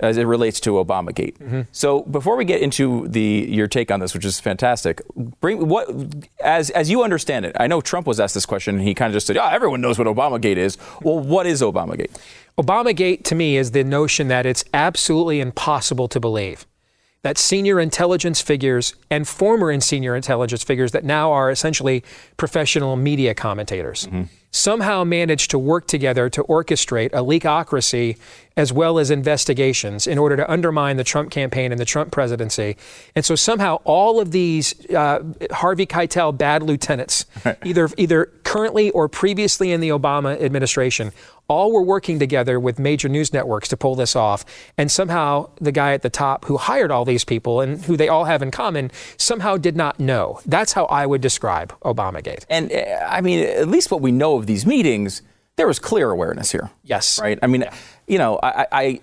as 0.02 0.18
it 0.18 0.26
relates 0.26 0.60
to 0.60 0.72
Obamagate. 0.72 1.38
Mm-hmm. 1.38 1.62
So 1.72 2.02
before 2.02 2.36
we 2.36 2.44
get 2.44 2.62
into 2.62 3.08
the 3.08 3.48
your 3.50 3.68
take 3.68 3.92
on 3.92 4.02
this, 4.02 4.14
which 4.14 4.26
is 4.26 4.40
fantastic, 4.40 5.02
bring 5.40 5.70
what 5.70 5.90
as 6.44 6.70
as 6.72 6.90
you 6.90 7.04
understand 7.04 7.46
it. 7.46 7.56
I 7.60 7.68
know 7.68 7.80
Trump 7.80 8.08
was 8.08 8.20
asked 8.20 8.34
this 8.34 8.46
question, 8.46 8.76
and 8.76 8.84
he 8.86 8.94
kind 8.94 9.10
of 9.10 9.14
just 9.14 9.28
said, 9.28 9.38
"Yeah, 9.38 9.50
everyone 9.52 9.80
knows 9.80 9.98
what 9.98 10.08
Obamagate 10.08 10.58
is." 10.58 10.78
Well, 11.02 11.20
what 11.20 11.46
is 11.46 11.62
Obamagate? 11.62 12.12
Obamagate 12.58 13.24
to 13.24 13.36
me 13.36 13.58
is 13.58 13.72
the 13.72 13.84
notion 13.84 14.28
that 14.28 14.46
it's 14.46 14.64
absolutely 14.74 15.40
impossible 15.40 16.08
to 16.10 16.20
believe 16.20 16.66
that 17.26 17.40
senior 17.40 17.80
intelligence 17.80 18.40
figures 18.40 18.94
and 19.10 19.28
former 19.28 19.72
and 19.72 19.84
senior 19.84 20.16
intelligence 20.16 20.64
figures 20.64 20.92
that 20.92 21.04
now 21.04 21.32
are 21.32 21.50
essentially 21.50 22.04
professional 22.38 22.96
media 22.96 23.34
commentators 23.34 24.08
somehow 24.56 25.04
managed 25.04 25.52
to 25.52 25.60
work 25.60 25.86
together 25.86 26.30
to 26.30 26.44
orchestrate 26.44 27.08
a 27.08 27.18
leakocracy 27.18 28.18
as 28.56 28.72
well 28.72 28.98
as 28.98 29.12
investigations 29.12 30.08
in 30.08 30.18
order 30.18 30.38
to 30.38 30.50
undermine 30.50 30.96
the 30.96 31.04
Trump 31.04 31.30
campaign 31.30 31.72
and 31.74 31.82
the 31.82 31.86
Trump 31.86 32.10
presidency. 32.12 32.78
And 33.16 33.26
so 33.26 33.36
somehow 33.36 33.82
all 33.84 34.22
of 34.22 34.32
these 34.32 34.74
uh, 34.92 35.24
Harvey 35.52 35.86
Keitel 35.86 36.38
bad 36.38 36.64
lieutenants, 36.64 37.26
either 37.66 37.90
either 37.98 38.32
currently 38.56 38.90
or 38.92 39.10
previously 39.10 39.74
in 39.74 39.82
the 39.82 39.90
Obama 39.90 40.42
administration, 40.42 41.12
all 41.50 41.74
were 41.74 41.82
working 41.82 42.20
together 42.20 42.58
with 42.58 42.80
major 42.80 43.10
news 43.10 43.34
networks 43.34 43.68
to 43.68 43.76
pull 43.76 43.96
this 43.96 44.16
off. 44.16 44.46
And 44.78 44.90
somehow 44.90 45.50
the 45.60 45.74
guy 45.74 45.92
at 45.92 46.04
the 46.04 46.10
top 46.10 46.46
who 46.46 46.56
hired 46.56 46.90
all 46.90 47.04
these 47.04 47.26
people 47.26 47.60
and 47.60 47.84
who 47.84 47.98
they 47.98 48.08
all 48.08 48.24
have 48.24 48.42
in 48.42 48.52
common 48.52 48.92
somehow 49.18 49.58
did 49.58 49.76
not 49.76 50.00
know. 50.00 50.40
That's 50.46 50.72
how 50.72 50.86
I 50.86 51.06
would 51.06 51.20
describe 51.20 51.78
Obamagate. 51.82 52.46
And 52.50 52.72
uh, 52.72 53.06
I 53.06 53.20
mean, 53.20 53.46
at 53.46 53.68
least 53.68 53.92
what 53.92 54.00
we 54.00 54.14
know 54.14 54.38
of 54.38 54.46
these 54.46 54.66
meetings, 54.66 55.22
there 55.58 55.68
was 55.68 55.78
clear 55.78 56.10
awareness 56.10 56.54
here. 56.54 56.72
Yes. 56.86 57.20
Right. 57.20 57.38
I 57.44 57.48
mean, 57.48 57.66
you 58.08 58.18
know, 58.18 58.40
I, 58.42 58.68
I 58.72 59.02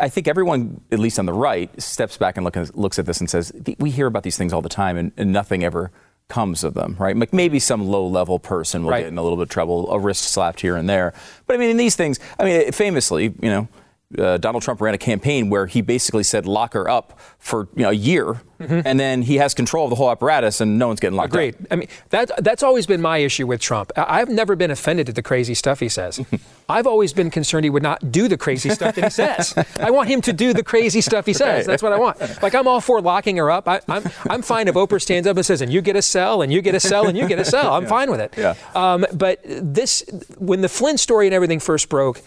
I 0.00 0.08
think 0.08 0.28
everyone, 0.28 0.80
at 0.92 0.98
least 0.98 1.18
on 1.18 1.26
the 1.26 1.32
right, 1.32 1.68
steps 1.82 2.16
back 2.16 2.38
and 2.38 2.44
look 2.44 2.56
looks 2.74 2.98
at 2.98 3.06
this 3.06 3.18
and 3.18 3.28
says, 3.28 3.52
"We 3.78 3.90
hear 3.90 4.06
about 4.06 4.22
these 4.22 4.36
things 4.36 4.52
all 4.52 4.62
the 4.62 4.68
time, 4.68 4.96
and, 4.96 5.10
and 5.16 5.32
nothing 5.32 5.64
ever 5.64 5.90
comes 6.28 6.64
of 6.64 6.74
them." 6.74 6.96
Right? 6.98 7.16
Like 7.16 7.32
maybe 7.32 7.58
some 7.58 7.86
low-level 7.86 8.38
person 8.40 8.84
will 8.84 8.90
Right. 8.90 9.00
get 9.00 9.08
in 9.08 9.18
a 9.18 9.22
little 9.22 9.36
bit 9.36 9.44
of 9.44 9.48
trouble, 9.50 9.90
a 9.90 9.98
wrist 9.98 10.24
slapped 10.24 10.60
here 10.60 10.76
and 10.76 10.88
there. 10.88 11.12
But 11.46 11.54
I 11.54 11.58
mean, 11.58 11.70
in 11.70 11.76
these 11.76 11.96
things, 11.96 12.18
I 12.38 12.44
mean, 12.44 12.72
famously, 12.72 13.34
you 13.40 13.50
know. 13.50 13.68
Uh, 14.16 14.36
Donald 14.36 14.62
Trump 14.62 14.80
ran 14.80 14.94
a 14.94 14.98
campaign 14.98 15.50
where 15.50 15.66
he 15.66 15.80
basically 15.80 16.22
said 16.22 16.46
lock 16.46 16.74
her 16.74 16.88
up 16.88 17.18
for 17.38 17.68
you 17.74 17.82
know, 17.82 17.90
a 17.90 17.94
year, 17.94 18.40
and 18.60 19.00
then 19.00 19.22
he 19.22 19.36
has 19.36 19.54
control 19.54 19.84
of 19.84 19.90
the 19.90 19.96
whole 19.96 20.10
apparatus, 20.10 20.60
and 20.60 20.78
no 20.78 20.86
one's 20.86 21.00
getting 21.00 21.16
locked 21.16 21.32
Agreed. 21.32 21.54
up. 21.56 21.66
I 21.70 21.76
mean, 21.76 21.88
that, 22.10 22.30
that's 22.44 22.62
always 22.62 22.86
been 22.86 23.00
my 23.00 23.18
issue 23.18 23.46
with 23.46 23.60
Trump. 23.60 23.90
I- 23.96 24.20
I've 24.20 24.28
never 24.28 24.54
been 24.54 24.70
offended 24.70 25.08
at 25.08 25.16
the 25.16 25.22
crazy 25.22 25.54
stuff 25.54 25.80
he 25.80 25.88
says. 25.88 26.24
I've 26.68 26.86
always 26.86 27.12
been 27.12 27.30
concerned 27.30 27.64
he 27.64 27.70
would 27.70 27.82
not 27.82 28.12
do 28.12 28.28
the 28.28 28.36
crazy 28.36 28.70
stuff 28.70 28.94
that 28.94 29.04
he 29.04 29.10
says. 29.10 29.54
I 29.80 29.90
want 29.90 30.08
him 30.08 30.20
to 30.22 30.32
do 30.32 30.52
the 30.52 30.62
crazy 30.62 31.00
stuff 31.00 31.26
he 31.26 31.32
says. 31.32 31.66
That's 31.66 31.82
what 31.82 31.92
I 31.92 31.98
want. 31.98 32.20
Like, 32.42 32.54
I'm 32.54 32.68
all 32.68 32.80
for 32.80 33.00
locking 33.00 33.36
her 33.38 33.50
up. 33.50 33.66
I, 33.68 33.80
I'm, 33.88 34.04
I'm 34.30 34.42
fine 34.42 34.68
if 34.68 34.74
Oprah 34.76 35.02
stands 35.02 35.26
up 35.26 35.36
and 35.36 35.44
says, 35.44 35.60
and 35.60 35.72
you 35.72 35.80
get 35.82 35.96
a 35.96 36.02
cell, 36.02 36.40
and 36.42 36.52
you 36.52 36.62
get 36.62 36.74
a 36.74 36.80
cell, 36.80 37.08
and 37.08 37.18
you 37.18 37.26
get 37.26 37.38
a 37.40 37.44
cell. 37.44 37.74
I'm 37.74 37.86
fine 37.86 38.10
with 38.10 38.20
it. 38.20 38.34
Yeah. 38.36 38.54
Um, 38.74 39.04
but 39.12 39.40
this, 39.44 40.04
when 40.38 40.60
the 40.60 40.68
Flynn 40.68 40.98
story 40.98 41.26
and 41.26 41.34
everything 41.34 41.58
first 41.58 41.88
broke, 41.88 42.22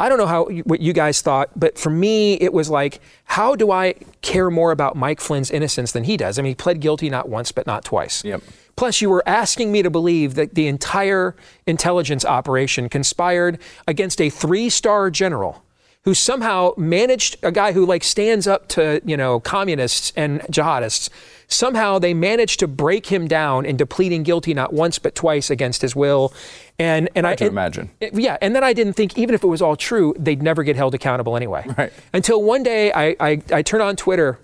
I 0.00 0.08
don't 0.08 0.16
know 0.16 0.26
how 0.26 0.46
what 0.64 0.80
you 0.80 0.94
guys 0.94 1.20
thought, 1.20 1.50
but 1.54 1.78
for 1.78 1.90
me, 1.90 2.34
it 2.34 2.54
was 2.54 2.70
like, 2.70 3.00
how 3.24 3.54
do 3.54 3.70
I 3.70 3.94
care 4.22 4.50
more 4.50 4.72
about 4.72 4.96
Mike 4.96 5.20
Flynn's 5.20 5.50
innocence 5.50 5.92
than 5.92 6.04
he 6.04 6.16
does? 6.16 6.38
I 6.38 6.42
mean, 6.42 6.52
he 6.52 6.54
pled 6.54 6.80
guilty 6.80 7.10
not 7.10 7.28
once, 7.28 7.52
but 7.52 7.66
not 7.66 7.84
twice. 7.84 8.24
Yep. 8.24 8.42
Plus, 8.76 9.02
you 9.02 9.10
were 9.10 9.22
asking 9.26 9.70
me 9.70 9.82
to 9.82 9.90
believe 9.90 10.36
that 10.36 10.54
the 10.54 10.68
entire 10.68 11.36
intelligence 11.66 12.24
operation 12.24 12.88
conspired 12.88 13.58
against 13.86 14.22
a 14.22 14.30
three-star 14.30 15.10
general 15.10 15.62
who 16.04 16.14
somehow 16.14 16.72
managed 16.78 17.36
a 17.42 17.52
guy 17.52 17.72
who 17.72 17.84
like 17.84 18.02
stands 18.02 18.46
up 18.46 18.68
to 18.68 19.02
you 19.04 19.18
know 19.18 19.38
communists 19.38 20.14
and 20.16 20.40
jihadists. 20.42 21.10
Somehow 21.52 21.98
they 21.98 22.14
managed 22.14 22.60
to 22.60 22.68
break 22.68 23.06
him 23.06 23.26
down 23.28 23.66
into 23.66 23.84
pleading 23.84 24.22
guilty 24.22 24.54
not 24.54 24.72
once 24.72 24.98
but 24.98 25.14
twice 25.14 25.50
against 25.50 25.82
his 25.82 25.94
will. 25.96 26.32
And 26.78 27.10
and 27.16 27.26
I 27.26 27.34
to 27.34 27.44
and- 27.44 27.52
imagine. 27.52 27.90
it- 28.00 28.14
yeah, 28.14 28.36
and 28.40 28.54
then 28.54 28.62
I 28.64 28.72
didn't 28.72 28.94
think 28.94 29.18
even 29.18 29.34
if 29.34 29.42
it 29.42 29.48
was 29.48 29.60
all 29.60 29.76
true, 29.76 30.14
they'd 30.18 30.42
never 30.42 30.62
get 30.62 30.76
held 30.76 30.94
accountable 30.94 31.36
anyway. 31.36 31.66
Right. 31.76 31.92
Until 32.12 32.42
one 32.42 32.62
day 32.62 32.92
I 32.92 33.16
I, 33.20 33.42
I 33.52 33.62
turn 33.62 33.80
on 33.80 33.96
Twitter 33.96 34.38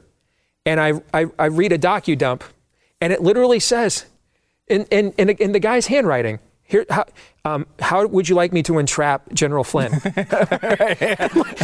and 0.67 0.81
I, 0.81 0.95
I, 1.15 1.27
I 1.39 1.47
read 1.47 1.71
a 1.73 1.79
docu 1.79 2.19
dump, 2.19 2.43
and 3.01 3.13
it 3.13 3.23
literally 3.23 3.61
says, 3.61 4.05
in, 4.67 4.85
in, 4.91 5.13
in, 5.17 5.29
in 5.31 5.53
the 5.53 5.61
guy's 5.61 5.87
handwriting, 5.87 6.41
here, 6.65 6.85
how, 6.91 7.05
um, 7.45 7.67
how 7.79 8.05
would 8.05 8.29
you 8.29 8.35
like 8.35 8.53
me 8.53 8.65
to 8.65 8.79
entrap 8.81 9.33
General 9.33 9.63
Flynn? 9.63 9.93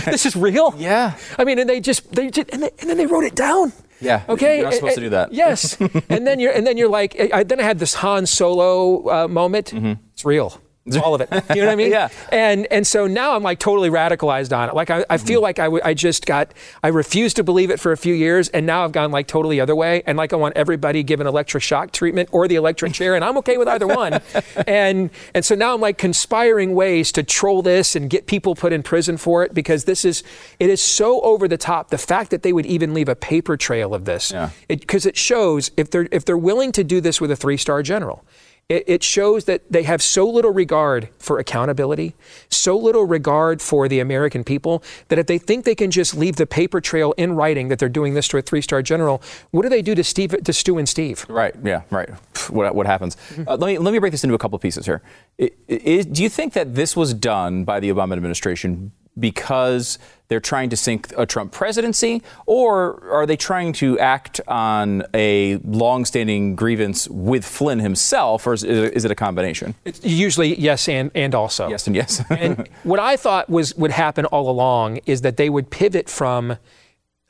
this 0.07 0.25
is 0.25 0.37
real. 0.37 0.73
Yeah. 0.79 1.17
I 1.37 1.43
mean, 1.45 1.59
and 1.59 1.69
they 1.69 1.81
just 1.81 2.13
they 2.13 2.31
just, 2.31 2.49
and, 2.51 2.63
they, 2.63 2.71
and 2.79 2.89
then 2.91 2.97
they 2.97 3.07
wrote 3.07 3.25
it 3.25 3.35
down. 3.35 3.73
Yeah, 4.03 4.23
Okay. 4.29 4.57
you're 4.57 4.65
not 4.65 4.75
supposed 4.75 4.95
to 4.97 5.01
do 5.01 5.11
that. 5.11 5.33
Yes. 5.33 5.77
and 6.09 6.27
then 6.27 6.41
you're 6.41 6.53
and 6.53 6.67
then 6.67 6.77
you're 6.77 6.89
like, 6.91 7.17
I, 7.33 7.43
then 7.45 7.61
I 7.61 7.63
had 7.63 7.79
this 7.79 7.95
Han 7.95 8.27
Solo 8.27 9.09
uh, 9.09 9.29
moment. 9.29 9.73
It's 10.13 10.25
real. 10.25 10.61
All 11.05 11.15
of 11.15 11.21
it. 11.21 11.29
You 11.51 11.57
know 11.63 11.67
what 11.67 11.73
I 11.73 11.77
mean? 11.77 11.93
Yeah. 11.93 12.09
And 12.33 12.67
and 12.73 12.85
so 12.85 13.07
now 13.07 13.37
I'm 13.37 13.43
like 13.45 13.61
totally 13.61 13.89
radicalized 13.89 14.57
on 14.57 14.69
it. 14.69 14.75
Like 14.75 14.91
I, 14.91 15.05
I 15.09 15.17
feel 15.17 15.39
Mm-hmm. 15.39 15.43
like 15.45 15.59
I, 15.61 15.65
w- 15.65 15.83
I 15.85 15.95
just 15.95 16.27
got 16.27 16.53
I 16.83 16.89
refused 16.89 17.37
to 17.37 17.45
believe 17.45 17.71
it 17.71 17.79
for 17.79 17.93
a 17.93 17.97
few 17.97 18.15
years, 18.15 18.49
and 18.49 18.67
now 18.67 18.85
I've 18.85 18.91
gone 18.93 19.13
like 19.13 19.29
totally 19.29 19.61
other 19.61 19.77
way. 19.77 20.03
And 20.07 20.19
like 20.19 20.33
I 20.33 20.37
want 20.37 20.57
everybody 20.57 21.03
given 21.05 21.27
electric 21.29 21.63
shock 21.63 21.93
treatment 21.93 22.31
or 22.33 22.49
the 22.49 22.57
electric 22.57 22.95
chair, 22.95 23.15
and 23.15 23.25
I'm 23.25 23.39
okay 23.39 23.59
with 23.59 23.69
either 23.69 23.87
one. 23.87 24.21
and 24.67 25.11
and 25.35 25.45
so 25.45 25.55
now 25.55 25.75
I'm 25.75 25.81
like 25.81 25.99
conspiring 25.99 26.75
ways 26.75 27.13
to 27.13 27.23
troll 27.23 27.63
this 27.63 27.95
and 27.95 28.11
get 28.11 28.27
people 28.27 28.55
put 28.57 28.73
in 28.73 28.83
prison 28.83 29.17
for 29.17 29.45
it 29.45 29.55
because 29.55 29.85
this 29.85 30.05
is 30.05 30.25
it 30.59 30.69
is 30.69 30.83
so 30.83 31.21
over 31.21 31.47
the 31.47 31.59
top. 31.59 31.91
The 31.91 31.99
fact 31.99 32.31
that 32.31 32.43
they 32.43 32.53
would 32.53 32.67
even 32.67 32.93
leave 32.93 33.09
a 33.09 33.15
paper 33.17 33.57
trail 33.57 33.95
of 33.95 34.05
this, 34.05 34.33
Yeah. 34.33 34.51
because 34.69 35.07
it, 35.07 35.17
shows 35.17 35.71
if 35.77 35.91
they're 35.91 36.09
if 36.11 36.25
they're 36.25 36.37
willing 36.37 36.73
to 36.73 36.83
do 36.83 37.01
this 37.01 37.21
with 37.21 37.31
a 37.31 37.37
three 37.37 37.57
star 37.57 37.83
general. 37.85 38.25
It, 38.73 38.85
it 38.87 39.03
shows 39.03 39.45
that 39.45 39.61
they 39.71 39.83
have 39.83 40.01
so 40.01 40.27
little 40.27 40.51
regard 40.51 41.11
for 41.19 41.39
accountability, 41.39 42.15
so 42.49 42.75
little 42.75 43.05
regard 43.05 43.61
for 43.61 43.87
the 43.87 44.01
American 44.01 44.45
people, 44.45 44.83
that 45.09 45.19
if 45.19 45.27
they 45.27 45.37
think 45.37 45.67
they 45.67 45.75
can 45.75 45.91
just 45.91 46.15
leave 46.15 46.37
the 46.37 46.47
paper 46.47 46.81
trail 46.81 47.13
in 47.19 47.35
writing 47.35 47.69
that 47.69 47.79
they're 47.79 47.91
doing 48.01 48.15
this 48.15 48.29
to 48.29 48.39
a 48.39 48.43
three-star 48.43 48.81
general, 48.81 49.21
what 49.51 49.63
do 49.63 49.69
they 49.69 49.83
do 49.83 49.95
to 49.95 50.03
Steve, 50.03 50.31
to 50.43 50.53
Stu 50.55 50.79
and 50.79 50.89
Steve? 50.89 51.27
Right. 51.29 51.55
Yeah. 51.63 51.83
Right. 51.91 52.09
What, 52.49 52.75
what 52.75 52.87
happens? 52.87 53.17
Mm-hmm. 53.17 53.47
Uh, 53.47 53.57
let 53.59 53.67
me 53.67 53.77
let 53.79 53.93
me 53.93 53.99
break 53.99 54.13
this 54.13 54.25
into 54.25 54.35
a 54.35 54.39
couple 54.39 54.59
pieces 54.59 54.87
here. 54.87 55.03
Do 55.39 56.23
you 56.23 56.31
think 56.31 56.55
that 56.55 56.75
this 56.75 56.97
was 56.97 57.13
done 57.13 57.65
by 57.65 57.79
the 57.79 57.91
Obama 57.91 58.15
administration 58.15 58.93
because 59.19 59.99
they're 60.29 60.41
trying 60.41 60.71
to 60.71 60.77
sink 60.77 61.13
a 61.19 61.27
Trump 61.27 61.53
presidency, 61.53 62.23
or 62.47 63.07
are 63.11 63.27
they 63.27 63.37
trying 63.37 63.75
to 63.75 63.99
act 63.99 64.41
on 64.49 65.03
a 65.13 65.57
longstanding 65.57 66.57
grievance 66.57 67.07
with 67.09 67.45
Flynn 67.45 67.81
himself, 67.81 68.47
or 68.47 68.55
is 68.55 68.65
it, 68.65 68.95
is 68.95 69.05
it 69.05 69.11
a 69.11 69.15
combination? 69.15 69.75
It's 69.85 70.03
usually 70.03 70.59
yes 70.59 70.89
and 70.89 71.11
and 71.15 71.35
also. 71.35 71.69
Yes 71.69 71.87
and 71.87 71.95
yes. 71.95 72.23
and 72.31 72.67
what 72.83 72.99
I 72.99 73.17
thought 73.17 73.51
was 73.51 73.75
would 73.75 73.91
happen 73.91 74.25
all 74.27 74.49
along 74.49 75.01
is 75.05 75.21
that 75.21 75.37
they 75.37 75.51
would 75.51 75.71
pivot 75.71 76.09
from 76.09 76.57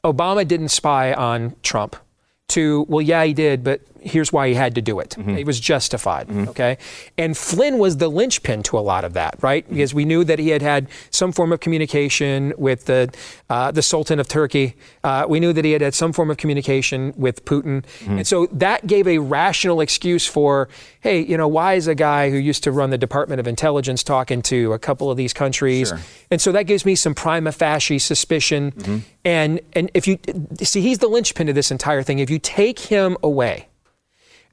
Obama 0.05 0.47
didn't 0.47 0.69
spy 0.69 1.13
on 1.13 1.57
Trump 1.63 1.97
to 2.49 2.85
well 2.89 3.01
yeah 3.01 3.25
he 3.25 3.33
did 3.33 3.65
but 3.65 3.81
here's 4.05 4.33
why 4.33 4.49
he 4.49 4.55
had 4.55 4.75
to 4.75 4.83
do 4.83 5.01
it. 5.01 5.17
It 5.19 5.47
was 5.47 5.61
justified 5.61 6.31
okay? 6.49 6.79
And 7.19 7.37
Flynn 7.37 7.79
was 7.79 7.97
the 7.99 8.09
linchpin 8.09 8.63
to 8.65 8.79
a 8.79 8.81
lot 8.81 9.05
of 9.05 9.13
that 9.15 9.37
right? 9.43 9.69
Because 9.69 9.95
we 9.95 10.05
knew 10.05 10.25
that 10.25 10.39
he 10.39 10.49
had 10.51 10.63
had 10.63 10.89
some 11.11 11.33
form 11.33 11.53
of 11.53 11.61
communication 11.61 12.53
with 12.57 12.87
the 12.87 13.13
uh, 13.51 13.71
the 13.71 13.83
Sultan 13.83 14.19
of 14.21 14.29
Turkey. 14.29 14.75
Uh, 15.05 15.27
we 15.29 15.41
knew 15.41 15.53
that 15.53 15.65
he 15.65 15.73
had 15.73 15.83
had 15.83 15.95
some 15.95 16.13
form 16.13 16.31
of 16.31 16.37
communication 16.37 17.13
with 17.17 17.45
Putin. 17.45 17.85
And 18.07 18.27
so 18.27 18.47
that 18.53 18.87
gave 18.87 19.07
a 19.07 19.19
rational 19.19 19.81
excuse 19.81 20.27
for 20.27 20.69
hey 21.01 21.21
you 21.21 21.37
know 21.37 21.49
why 21.49 21.75
is 21.75 21.87
a 21.87 21.95
guy 21.95 22.31
who 22.31 22.37
used 22.37 22.63
to 22.65 22.73
run 22.73 22.91
the 22.91 22.99
Department 22.99 23.41
of 23.41 23.47
Intelligence 23.47 24.03
talking 24.03 24.43
to 24.43 24.73
a 24.73 24.79
couple 24.79 25.11
of 25.11 25.17
these 25.17 25.33
countries? 25.33 25.89
Sure. 25.89 26.01
and 26.31 26.41
so 26.41 26.53
that 26.53 26.65
gives 26.65 26.85
me 26.85 26.95
some 26.95 27.15
prima 27.15 27.53
facie 27.53 27.99
suspicion. 27.99 28.73
Mm-hmm. 28.73 28.99
And 29.25 29.61
and 29.73 29.91
if 29.95 30.07
you 30.07 30.19
see, 30.63 30.81
he's 30.81 30.99
the 30.99 31.09
linchpin 31.09 31.49
of 31.49 31.55
this 31.55 31.71
entire 31.71 32.03
thing. 32.03 32.19
If 32.19 32.31
you 32.31 32.39
take 32.39 32.79
him 32.79 33.17
away, 33.23 33.69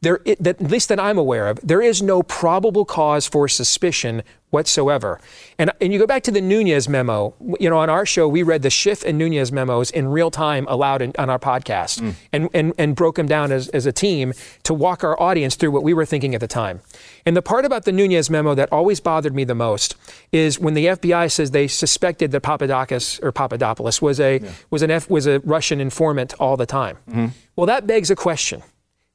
there, 0.01 0.19
it, 0.25 0.41
that, 0.41 0.62
at 0.62 0.71
least 0.71 0.89
that 0.89 0.99
I'm 0.99 1.17
aware 1.17 1.47
of, 1.47 1.59
there 1.62 1.81
is 1.81 2.01
no 2.01 2.23
probable 2.23 2.85
cause 2.85 3.27
for 3.27 3.47
suspicion 3.47 4.23
whatsoever. 4.49 5.19
And, 5.57 5.71
and 5.79 5.93
you 5.93 5.99
go 5.99 6.07
back 6.07 6.23
to 6.23 6.31
the 6.31 6.41
Nunes 6.41 6.89
memo. 6.89 7.35
You 7.59 7.69
know, 7.69 7.77
on 7.77 7.89
our 7.89 8.05
show, 8.05 8.27
we 8.27 8.41
read 8.41 8.62
the 8.63 8.69
Schiff 8.69 9.03
and 9.03 9.17
Nunes 9.17 9.51
memos 9.51 9.91
in 9.91 10.07
real 10.07 10.31
time 10.31 10.65
aloud 10.67 11.01
in, 11.01 11.13
on 11.19 11.29
our 11.29 11.38
podcast 11.38 12.01
mm. 12.01 12.15
and, 12.33 12.49
and, 12.53 12.73
and 12.77 12.95
broke 12.95 13.15
them 13.15 13.27
down 13.27 13.51
as, 13.51 13.67
as 13.69 13.85
a 13.85 13.91
team 13.91 14.33
to 14.63 14.73
walk 14.73 15.03
our 15.03 15.19
audience 15.21 15.55
through 15.55 15.71
what 15.71 15.83
we 15.83 15.93
were 15.93 16.05
thinking 16.05 16.33
at 16.33 16.41
the 16.41 16.47
time. 16.47 16.81
And 17.25 17.38
the 17.38 17.41
part 17.41 17.65
about 17.65 17.85
the 17.85 17.91
Nunes 17.91 18.29
memo 18.29 18.55
that 18.55 18.71
always 18.71 18.99
bothered 18.99 19.35
me 19.35 19.43
the 19.43 19.55
most 19.55 19.95
is 20.31 20.59
when 20.59 20.73
the 20.73 20.88
FBI 20.88 21.31
says 21.31 21.51
they 21.51 21.67
suspected 21.67 22.31
that 22.31 22.41
Papadakis 22.41 23.21
or 23.21 23.31
Papadopoulos 23.31 24.01
was 24.01 24.19
a 24.19 24.41
was 24.71 24.81
an 24.81 24.89
F, 24.89 25.09
was 25.09 25.27
a 25.27 25.39
Russian 25.41 25.79
informant 25.79 26.33
all 26.39 26.57
the 26.57 26.65
time. 26.65 26.97
Mm-hmm. 27.09 27.27
Well, 27.55 27.67
that 27.67 27.85
begs 27.85 28.09
a 28.09 28.15
question. 28.15 28.63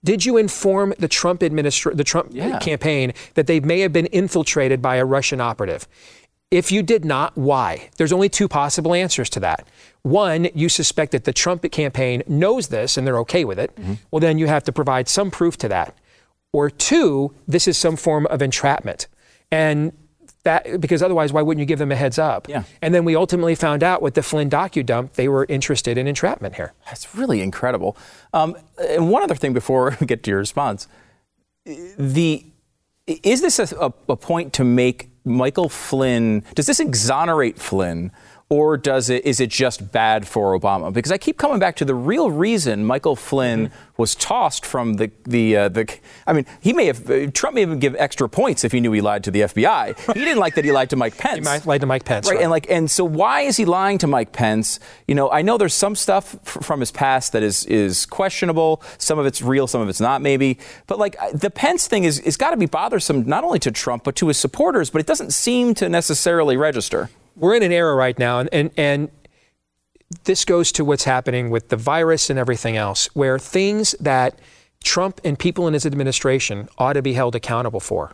Did 0.05 0.25
you 0.27 0.37
inform 0.37 0.95
the 0.99 1.09
Trump 1.09 1.41
administra- 1.41 1.97
the 1.97 2.05
Trump 2.05 2.29
Yeah. 2.33 2.59
campaign 2.59 3.13
that 3.35 3.47
they 3.47 3.59
may 3.61 3.81
have 3.81 3.93
been 3.93 4.07
infiltrated 4.07 4.81
by 4.83 4.97
a 4.97 5.05
Russian 5.05 5.41
operative? 5.41 5.89
If 6.51 6.71
you 6.71 6.83
did 6.83 7.05
not, 7.05 7.37
why? 7.37 7.89
There's 7.97 8.13
only 8.13 8.29
two 8.29 8.47
possible 8.47 8.95
answers 8.95 9.29
to 9.31 9.41
that. 9.41 9.67
One, 10.03 10.49
you 10.55 10.69
suspect 10.69 11.13
that 11.13 11.25
the 11.25 11.33
Trump 11.33 11.69
campaign 11.73 12.23
knows 12.29 12.69
this 12.69 12.97
and 12.97 13.07
they're 13.07 13.19
okay 13.21 13.45
with 13.45 13.59
it. 13.59 13.75
Mm-hmm. 13.75 13.95
Well, 14.11 14.21
then 14.21 14.39
you 14.39 14.47
have 14.47 14.63
to 14.65 14.73
provide 14.73 15.09
some 15.09 15.31
proof 15.31 15.57
to 15.59 15.69
that. 15.69 15.97
Or 16.53 16.71
two, 16.71 17.35
this 17.49 17.67
is 17.67 17.77
some 17.77 17.97
form 17.97 18.27
of 18.27 18.41
entrapment. 18.43 19.09
And 19.51 19.93
that 20.45 20.81
because 20.81 21.03
otherwise, 21.03 21.33
why 21.33 21.43
wouldn't 21.43 21.61
you 21.61 21.67
give 21.67 21.79
them 21.79 21.91
a 21.91 21.97
heads 21.97 22.19
up? 22.19 22.49
Yeah. 22.49 22.65
And 22.81 22.95
then 22.95 23.05
we 23.05 23.17
ultimately 23.17 23.55
found 23.55 23.83
out 23.83 24.01
with 24.01 24.15
the 24.15 24.23
Flynn 24.23 24.49
docu 24.49 24.85
dump, 24.85 25.15
they 25.15 25.29
were 25.29 25.47
interested 25.49 25.99
in 25.99 26.07
entrapment 26.07 26.55
here. 26.55 26.73
That's 26.87 27.15
really 27.15 27.41
incredible. 27.41 27.97
Um, 28.33 28.57
and 28.79 29.11
one 29.11 29.23
other 29.23 29.35
thing 29.35 29.53
before 29.53 29.97
we 30.01 30.07
get 30.07 30.23
to 30.25 30.31
your 30.31 30.39
response, 30.39 30.87
the 31.99 32.47
is 33.07 33.43
this 33.43 33.59
a, 33.59 33.77
a, 33.77 33.93
a 34.09 34.17
point 34.17 34.55
to 34.55 34.65
make 34.65 35.11
Michael 35.25 35.69
Flynn? 35.69 36.45
Does 36.55 36.67
this 36.67 36.81
exonerate 36.81 37.59
Flynn? 37.59 38.13
Or 38.55 38.77
does 38.77 39.11
it 39.11 39.27
is 39.27 39.41
it 39.41 39.51
just 39.51 39.91
bad 39.91 40.29
for 40.29 40.57
Obama? 40.57 40.93
Because 40.93 41.11
I 41.11 41.19
keep 41.19 41.39
coming 41.39 41.59
back 41.59 41.75
to 41.75 41.85
the 41.85 41.95
real 41.97 42.31
reason 42.31 42.85
Michael 42.85 43.17
Flynn 43.17 43.73
was 43.97 44.15
tossed 44.15 44.65
from 44.65 44.95
the 44.95 45.11
the 45.25 45.57
uh, 45.57 45.69
the. 45.69 45.93
I 46.25 46.33
mean, 46.35 46.47
he 46.61 46.73
may 46.73 46.87
have 46.87 47.11
uh, 47.11 47.33
Trump 47.33 47.57
may 47.57 47.63
even 47.63 47.81
give 47.81 47.97
extra 47.97 48.29
points 48.29 48.63
if 48.63 48.71
he 48.71 48.79
knew 48.79 48.93
he 48.93 49.01
lied 49.01 49.25
to 49.25 49.33
the 49.33 49.41
FBI. 49.41 50.15
He 50.15 50.21
didn't 50.21 50.39
like 50.39 50.55
that 50.55 50.65
he 50.65 50.71
lied 50.71 50.91
to 50.91 50.97
Mike 50.97 51.19
Pence. 51.19 51.39
He 51.39 51.41
might 51.41 51.67
lied 51.67 51.81
to 51.81 51.89
Mike 51.89 52.05
Pence. 52.05 52.29
Right, 52.29 52.37
right. 52.37 52.43
and 52.43 52.51
like, 52.53 52.71
and 52.71 52.89
so 52.89 53.05
why 53.05 53.41
is 53.41 53.57
he 53.57 53.65
lying 53.65 53.99
to 53.99 54.07
Mike 54.07 54.31
Pence? 54.31 54.79
You 55.09 55.17
know, 55.17 55.29
I 55.33 55.43
know 55.43 55.59
there's 55.59 55.75
some 55.75 55.97
stuff 55.97 56.37
f- 56.47 56.65
from 56.65 56.79
his 56.79 56.93
past 56.93 57.33
that 57.33 57.43
is 57.43 57.65
is 57.65 58.07
questionable. 58.07 58.85
Some 58.99 59.19
of 59.19 59.27
it's 59.27 59.43
real, 59.43 59.67
some 59.67 59.81
of 59.81 59.89
it's 59.89 60.01
not, 60.01 60.23
maybe. 60.23 60.61
But 60.87 61.01
like, 61.01 61.17
the 61.33 61.51
Pence 61.51 61.89
thing 61.89 62.05
is 62.05 62.21
is 62.21 62.37
got 62.37 62.51
to 62.51 62.57
be 62.57 62.67
bothersome 62.67 63.27
not 63.27 63.43
only 63.43 63.59
to 63.59 63.73
Trump 63.73 64.05
but 64.05 64.15
to 64.15 64.29
his 64.29 64.39
supporters. 64.39 64.91
But 64.91 65.01
it 65.01 65.09
doesn't 65.09 65.33
seem 65.33 65.75
to 65.75 65.89
necessarily 65.89 66.57
register. 66.57 67.11
We're 67.37 67.55
in 67.55 67.63
an 67.63 67.73
era 67.73 67.95
right 67.95 68.19
now, 68.19 68.41
and, 68.41 68.49
and, 68.53 68.71
and 68.77 69.11
this 70.25 70.45
goes 70.45 70.73
to 70.73 70.85
what's 70.85 71.05
happening 71.05 71.51
with 71.51 71.69
the 71.69 71.77
virus 71.77 72.31
and 72.31 72.39
everything 72.39 72.77
else, 72.77 73.09
where 73.15 73.39
things 73.39 73.95
that 74.01 74.39
Trump 74.83 75.21
and 75.25 75.39
people 75.39 75.67
in 75.67 75.75
his 75.75 75.87
administration 75.87 76.69
ought 76.79 76.93
to 76.93 77.03
be 77.03 77.15
held 77.15 77.35
accountable 77.35 77.81
for, 77.81 78.13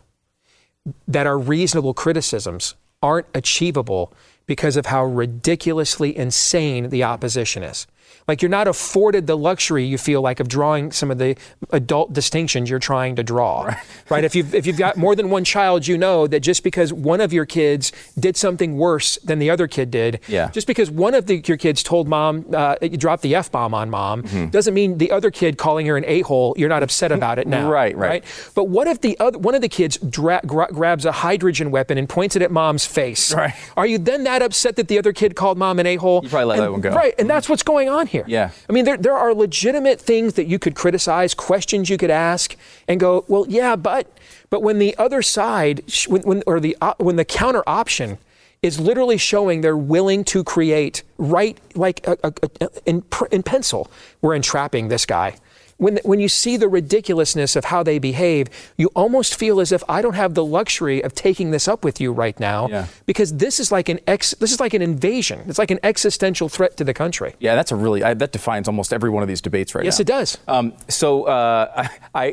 that 1.07 1.27
are 1.27 1.39
reasonable 1.39 1.95
criticisms, 1.95 2.75
aren't 3.03 3.27
achievable 3.35 4.13
because 4.47 4.77
of 4.77 4.87
how 4.87 5.05
ridiculously 5.05 6.17
insane 6.17 6.91
the 6.91 7.05
opposition 7.05 7.63
is. 7.63 7.87
Like 8.31 8.43
you're 8.43 8.49
not 8.49 8.69
afforded 8.69 9.27
the 9.27 9.37
luxury 9.37 9.85
you 9.85 9.99
feel 9.99 10.21
like 10.23 10.39
of 10.39 10.47
drawing 10.47 10.93
some 10.93 11.11
of 11.11 11.19
the 11.19 11.37
adult 11.71 12.13
distinctions 12.13 12.71
you're 12.71 12.79
trying 12.79 13.17
to 13.17 13.25
draw. 13.25 13.75
Right? 14.09 14.25
If 14.25 14.35
you've 14.35 14.55
if 14.57 14.67
you've 14.67 14.77
got 14.77 14.97
more 14.97 15.15
than 15.15 15.31
one 15.31 15.45
child, 15.45 15.87
you 15.87 15.97
know 15.97 16.27
that 16.27 16.41
just 16.41 16.65
because 16.65 16.93
one 16.93 17.21
of 17.21 17.33
your 17.33 17.47
kids 17.47 17.93
did 18.19 18.37
something 18.37 18.77
worse 18.77 19.19
than 19.19 19.39
the 19.39 19.51
other 19.51 19.69
kid 19.69 19.93
did, 19.93 20.19
Yeah. 20.27 20.51
just 20.51 20.67
because 20.67 20.91
one 20.91 21.15
of 21.15 21.27
the, 21.27 21.37
your 21.47 21.57
kids 21.57 21.85
told 21.85 22.09
mom 22.09 22.45
uh, 22.53 22.75
you 22.83 22.97
dropped 22.97 23.23
the 23.23 23.37
f 23.37 23.53
bomb 23.53 23.73
on 23.73 23.89
mom, 23.89 24.23
doesn't 24.51 24.75
mean 24.75 24.99
the 24.99 25.13
other 25.13 25.31
kid 25.31 25.59
calling 25.59 25.87
her 25.87 25.97
an 25.97 26.05
a 26.09 26.23
hole 26.23 26.55
you're 26.57 26.69
not 26.69 26.83
upset 26.83 27.13
about 27.13 27.39
it 27.39 27.47
now. 27.47 27.71
Right, 27.71 27.97
right. 27.97 28.25
But 28.57 28.65
what 28.65 28.89
if 28.89 29.01
the 29.01 29.17
other 29.21 29.39
one 29.39 29.55
of 29.55 29.61
the 29.61 29.69
kids 29.69 29.97
dra- 29.99 30.41
gra- 30.45 30.73
grabs 30.73 31.05
a 31.05 31.13
hydrogen 31.13 31.71
weapon 31.71 31.97
and 31.97 32.09
points 32.09 32.35
it 32.35 32.43
at 32.43 32.51
mom's 32.51 32.85
face? 32.85 33.33
Right. 33.33 33.55
Are 33.77 33.87
you 33.87 33.99
then 33.99 34.25
that 34.25 34.43
upset 34.43 34.75
that 34.77 34.89
the 34.89 34.99
other 34.99 35.13
kid 35.13 35.37
called 35.37 35.57
mom 35.57 35.79
an 35.79 35.87
a 35.87 35.95
hole? 35.97 36.21
You 36.25 36.29
probably 36.31 36.47
let 36.47 36.59
that 36.59 36.73
one 36.73 36.81
go. 36.81 36.91
Right, 36.91 37.15
and 37.17 37.31
that's 37.31 37.49
what's 37.49 37.63
going 37.63 37.89
on 37.89 38.09
here. 38.09 38.20
Yeah. 38.27 38.51
I 38.69 38.73
mean, 38.73 38.85
there, 38.85 38.97
there 38.97 39.17
are 39.17 39.33
legitimate 39.35 40.01
things 40.01 40.35
that 40.35 40.47
you 40.47 40.59
could 40.59 40.75
criticize, 40.75 41.35
questions 41.35 41.89
you 41.91 41.97
could 41.99 42.11
ask, 42.11 42.57
and 42.89 42.99
go, 43.01 43.25
well, 43.29 43.47
yeah, 43.49 43.77
but, 43.77 44.07
but 44.51 44.63
when 44.63 44.79
the 44.79 44.97
other 44.99 45.23
side, 45.23 45.83
when, 46.09 46.23
when, 46.23 46.43
or 46.47 46.61
the, 46.61 46.77
uh, 46.81 46.95
when 46.99 47.17
the 47.17 47.25
counter 47.25 47.63
option 47.67 48.19
is 48.63 48.79
literally 48.79 49.17
showing 49.17 49.63
they're 49.63 49.77
willing 49.77 50.23
to 50.25 50.45
create, 50.45 51.03
right, 51.19 51.59
like 51.75 52.07
a, 52.07 52.17
a, 52.25 52.33
a- 52.61 52.69
in, 52.87 53.03
in 53.31 53.43
pencil, 53.43 53.91
we're 54.21 54.35
entrapping 54.35 54.89
this 54.89 55.07
guy. 55.07 55.37
When, 55.81 55.99
when 56.05 56.21
you 56.21 56.29
see 56.29 56.59
the 56.59 56.69
ridiculousness 56.69 57.57
of 57.57 57.65
how 57.73 57.83
they 57.83 57.99
behave, 57.99 58.49
you 58.77 58.89
almost 58.95 59.35
feel 59.35 59.61
as 59.61 59.73
if 59.73 59.83
I 59.89 60.03
don't 60.03 60.15
have 60.25 60.35
the 60.35 60.45
luxury 60.45 61.03
of 61.03 61.15
taking 61.15 61.53
this 61.53 61.67
up 61.67 61.85
with 61.85 62.01
you 62.03 62.13
right 62.13 62.39
now 62.39 62.69
Yeah. 62.69 62.87
because 63.07 63.31
this 63.45 63.59
is 63.59 63.73
like 63.73 63.89
an 63.89 63.99
ex, 64.07 64.35
this 64.35 64.53
is 64.53 64.61
like 64.61 64.75
an 64.75 64.83
invasion. 64.83 65.39
It's 65.49 65.59
like 65.59 65.71
an 65.71 65.81
existential 65.83 66.49
threat 66.51 66.77
to 66.77 66.85
the 66.85 66.93
country. 66.93 67.35
Yeah, 67.41 67.55
that's 67.55 67.73
a 67.73 67.77
really 67.77 68.05
I, 68.05 68.13
that 68.15 68.33
defines 68.33 68.69
almost 68.69 68.93
every 68.93 69.09
one 69.11 69.23
of 69.23 69.29
these 69.29 69.41
debates 69.41 69.75
right 69.75 69.85
Yes, 69.85 69.95
now. 69.99 70.01
Yes, 70.01 70.01
it 70.01 70.07
does. 70.07 70.39
Um, 70.49 70.73
so 70.89 71.25
uh, 71.25 71.89
I, 72.15 72.27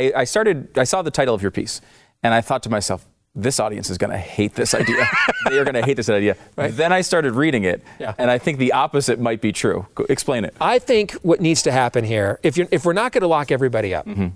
I 0.00 0.12
I 0.16 0.24
started 0.24 0.76
I 0.78 0.84
saw 0.84 1.00
the 1.02 1.10
title 1.10 1.34
of 1.34 1.40
your 1.42 1.50
piece, 1.50 1.80
and 2.22 2.34
I 2.34 2.42
thought 2.42 2.62
to 2.64 2.70
myself, 2.70 3.06
this 3.34 3.60
audience 3.60 3.90
is 3.90 3.98
going 3.98 4.10
to 4.10 4.18
hate 4.18 4.54
this 4.54 4.74
idea. 4.74 5.06
they 5.48 5.58
are 5.58 5.64
going 5.64 5.74
to 5.74 5.82
hate 5.84 5.96
this 5.96 6.08
idea. 6.08 6.36
Then 6.56 6.92
I 6.92 7.00
started 7.00 7.34
reading 7.34 7.64
it, 7.64 7.82
Yeah. 7.98 8.14
and 8.18 8.30
I 8.30 8.38
think 8.38 8.58
the 8.58 8.72
opposite 8.72 9.20
might 9.20 9.40
be 9.40 9.52
true. 9.52 9.86
Go- 9.94 10.06
Explain 10.08 10.44
it. 10.44 10.54
I 10.60 10.78
think 10.78 11.12
what 11.22 11.40
needs 11.40 11.62
to 11.62 11.72
happen 11.72 12.04
here, 12.04 12.40
if, 12.42 12.56
you're, 12.56 12.66
if 12.70 12.84
we're 12.84 12.92
not 12.92 13.12
going 13.12 13.22
to 13.22 13.28
lock 13.28 13.52
everybody 13.52 13.94
up, 13.94 14.06
mm-hmm. 14.06 14.28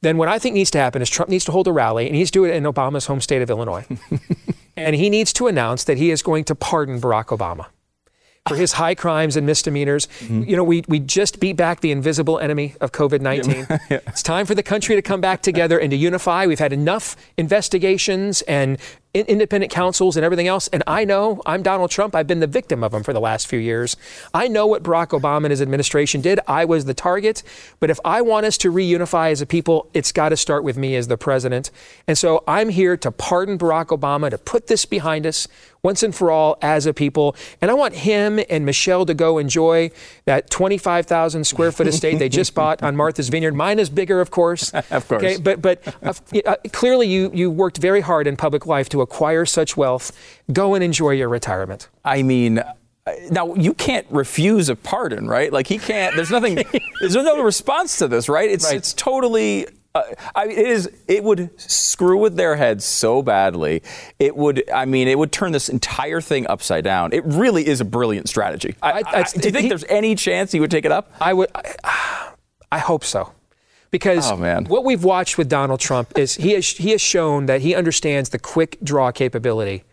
then 0.00 0.16
what 0.16 0.28
I 0.28 0.38
think 0.38 0.54
needs 0.54 0.70
to 0.72 0.78
happen 0.78 1.02
is 1.02 1.10
Trump 1.10 1.28
needs 1.28 1.44
to 1.46 1.52
hold 1.52 1.68
a 1.68 1.72
rally, 1.72 2.06
and 2.06 2.14
he 2.14 2.20
needs 2.20 2.30
to 2.30 2.38
do 2.40 2.44
it 2.44 2.54
in 2.54 2.64
Obama's 2.64 3.06
home 3.06 3.20
state 3.20 3.42
of 3.42 3.50
Illinois. 3.50 3.86
and 4.76 4.96
he 4.96 5.10
needs 5.10 5.32
to 5.34 5.46
announce 5.46 5.84
that 5.84 5.98
he 5.98 6.10
is 6.10 6.22
going 6.22 6.44
to 6.44 6.54
pardon 6.54 7.00
Barack 7.00 7.26
Obama 7.26 7.66
for 8.48 8.56
his 8.56 8.72
high 8.72 8.94
crimes 8.94 9.36
and 9.36 9.46
misdemeanors. 9.46 10.06
Mm-hmm. 10.20 10.42
You 10.44 10.56
know, 10.56 10.64
we, 10.64 10.82
we 10.88 10.98
just 10.98 11.40
beat 11.40 11.56
back 11.56 11.80
the 11.80 11.92
invisible 11.92 12.38
enemy 12.38 12.74
of 12.80 12.92
COVID 12.92 13.20
19. 13.20 13.66
It's 13.90 14.22
time 14.22 14.46
for 14.46 14.54
the 14.54 14.62
country 14.62 14.96
to 14.96 15.02
come 15.02 15.20
back 15.20 15.42
together 15.42 15.78
and 15.78 15.90
to 15.90 15.96
unify. 15.96 16.46
We've 16.46 16.58
had 16.58 16.72
enough 16.72 17.16
investigations 17.36 18.42
and 18.42 18.78
independent 19.12 19.72
counsels 19.72 20.16
and 20.16 20.24
everything 20.24 20.46
else. 20.46 20.68
And 20.68 20.82
I 20.86 21.04
know 21.04 21.42
I'm 21.44 21.62
Donald 21.62 21.90
Trump. 21.90 22.14
I've 22.14 22.28
been 22.28 22.40
the 22.40 22.46
victim 22.46 22.84
of 22.84 22.92
them 22.92 23.02
for 23.02 23.12
the 23.12 23.20
last 23.20 23.48
few 23.48 23.58
years. 23.58 23.96
I 24.32 24.46
know 24.46 24.66
what 24.66 24.84
Barack 24.84 25.08
Obama 25.08 25.44
and 25.44 25.50
his 25.50 25.60
administration 25.60 26.20
did. 26.20 26.38
I 26.46 26.64
was 26.64 26.84
the 26.84 26.94
target. 26.94 27.42
But 27.80 27.90
if 27.90 27.98
I 28.04 28.22
want 28.22 28.46
us 28.46 28.56
to 28.58 28.72
reunify 28.72 29.32
as 29.32 29.40
a 29.40 29.46
people, 29.46 29.88
it's 29.94 30.12
got 30.12 30.28
to 30.28 30.36
start 30.36 30.62
with 30.62 30.76
me 30.76 30.94
as 30.94 31.08
the 31.08 31.16
president. 31.16 31.70
And 32.06 32.16
so 32.16 32.44
I'm 32.46 32.68
here 32.68 32.96
to 32.98 33.10
pardon 33.10 33.58
Barack 33.58 33.86
Obama, 33.86 34.30
to 34.30 34.38
put 34.38 34.68
this 34.68 34.84
behind 34.84 35.26
us 35.26 35.48
once 35.82 36.02
and 36.02 36.14
for 36.14 36.30
all 36.30 36.58
as 36.60 36.86
a 36.86 36.92
people. 36.92 37.34
And 37.60 37.70
I 37.70 37.74
want 37.74 37.94
him 37.94 38.40
and 38.50 38.66
Michelle 38.66 39.06
to 39.06 39.14
go 39.14 39.38
enjoy 39.38 39.90
that 40.24 40.50
25,000 40.50 41.44
square 41.44 41.72
foot 41.72 41.86
estate 41.86 42.18
they 42.18 42.28
just 42.28 42.54
bought 42.54 42.82
on 42.82 42.96
Martha's 42.96 43.28
Vineyard. 43.28 43.54
Mine 43.54 43.78
is 43.78 43.88
bigger, 43.90 44.20
of 44.20 44.30
course. 44.30 44.72
Of 44.90 45.06
course. 45.06 45.22
Okay, 45.22 45.36
but 45.36 45.62
but 45.62 45.86
uh, 46.02 46.12
uh, 46.44 46.56
clearly 46.72 47.06
you 47.06 47.30
you 47.32 47.50
worked 47.50 47.78
very 47.78 48.00
hard 48.00 48.26
in 48.26 48.36
public 48.36 48.66
life 48.66 48.88
to 48.88 48.99
acquire 49.00 49.44
such 49.46 49.76
wealth. 49.76 50.12
Go 50.52 50.74
and 50.74 50.82
enjoy 50.84 51.10
your 51.10 51.28
retirement. 51.28 51.88
I 52.04 52.22
mean, 52.22 52.58
uh, 52.58 52.72
now 53.30 53.54
you 53.54 53.74
can't 53.74 54.06
refuse 54.10 54.68
a 54.68 54.76
pardon, 54.76 55.26
right? 55.28 55.52
Like 55.52 55.66
he 55.66 55.78
can't. 55.78 56.14
There's 56.16 56.30
nothing. 56.30 56.56
there's 57.00 57.14
no 57.14 57.42
response 57.42 57.98
to 57.98 58.08
this, 58.08 58.28
right? 58.28 58.50
It's 58.50 58.66
Right. 58.66 58.76
it's 58.76 58.92
totally. 58.92 59.66
Uh, 59.92 60.02
I 60.36 60.46
mean, 60.46 60.56
it 60.56 60.68
is. 60.68 60.88
It 61.08 61.24
would 61.24 61.50
screw 61.60 62.16
with 62.18 62.36
their 62.36 62.54
heads 62.54 62.84
so 62.84 63.22
badly. 63.22 63.82
It 64.20 64.36
would. 64.36 64.62
I 64.70 64.84
mean, 64.84 65.08
it 65.08 65.18
would 65.18 65.32
turn 65.32 65.50
this 65.50 65.68
entire 65.68 66.20
thing 66.20 66.46
upside 66.46 66.84
down. 66.84 67.12
It 67.12 67.24
really 67.24 67.66
is 67.66 67.80
a 67.80 67.84
brilliant 67.84 68.28
strategy. 68.28 68.76
I, 68.82 68.92
I- 68.92 69.02
I- 69.20 69.22
do 69.24 69.48
you 69.48 69.50
think 69.50 69.62
he- 69.62 69.68
there's 69.68 69.82
any 69.88 70.14
chance 70.14 70.52
he 70.52 70.60
would 70.60 70.70
take 70.70 70.84
it 70.84 70.92
up? 70.92 71.10
I 71.20 71.32
would. 71.32 71.48
I 72.72 72.78
hope 72.78 73.02
so, 73.04 73.32
because 73.90 74.30
Oh, 74.30 74.36
what 74.68 74.84
we've 74.84 75.04
watched 75.04 75.38
with 75.38 75.48
Donald 75.48 75.80
Trump 75.80 76.16
is 76.18 76.34
he 76.36 76.52
has 76.52 76.68
he 76.68 76.90
has 76.90 77.00
shown 77.00 77.46
that 77.46 77.60
he 77.60 77.74
understands 77.74 78.30
the 78.30 78.38
quick 78.38 78.78
draw 78.82 79.10
capability 79.12 79.84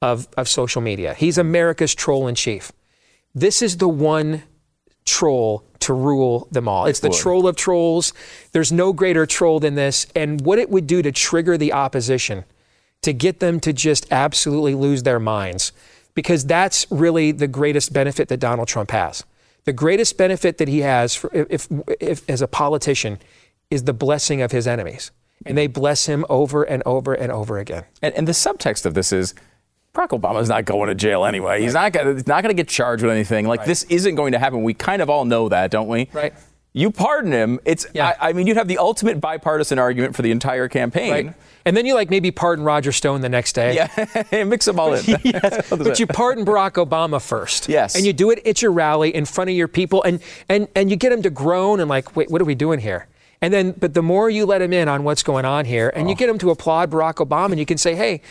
of 0.00 0.28
of 0.36 0.48
social 0.48 0.82
media. 0.82 1.14
He's 1.14 1.38
America's 1.38 1.94
troll 1.94 2.26
in 2.28 2.34
chief. 2.34 2.72
This 3.34 3.62
is 3.62 3.78
the 3.78 3.88
one 3.88 4.42
troll 5.04 5.64
to 5.80 5.92
rule 5.92 6.48
them 6.52 6.68
all. 6.68 6.86
It's 6.86 7.00
the 7.00 7.10
troll 7.10 7.46
of 7.48 7.56
trolls. 7.56 8.12
There's 8.52 8.70
no 8.72 8.92
greater 8.92 9.26
troll 9.26 9.58
than 9.60 9.74
this. 9.74 10.06
And 10.14 10.40
what 10.40 10.58
it 10.58 10.70
would 10.70 10.86
do 10.86 11.02
to 11.02 11.10
trigger 11.10 11.58
the 11.58 11.72
opposition, 11.72 12.44
to 13.02 13.12
get 13.12 13.40
them 13.40 13.58
to 13.60 13.72
just 13.72 14.06
absolutely 14.12 14.74
lose 14.74 15.02
their 15.02 15.18
minds, 15.18 15.72
because 16.14 16.44
that's 16.46 16.86
really 16.90 17.32
the 17.32 17.48
greatest 17.48 17.92
benefit 17.92 18.28
that 18.28 18.38
Donald 18.38 18.68
Trump 18.68 18.92
has. 18.92 19.24
The 19.64 19.72
greatest 19.72 20.16
benefit 20.16 20.58
that 20.58 20.68
he 20.68 20.80
has 20.80 21.14
for, 21.14 21.30
if, 21.32 21.68
if, 22.00 22.28
as 22.28 22.42
a 22.42 22.48
politician 22.48 23.18
is 23.72 23.84
the 23.84 23.92
blessing 23.92 24.42
of 24.42 24.52
his 24.52 24.66
enemies. 24.66 25.10
And 25.44 25.58
they 25.58 25.66
bless 25.66 26.06
him 26.06 26.24
over 26.28 26.62
and 26.62 26.84
over 26.86 27.14
and 27.14 27.32
over 27.32 27.58
again. 27.58 27.84
And, 28.00 28.14
and 28.14 28.28
the 28.28 28.32
subtext 28.32 28.86
of 28.86 28.94
this 28.94 29.12
is 29.12 29.34
Barack 29.92 30.10
Obama's 30.10 30.48
not 30.48 30.64
going 30.64 30.88
to 30.88 30.94
jail 30.94 31.24
anyway. 31.24 31.62
He's 31.62 31.74
not 31.74 31.92
gonna, 31.92 32.12
he's 32.12 32.28
not 32.28 32.44
going 32.44 32.54
to 32.54 32.60
get 32.62 32.68
charged 32.68 33.02
with 33.02 33.10
anything. 33.10 33.48
Like 33.48 33.64
this 33.64 33.82
isn't 33.84 34.14
going 34.14 34.32
to 34.32 34.38
happen. 34.38 34.62
We 34.62 34.72
kind 34.72 35.02
of 35.02 35.10
all 35.10 35.24
know 35.24 35.48
that, 35.48 35.72
don't 35.72 35.88
we? 35.88 36.08
Right. 36.12 36.32
You 36.74 36.90
pardon 36.90 37.32
him. 37.32 37.60
It's. 37.64 37.86
Yeah. 37.92 38.14
I, 38.20 38.30
I 38.30 38.32
mean, 38.32 38.46
you'd 38.46 38.56
have 38.56 38.68
the 38.68 38.78
ultimate 38.78 39.20
bipartisan 39.20 39.78
argument 39.78 40.16
for 40.16 40.22
the 40.22 40.30
entire 40.30 40.68
campaign. 40.68 41.10
Right. 41.10 41.34
And 41.64 41.76
then 41.76 41.86
you 41.86 41.94
like 41.94 42.08
maybe 42.08 42.30
pardon 42.30 42.64
Roger 42.64 42.92
Stone 42.92 43.20
the 43.20 43.28
next 43.28 43.52
day. 43.52 43.74
Yeah, 43.74 44.44
mix 44.44 44.64
them 44.64 44.80
all 44.80 44.94
in. 44.94 45.04
yes, 45.22 45.68
but 45.70 46.00
you 46.00 46.06
pardon 46.06 46.44
Barack 46.44 46.84
Obama 46.84 47.20
first. 47.20 47.68
Yes. 47.68 47.94
And 47.94 48.06
you 48.06 48.12
do 48.12 48.30
it 48.30 48.44
at 48.46 48.62
your 48.62 48.72
rally 48.72 49.14
in 49.14 49.26
front 49.26 49.50
of 49.50 49.56
your 49.56 49.68
people 49.68 50.02
and 50.02 50.20
and 50.48 50.66
and 50.74 50.90
you 50.90 50.96
get 50.96 51.12
him 51.12 51.22
to 51.22 51.30
groan 51.30 51.80
and 51.80 51.88
like, 51.88 52.16
wait, 52.16 52.30
what 52.30 52.40
are 52.40 52.46
we 52.46 52.54
doing 52.54 52.80
here? 52.80 53.06
And 53.42 53.52
then 53.52 53.72
but 53.72 53.92
the 53.92 54.02
more 54.02 54.30
you 54.30 54.46
let 54.46 54.62
him 54.62 54.72
in 54.72 54.88
on 54.88 55.02
what's 55.04 55.22
going 55.22 55.44
on 55.44 55.64
here 55.64 55.92
and 55.94 56.08
you 56.08 56.14
get 56.14 56.28
him 56.28 56.38
to 56.38 56.50
applaud 56.50 56.90
Barack 56.90 57.14
Obama 57.14 57.50
and 57.50 57.58
you 57.58 57.66
can 57.66 57.76
say, 57.76 57.96
"Hey, 57.96 58.22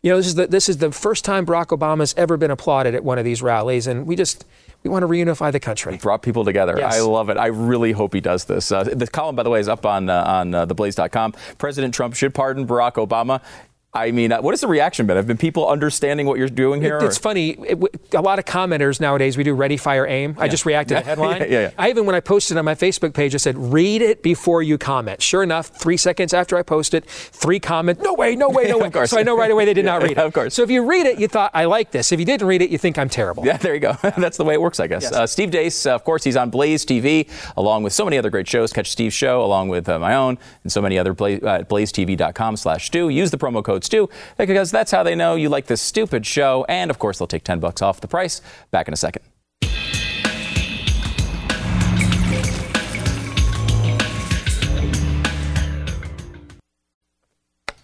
you 0.00 0.10
know, 0.10 0.16
this 0.16 0.28
is 0.28 0.36
the 0.36 0.46
this 0.46 0.68
is 0.68 0.78
the 0.78 0.92
first 0.92 1.24
time 1.24 1.44
Barack 1.44 1.76
Obama's 1.76 2.14
ever 2.16 2.36
been 2.36 2.52
applauded 2.52 2.94
at 2.94 3.04
one 3.04 3.18
of 3.18 3.24
these 3.24 3.42
rallies 3.42 3.88
and 3.88 4.06
we 4.06 4.14
just 4.14 4.46
we 4.84 4.88
want 4.88 5.02
to 5.02 5.08
reunify 5.08 5.50
the 5.50 5.60
country." 5.60 5.96
brought 5.96 6.22
people 6.22 6.44
together. 6.44 6.76
Yes. 6.78 6.94
I 6.94 7.00
love 7.00 7.28
it. 7.30 7.36
I 7.36 7.46
really 7.46 7.90
hope 7.92 8.14
he 8.14 8.20
does 8.20 8.44
this. 8.44 8.70
Uh, 8.70 8.84
the 8.84 9.08
column, 9.08 9.34
by 9.34 9.42
the 9.42 9.50
way, 9.50 9.58
is 9.58 9.68
up 9.68 9.84
on 9.84 10.08
uh, 10.08 10.22
on 10.24 10.54
uh, 10.54 10.66
theblaze.com. 10.66 11.34
President 11.58 11.92
Trump 11.92 12.14
should 12.14 12.32
pardon 12.32 12.64
Barack 12.64 12.94
Obama. 12.94 13.42
I 13.92 14.12
mean, 14.12 14.30
uh, 14.30 14.40
what 14.40 14.52
has 14.52 14.60
the 14.60 14.68
reaction 14.68 15.06
been? 15.06 15.16
Have 15.16 15.26
been 15.26 15.36
people 15.36 15.68
understanding 15.68 16.24
what 16.24 16.38
you're 16.38 16.48
doing 16.48 16.80
here? 16.80 16.98
It's 16.98 17.18
funny. 17.18 17.50
It, 17.50 17.70
w- 17.70 17.88
a 18.14 18.20
lot 18.20 18.38
of 18.38 18.44
commenters 18.44 19.00
nowadays, 19.00 19.36
we 19.36 19.42
do 19.42 19.52
ready, 19.52 19.76
fire, 19.76 20.06
aim. 20.06 20.36
I 20.38 20.46
just 20.46 20.64
reacted 20.64 20.98
to 20.98 21.02
the 21.02 21.06
headline. 21.08 21.40
Yeah, 21.40 21.46
yeah, 21.48 21.60
yeah. 21.62 21.70
I 21.76 21.90
even, 21.90 22.06
when 22.06 22.14
I 22.14 22.20
posted 22.20 22.56
on 22.56 22.64
my 22.64 22.76
Facebook 22.76 23.14
page, 23.14 23.34
I 23.34 23.38
said, 23.38 23.58
read 23.58 24.00
it 24.00 24.22
before 24.22 24.62
you 24.62 24.78
comment. 24.78 25.20
Sure 25.20 25.42
enough, 25.42 25.66
three 25.68 25.96
seconds 25.96 26.32
after 26.32 26.56
I 26.56 26.62
posted, 26.62 27.04
three 27.04 27.58
comments, 27.58 28.00
no 28.00 28.14
way, 28.14 28.36
no 28.36 28.48
way, 28.48 28.68
no 28.68 28.78
way. 28.78 28.86
Of 28.86 28.92
course. 28.92 29.10
So 29.10 29.18
I 29.18 29.24
know 29.24 29.36
right 29.36 29.50
away 29.50 29.64
they 29.64 29.74
did 29.74 29.84
not 29.92 30.02
read 30.02 30.12
it. 30.12 30.18
Of 30.18 30.32
course. 30.34 30.54
So 30.54 30.62
if 30.62 30.70
you 30.70 30.84
read 30.84 31.06
it, 31.06 31.18
you 31.18 31.26
thought, 31.26 31.50
I 31.52 31.64
like 31.64 31.90
this. 31.90 32.12
If 32.12 32.20
you 32.20 32.26
didn't 32.26 32.46
read 32.46 32.62
it, 32.62 32.70
you 32.70 32.78
think 32.78 32.96
I'm 32.96 33.08
terrible. 33.08 33.44
Yeah, 33.44 33.56
there 33.56 33.74
you 33.74 33.80
go. 33.80 33.96
That's 34.16 34.36
the 34.36 34.44
way 34.44 34.54
it 34.54 34.60
works, 34.62 34.78
I 34.78 34.86
guess. 34.86 35.02
Yes. 35.02 35.12
Uh, 35.12 35.26
Steve 35.26 35.50
Deace, 35.50 35.90
uh, 35.90 35.96
of 35.96 36.04
course, 36.04 36.22
he's 36.22 36.36
on 36.36 36.48
Blaze 36.50 36.86
TV, 36.86 37.28
along 37.56 37.82
with 37.82 37.92
so 37.92 38.04
many 38.04 38.18
other 38.18 38.30
great 38.30 38.46
shows. 38.46 38.72
Catch 38.72 38.92
Steve's 38.92 39.14
show, 39.14 39.44
along 39.44 39.68
with 39.68 39.88
uh, 39.88 39.98
my 39.98 40.14
own, 40.14 40.38
and 40.62 40.70
so 40.70 40.80
many 40.80 40.96
other. 40.96 41.12
Bla- 41.12 41.38
uh, 41.42 41.58
at 41.58 41.68
blazetv.com 41.68 42.56
slash 42.56 42.86
Stu. 42.86 43.08
Use 43.08 43.32
the 43.32 43.36
promo 43.38 43.64
code 43.64 43.79
Stu, 43.84 44.08
because 44.38 44.70
that's 44.70 44.90
how 44.90 45.02
they 45.02 45.14
know 45.14 45.34
you 45.34 45.48
like 45.48 45.66
this 45.66 45.80
stupid 45.80 46.26
show. 46.26 46.64
And, 46.68 46.90
of 46.90 46.98
course, 46.98 47.18
they'll 47.18 47.26
take 47.26 47.44
10 47.44 47.60
bucks 47.60 47.82
off 47.82 48.00
the 48.00 48.08
price. 48.08 48.40
Back 48.70 48.88
in 48.88 48.94
a 48.94 48.96
second. 48.96 49.22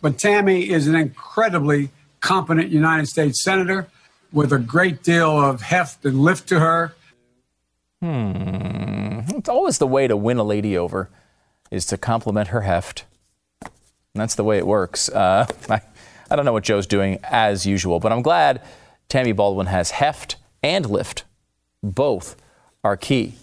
But 0.02 0.18
Tammy 0.18 0.70
is 0.70 0.86
an 0.86 0.94
incredibly 0.94 1.90
competent 2.20 2.70
United 2.70 3.06
States 3.06 3.42
Senator 3.42 3.88
with 4.32 4.52
a 4.52 4.58
great 4.58 5.02
deal 5.02 5.40
of 5.40 5.62
heft 5.62 6.04
and 6.04 6.20
lift 6.20 6.48
to 6.50 6.60
her. 6.60 6.94
Hmm. 8.00 9.20
It's 9.28 9.48
always 9.48 9.78
the 9.78 9.86
way 9.86 10.06
to 10.06 10.16
win 10.16 10.38
a 10.38 10.44
lady 10.44 10.76
over 10.76 11.08
is 11.70 11.86
to 11.86 11.96
compliment 11.96 12.48
her 12.48 12.60
heft. 12.60 13.04
And 14.16 14.22
that's 14.22 14.34
the 14.34 14.44
way 14.44 14.56
it 14.56 14.66
works. 14.66 15.10
Uh, 15.10 15.46
I, 15.68 15.82
I 16.30 16.36
don't 16.36 16.46
know 16.46 16.54
what 16.54 16.64
Joe's 16.64 16.86
doing 16.86 17.18
as 17.22 17.66
usual, 17.66 18.00
but 18.00 18.12
I'm 18.12 18.22
glad 18.22 18.62
Tammy 19.10 19.32
Baldwin 19.32 19.66
has 19.66 19.90
heft 19.90 20.36
and 20.62 20.88
lift. 20.88 21.24
Both 21.82 22.34
are 22.82 22.96
key 22.96 23.34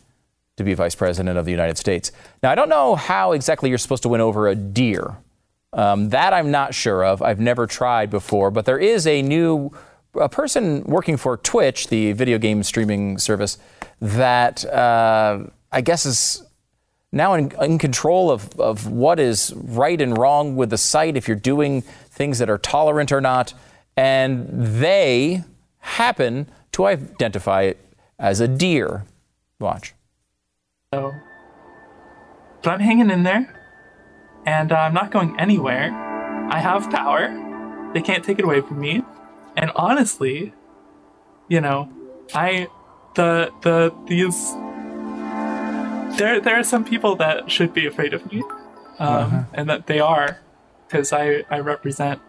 to 0.58 0.64
be 0.64 0.74
vice 0.74 0.96
president 0.96 1.38
of 1.38 1.46
the 1.46 1.52
United 1.52 1.78
States. 1.78 2.12
Now, 2.42 2.50
I 2.50 2.56
don't 2.56 2.70
know 2.70 2.96
how 2.96 3.34
exactly 3.34 3.70
you're 3.70 3.78
supposed 3.78 4.02
to 4.02 4.10
win 4.10 4.20
over 4.20 4.48
a 4.48 4.56
deer. 4.56 5.16
Um, 5.74 6.10
that 6.10 6.34
I'm 6.34 6.50
not 6.50 6.74
sure 6.74 7.06
of. 7.06 7.22
I've 7.22 7.40
never 7.40 7.68
tried 7.68 8.10
before, 8.10 8.50
but 8.50 8.66
there 8.66 8.80
is 8.80 9.06
a 9.06 9.22
new 9.22 9.72
a 10.16 10.30
person 10.30 10.84
working 10.86 11.18
for 11.18 11.38
Twitch, 11.38 11.88
the 11.88 12.14
video 12.14 12.40
game 12.40 12.64
streaming 12.64 13.20
service, 13.20 13.60
that 14.02 14.66
uh, 14.66 15.46
I 15.72 15.82
guess 15.82 16.08
is 16.08 16.44
now 17.14 17.36
in, 17.36 17.52
in 17.62 17.78
control 17.78 18.32
of, 18.32 18.60
of 18.60 18.88
what 18.88 19.20
is 19.20 19.54
right 19.56 20.02
and 20.02 20.18
wrong 20.18 20.56
with 20.56 20.72
the 20.72 20.78
site, 20.78 21.16
if 21.16 21.28
you're 21.28 21.38
doing 21.38 21.82
things 21.82 22.40
that 22.40 22.50
are 22.50 22.58
tolerant 22.58 23.12
or 23.12 23.22
not. 23.22 23.54
And 23.96 24.48
they 24.50 25.44
happen 25.80 26.48
to 26.72 26.88
identify 26.88 27.64
it 27.64 27.80
as 28.18 28.40
a 28.40 28.48
deer. 28.48 29.06
Watch. 29.60 29.94
So, 30.94 31.12
I'm 32.66 32.80
hanging 32.80 33.12
in 33.12 33.24
there, 33.24 33.54
and 34.46 34.72
uh, 34.72 34.76
I'm 34.76 34.94
not 34.94 35.12
going 35.12 35.40
anywhere. 35.40 35.92
I 36.50 36.60
have 36.60 36.90
power; 36.90 37.92
they 37.94 38.02
can't 38.02 38.24
take 38.24 38.40
it 38.40 38.46
away 38.46 38.62
from 38.62 38.80
me. 38.80 39.04
And 39.56 39.72
honestly, 39.76 40.54
you 41.48 41.62
know, 41.62 41.92
I 42.34 42.68
the 43.16 43.52
the 43.62 43.94
these 44.08 44.56
there 46.18 46.40
there 46.40 46.60
are 46.60 46.64
some 46.64 46.84
people 46.84 47.16
that 47.18 47.52
should 47.52 47.74
be 47.74 47.86
afraid 47.86 48.14
of 48.14 48.32
me, 48.32 48.44
um, 49.00 49.48
and 49.54 49.70
that 49.70 49.88
they 49.88 50.00
are, 50.00 50.40
because 50.88 51.14
I 51.14 51.44
I 51.50 51.60
represent 51.60 52.22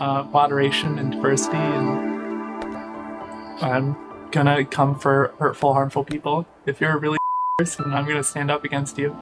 uh, 0.00 0.24
moderation 0.24 0.98
and 0.98 1.12
diversity, 1.12 1.56
and 1.56 1.88
I'm 3.62 3.96
gonna 4.30 4.64
come 4.64 4.98
for 4.98 5.34
hurtful, 5.38 5.72
harmful 5.74 6.04
people. 6.04 6.46
If 6.66 6.80
you're 6.80 6.92
a 6.92 6.98
really 6.98 7.18
person, 7.58 7.92
I'm 7.92 8.06
gonna 8.06 8.24
stand 8.24 8.50
up 8.50 8.64
against 8.64 8.98
you. 8.98 9.18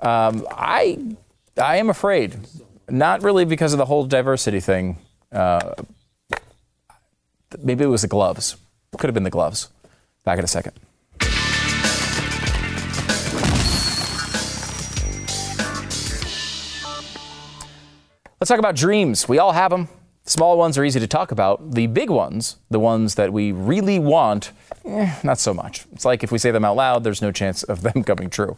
Um, 0.00 0.46
I, 0.50 1.16
I 1.60 1.76
am 1.76 1.88
afraid, 1.88 2.38
not 2.88 3.22
really 3.22 3.44
because 3.44 3.72
of 3.72 3.78
the 3.78 3.86
whole 3.86 4.04
diversity 4.06 4.60
thing. 4.60 4.98
Uh, 5.32 5.74
maybe 7.58 7.84
it 7.84 7.88
was 7.88 8.02
the 8.02 8.08
gloves. 8.08 8.56
Could 8.98 9.08
have 9.08 9.14
been 9.14 9.24
the 9.24 9.30
gloves. 9.30 9.68
Back 10.24 10.38
in 10.38 10.44
a 10.44 10.48
second. 10.48 10.74
Let's 18.44 18.50
talk 18.50 18.58
about 18.58 18.76
dreams. 18.76 19.26
We 19.26 19.38
all 19.38 19.52
have 19.52 19.70
them. 19.70 19.88
Small 20.26 20.58
ones 20.58 20.76
are 20.76 20.84
easy 20.84 21.00
to 21.00 21.06
talk 21.06 21.32
about. 21.32 21.70
The 21.70 21.86
big 21.86 22.10
ones, 22.10 22.56
the 22.68 22.78
ones 22.78 23.14
that 23.14 23.32
we 23.32 23.52
really 23.52 23.98
want, 23.98 24.52
eh, 24.84 25.14
not 25.24 25.38
so 25.38 25.54
much. 25.54 25.86
It's 25.94 26.04
like 26.04 26.22
if 26.22 26.30
we 26.30 26.36
say 26.36 26.50
them 26.50 26.62
out 26.62 26.76
loud, 26.76 27.04
there's 27.04 27.22
no 27.22 27.32
chance 27.32 27.62
of 27.62 27.80
them 27.80 28.04
coming 28.04 28.28
true. 28.28 28.54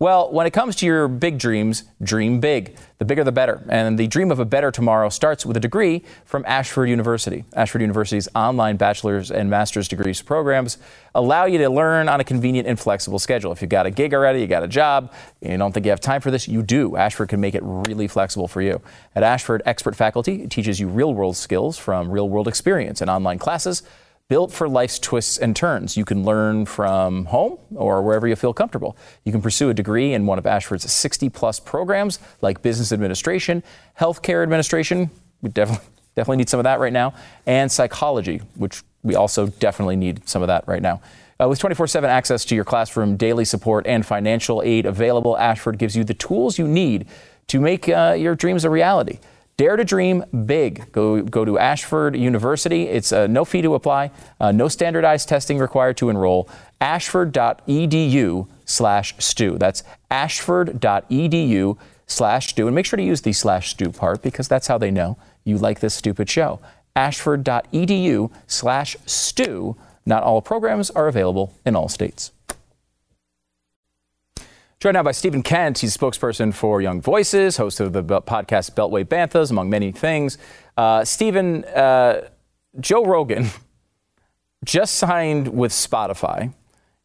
Well, 0.00 0.30
when 0.30 0.46
it 0.46 0.52
comes 0.52 0.76
to 0.76 0.86
your 0.86 1.08
big 1.08 1.38
dreams, 1.38 1.82
dream 2.00 2.38
big. 2.38 2.76
The 2.98 3.04
bigger 3.04 3.24
the 3.24 3.32
better. 3.32 3.64
And 3.68 3.98
the 3.98 4.06
dream 4.06 4.30
of 4.30 4.38
a 4.38 4.44
better 4.44 4.70
tomorrow 4.70 5.08
starts 5.08 5.44
with 5.44 5.56
a 5.56 5.60
degree 5.60 6.04
from 6.24 6.44
Ashford 6.46 6.88
University. 6.88 7.44
Ashford 7.52 7.80
University's 7.80 8.28
online 8.32 8.76
bachelor's 8.76 9.32
and 9.32 9.50
master's 9.50 9.88
degrees 9.88 10.22
programs 10.22 10.78
allow 11.16 11.46
you 11.46 11.58
to 11.58 11.68
learn 11.68 12.08
on 12.08 12.20
a 12.20 12.24
convenient 12.24 12.68
and 12.68 12.78
flexible 12.78 13.18
schedule. 13.18 13.50
If 13.50 13.60
you've 13.60 13.70
got 13.70 13.86
a 13.86 13.90
gig 13.90 14.14
already, 14.14 14.40
you 14.40 14.46
got 14.46 14.62
a 14.62 14.68
job, 14.68 15.12
you 15.40 15.56
don't 15.56 15.72
think 15.72 15.84
you 15.84 15.90
have 15.90 16.00
time 16.00 16.20
for 16.20 16.30
this, 16.30 16.46
you 16.46 16.62
do. 16.62 16.96
Ashford 16.96 17.28
can 17.28 17.40
make 17.40 17.56
it 17.56 17.62
really 17.64 18.06
flexible 18.06 18.46
for 18.46 18.62
you. 18.62 18.80
At 19.16 19.24
Ashford, 19.24 19.62
expert 19.66 19.96
faculty 19.96 20.46
teaches 20.46 20.78
you 20.78 20.86
real 20.86 21.12
world 21.12 21.36
skills 21.36 21.76
from 21.76 22.08
real 22.08 22.28
world 22.28 22.46
experience 22.46 23.00
and 23.00 23.10
online 23.10 23.40
classes 23.40 23.82
built 24.28 24.52
for 24.52 24.68
life's 24.68 24.98
twists 24.98 25.38
and 25.38 25.56
turns. 25.56 25.96
You 25.96 26.04
can 26.04 26.22
learn 26.22 26.66
from 26.66 27.24
home 27.26 27.58
or 27.74 28.02
wherever 28.02 28.28
you 28.28 28.36
feel 28.36 28.52
comfortable. 28.52 28.96
You 29.24 29.32
can 29.32 29.40
pursue 29.40 29.70
a 29.70 29.74
degree 29.74 30.12
in 30.12 30.26
one 30.26 30.38
of 30.38 30.46
Ashford's 30.46 30.90
60 30.90 31.30
plus 31.30 31.58
programs 31.58 32.18
like 32.42 32.60
business 32.60 32.92
administration, 32.92 33.62
healthcare 33.98 34.42
administration. 34.42 35.10
We 35.40 35.48
definitely, 35.48 35.86
definitely 36.14 36.36
need 36.38 36.50
some 36.50 36.60
of 36.60 36.64
that 36.64 36.78
right 36.78 36.92
now, 36.92 37.14
and 37.46 37.72
psychology, 37.72 38.42
which 38.54 38.82
we 39.02 39.14
also 39.14 39.46
definitely 39.46 39.96
need 39.96 40.28
some 40.28 40.42
of 40.42 40.48
that 40.48 40.68
right 40.68 40.82
now. 40.82 41.00
Uh, 41.40 41.48
with 41.48 41.58
24 41.58 41.86
7 41.86 42.10
access 42.10 42.44
to 42.44 42.54
your 42.54 42.64
classroom, 42.64 43.16
daily 43.16 43.44
support, 43.44 43.86
and 43.86 44.04
financial 44.04 44.60
aid 44.62 44.84
available, 44.84 45.38
Ashford 45.38 45.78
gives 45.78 45.96
you 45.96 46.04
the 46.04 46.14
tools 46.14 46.58
you 46.58 46.68
need 46.68 47.06
to 47.46 47.60
make 47.60 47.88
uh, 47.88 48.14
your 48.18 48.34
dreams 48.34 48.64
a 48.64 48.70
reality. 48.70 49.20
Dare 49.58 49.76
to 49.76 49.84
dream 49.84 50.24
big. 50.46 50.92
Go, 50.92 51.20
go 51.20 51.44
to 51.44 51.58
Ashford 51.58 52.16
University. 52.16 52.84
It's 52.84 53.10
uh, 53.10 53.26
no 53.26 53.44
fee 53.44 53.60
to 53.62 53.74
apply, 53.74 54.12
uh, 54.38 54.52
no 54.52 54.68
standardized 54.68 55.28
testing 55.28 55.58
required 55.58 55.96
to 55.96 56.10
enroll. 56.10 56.48
Ashford.edu 56.80 58.48
slash 58.64 59.16
stu. 59.18 59.58
That's 59.58 59.82
ashford.edu 60.12 61.76
slash 62.06 62.48
stu. 62.50 62.66
And 62.68 62.76
make 62.76 62.86
sure 62.86 62.98
to 62.98 63.02
use 63.02 63.22
the 63.22 63.32
slash 63.32 63.70
stu 63.70 63.90
part 63.90 64.22
because 64.22 64.46
that's 64.46 64.68
how 64.68 64.78
they 64.78 64.92
know 64.92 65.18
you 65.42 65.58
like 65.58 65.80
this 65.80 65.94
stupid 65.94 66.30
show. 66.30 66.60
Ashford.edu 66.94 68.30
slash 68.46 68.96
stu. 69.06 69.76
Not 70.06 70.22
all 70.22 70.40
programs 70.40 70.88
are 70.90 71.08
available 71.08 71.52
in 71.66 71.74
all 71.74 71.88
states. 71.88 72.30
Joined 74.80 74.94
now 74.94 75.02
by 75.02 75.10
Stephen 75.12 75.42
Kent. 75.42 75.78
He's 75.78 75.96
a 75.96 75.98
spokesperson 75.98 76.54
for 76.54 76.80
Young 76.80 77.00
Voices, 77.00 77.56
host 77.56 77.80
of 77.80 77.92
the 77.92 78.02
podcast 78.02 78.74
Beltway 78.76 79.04
Banthas, 79.04 79.50
among 79.50 79.68
many 79.68 79.90
things. 79.90 80.38
Uh, 80.76 81.04
Stephen, 81.04 81.64
uh, 81.64 82.28
Joe 82.78 83.04
Rogan 83.04 83.48
just 84.64 84.94
signed 84.94 85.48
with 85.48 85.72
Spotify, 85.72 86.52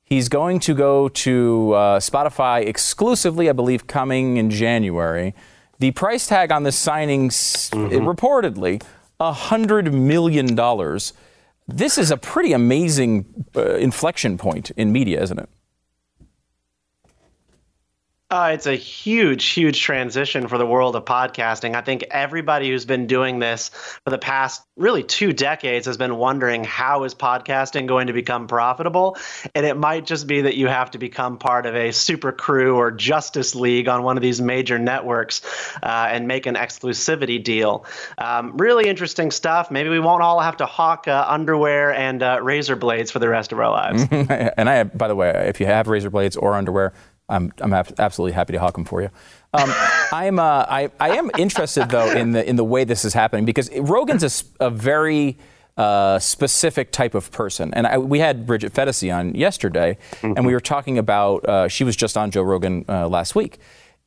He's 0.05 0.29
going 0.29 0.59
to 0.59 0.75
go 0.75 1.07
to 1.09 1.71
uh, 1.73 1.99
Spotify 1.99 2.63
exclusively, 2.67 3.49
I 3.49 3.53
believe, 3.53 3.87
coming 3.87 4.37
in 4.37 4.51
January. 4.51 5.33
The 5.79 5.89
price 5.91 6.27
tag 6.27 6.51
on 6.51 6.61
this 6.63 6.75
signing, 6.75 7.27
s- 7.27 7.71
reportedly, 7.71 8.83
$100 9.19 9.91
million. 9.91 10.99
This 11.67 11.97
is 11.97 12.11
a 12.11 12.17
pretty 12.17 12.53
amazing 12.53 13.45
uh, 13.55 13.75
inflection 13.75 14.37
point 14.37 14.69
in 14.71 14.91
media, 14.91 15.23
isn't 15.23 15.39
it? 15.39 15.49
Uh, 18.33 18.47
it's 18.47 18.65
a 18.65 18.75
huge, 18.75 19.45
huge 19.49 19.79
transition 19.79 20.47
for 20.47 20.57
the 20.57 20.65
world 20.65 20.95
of 20.95 21.05
podcasting. 21.05 21.75
I 21.75 21.81
think 21.81 22.05
everybody 22.09 22.67
who's 22.67 22.83
been 22.83 23.05
doing 23.05 23.37
this 23.37 23.69
for 24.03 24.09
the 24.09 24.17
past 24.17 24.63
really 24.75 25.03
two 25.03 25.33
decades 25.33 25.85
has 25.85 25.97
been 25.97 26.15
wondering 26.15 26.63
how 26.63 27.03
is 27.03 27.13
podcasting 27.13 27.85
going 27.85 28.07
to 28.07 28.13
become 28.13 28.47
profitable? 28.47 29.17
And 29.53 29.67
it 29.67 29.77
might 29.77 30.07
just 30.07 30.25
be 30.25 30.41
that 30.41 30.55
you 30.55 30.67
have 30.67 30.89
to 30.91 30.97
become 30.97 31.37
part 31.37 31.67
of 31.67 31.75
a 31.75 31.91
super 31.91 32.31
crew 32.31 32.75
or 32.75 32.89
Justice 32.89 33.53
League 33.53 33.87
on 33.87 34.01
one 34.01 34.17
of 34.17 34.23
these 34.23 34.41
major 34.41 34.79
networks 34.79 35.43
uh, 35.83 36.07
and 36.09 36.27
make 36.27 36.47
an 36.47 36.55
exclusivity 36.55 37.43
deal. 37.43 37.85
Um, 38.17 38.57
really 38.57 38.89
interesting 38.89 39.29
stuff. 39.29 39.69
Maybe 39.69 39.89
we 39.89 39.99
won't 39.99 40.23
all 40.23 40.39
have 40.39 40.57
to 40.57 40.65
hawk 40.65 41.07
uh, 41.07 41.23
underwear 41.27 41.93
and 41.93 42.23
uh, 42.23 42.39
razor 42.41 42.77
blades 42.77 43.11
for 43.11 43.19
the 43.19 43.29
rest 43.29 43.51
of 43.51 43.59
our 43.59 43.69
lives. 43.69 44.07
and 44.11 44.67
I, 44.67 44.85
by 44.85 45.07
the 45.07 45.15
way, 45.15 45.29
if 45.47 45.59
you 45.59 45.67
have 45.67 45.87
razor 45.87 46.09
blades 46.09 46.35
or 46.35 46.55
underwear, 46.55 46.93
I'm, 47.29 47.51
I'm 47.59 47.73
ab- 47.73 47.95
absolutely 47.99 48.33
happy 48.33 48.53
to 48.53 48.59
hawk 48.59 48.75
them 48.75 48.85
for 48.85 49.01
you. 49.01 49.09
Um, 49.53 49.71
I'm, 50.11 50.39
uh, 50.39 50.65
I, 50.67 50.91
I 50.99 51.17
am 51.17 51.29
interested 51.37 51.89
though 51.89 52.11
in 52.11 52.31
the 52.31 52.47
in 52.47 52.55
the 52.55 52.63
way 52.63 52.83
this 52.83 53.05
is 53.05 53.13
happening 53.13 53.45
because 53.45 53.69
Rogan's 53.77 54.23
a, 54.59 54.65
a 54.65 54.69
very 54.69 55.37
uh, 55.77 56.19
specific 56.19 56.91
type 56.91 57.15
of 57.15 57.31
person, 57.31 57.73
and 57.73 57.87
I, 57.87 57.97
we 57.97 58.19
had 58.19 58.45
Bridget 58.45 58.73
Phetasy 58.73 59.15
on 59.15 59.35
yesterday, 59.35 59.97
and 60.21 60.45
we 60.45 60.53
were 60.53 60.59
talking 60.59 60.97
about. 60.97 61.45
Uh, 61.47 61.67
she 61.67 61.83
was 61.83 61.95
just 61.95 62.17
on 62.17 62.31
Joe 62.31 62.43
Rogan 62.43 62.85
uh, 62.89 63.07
last 63.07 63.35
week, 63.35 63.59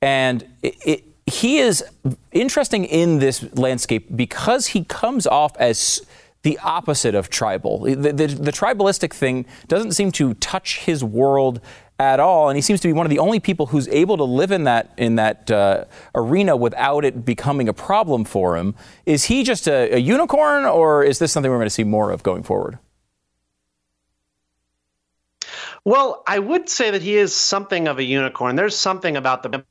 and 0.03 0.45
it, 0.62 0.77
it, 0.85 1.05
he 1.27 1.59
is 1.59 1.85
interesting 2.33 2.85
in 2.85 3.19
this 3.19 3.45
landscape 3.57 4.17
because 4.17 4.69
he 4.69 4.85
comes 4.85 5.27
off 5.27 5.57
as 5.59 6.07
the 6.43 6.57
opposite 6.62 7.17
of 7.17 7.29
tribal. 7.29 7.81
The, 7.81 8.12
the, 8.12 8.27
the 8.29 8.53
tribalistic 8.53 9.12
thing 9.12 9.47
doesn't 9.67 9.93
seem 9.93 10.12
to 10.12 10.35
touch 10.35 10.79
his 10.79 11.03
world 11.03 11.61
at 11.99 12.21
all, 12.21 12.49
and 12.49 12.57
he 12.57 12.63
seems 12.63 12.81
to 12.81 12.89
be 12.89 12.93
one 12.93 13.07
of 13.07 13.11
the 13.11 13.19
only 13.19 13.41
people 13.41 13.67
who's 13.67 13.89
able 13.89 14.17
to 14.17 14.25
live 14.25 14.51
in 14.51 14.65
that 14.65 14.93
in 14.97 15.17
that 15.17 15.51
uh, 15.51 15.85
arena 16.15 16.57
without 16.57 17.05
it 17.05 17.25
becoming 17.25 17.69
a 17.69 17.73
problem 17.73 18.25
for 18.25 18.57
him. 18.57 18.75
Is 19.07 19.25
he 19.25 19.43
just 19.43 19.67
a, 19.67 19.95
a 19.95 19.99
unicorn, 19.99 20.65
or 20.65 21.03
is 21.03 21.19
this 21.19 21.33
something 21.33 21.51
we're 21.51 21.59
going 21.59 21.67
to 21.67 21.71
see 21.71 21.85
more 21.85 22.11
of 22.11 22.23
going 22.23 22.43
forward? 22.43 22.79
Well, 25.85 26.23
I 26.27 26.39
would 26.39 26.69
say 26.69 26.91
that 26.91 27.01
he 27.01 27.17
is 27.17 27.35
something 27.35 27.87
of 27.87 27.99
a 27.99 28.03
unicorn. 28.03 28.57
There's 28.57 28.77
something 28.77 29.17
about 29.17 29.43
the 29.43 29.65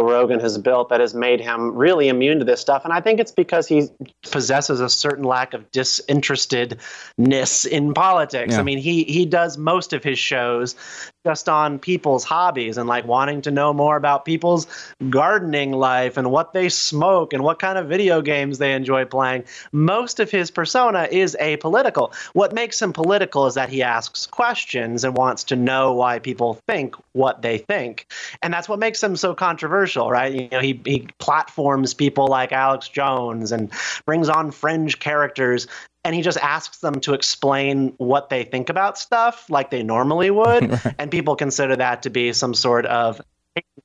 Rogan 0.00 0.40
has 0.40 0.58
built 0.58 0.90
that 0.90 1.00
has 1.00 1.14
made 1.14 1.40
him 1.40 1.74
really 1.74 2.08
immune 2.08 2.38
to 2.38 2.44
this 2.44 2.60
stuff. 2.60 2.84
And 2.84 2.92
I 2.92 3.00
think 3.00 3.18
it's 3.18 3.32
because 3.32 3.66
he 3.66 3.88
possesses 4.30 4.80
a 4.80 4.88
certain 4.88 5.24
lack 5.24 5.54
of 5.54 5.70
disinterestedness 5.72 7.64
in 7.64 7.94
politics. 7.94 8.54
Yeah. 8.54 8.60
I 8.60 8.62
mean, 8.62 8.78
he 8.78 9.04
he 9.04 9.26
does 9.26 9.58
most 9.58 9.92
of 9.92 10.04
his 10.04 10.18
shows 10.18 10.76
just 11.24 11.48
on 11.48 11.78
people's 11.78 12.24
hobbies 12.24 12.78
and 12.78 12.88
like 12.88 13.04
wanting 13.04 13.42
to 13.42 13.52
know 13.52 13.72
more 13.72 13.96
about 13.96 14.24
people's 14.24 14.66
gardening 15.08 15.70
life 15.70 16.16
and 16.16 16.32
what 16.32 16.52
they 16.52 16.68
smoke 16.68 17.32
and 17.32 17.44
what 17.44 17.60
kind 17.60 17.78
of 17.78 17.88
video 17.88 18.20
games 18.20 18.58
they 18.58 18.72
enjoy 18.72 19.04
playing. 19.04 19.44
Most 19.70 20.18
of 20.18 20.32
his 20.32 20.50
persona 20.50 21.06
is 21.08 21.36
apolitical. 21.40 22.12
What 22.32 22.52
makes 22.52 22.82
him 22.82 22.92
political 22.92 23.46
is 23.46 23.54
that 23.54 23.68
he 23.68 23.84
asks 23.84 24.26
questions 24.26 25.04
and 25.04 25.16
wants 25.16 25.44
to 25.44 25.56
know 25.56 25.92
why 25.92 26.18
people 26.18 26.58
think 26.66 26.96
what 27.12 27.40
they 27.40 27.58
think. 27.58 28.08
And 28.42 28.52
that's 28.52 28.68
what 28.68 28.80
makes 28.80 29.00
him 29.00 29.14
so 29.14 29.32
controversial, 29.32 30.10
right? 30.10 30.32
You 30.32 30.48
know, 30.50 30.60
he, 30.60 30.80
he 30.84 31.06
platforms 31.18 31.94
people 31.94 32.26
like 32.26 32.50
Alex 32.50 32.88
Jones 32.88 33.52
and 33.52 33.70
brings 34.06 34.28
on 34.28 34.50
fringe 34.50 34.98
characters 34.98 35.68
and 36.04 36.14
he 36.14 36.22
just 36.22 36.38
asks 36.38 36.78
them 36.78 37.00
to 37.00 37.14
explain 37.14 37.94
what 37.98 38.28
they 38.28 38.44
think 38.44 38.68
about 38.68 38.98
stuff 38.98 39.48
like 39.48 39.70
they 39.70 39.82
normally 39.82 40.30
would. 40.30 40.80
And 40.98 41.10
people 41.10 41.36
consider 41.36 41.76
that 41.76 42.02
to 42.02 42.10
be 42.10 42.32
some 42.32 42.54
sort 42.54 42.86
of 42.86 43.20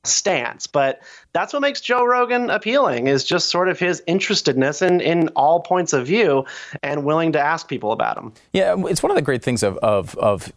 stance. 0.04 0.68
But 0.68 1.02
that's 1.34 1.54
what 1.54 1.62
makes 1.62 1.82
joe 1.82 2.06
rogan 2.06 2.50
appealing 2.50 3.08
is 3.08 3.24
just 3.24 3.50
sort 3.50 3.70
of 3.70 3.78
his 3.78 4.02
interestedness 4.08 4.82
in, 4.82 5.02
in 5.02 5.28
all 5.30 5.60
points 5.60 5.94
of 5.94 6.08
view 6.08 6.46
and 6.82 7.04
willing 7.04 7.32
to 7.34 7.40
ask 7.40 7.68
people 7.68 7.92
about 7.92 8.16
them 8.16 8.34
Yeah, 8.54 8.76
it's 8.88 9.04
one 9.04 9.12
of 9.12 9.16
the 9.16 9.22
great 9.22 9.44
things 9.44 9.64
of 9.64 9.78
of 9.78 10.16
of, 10.18 10.52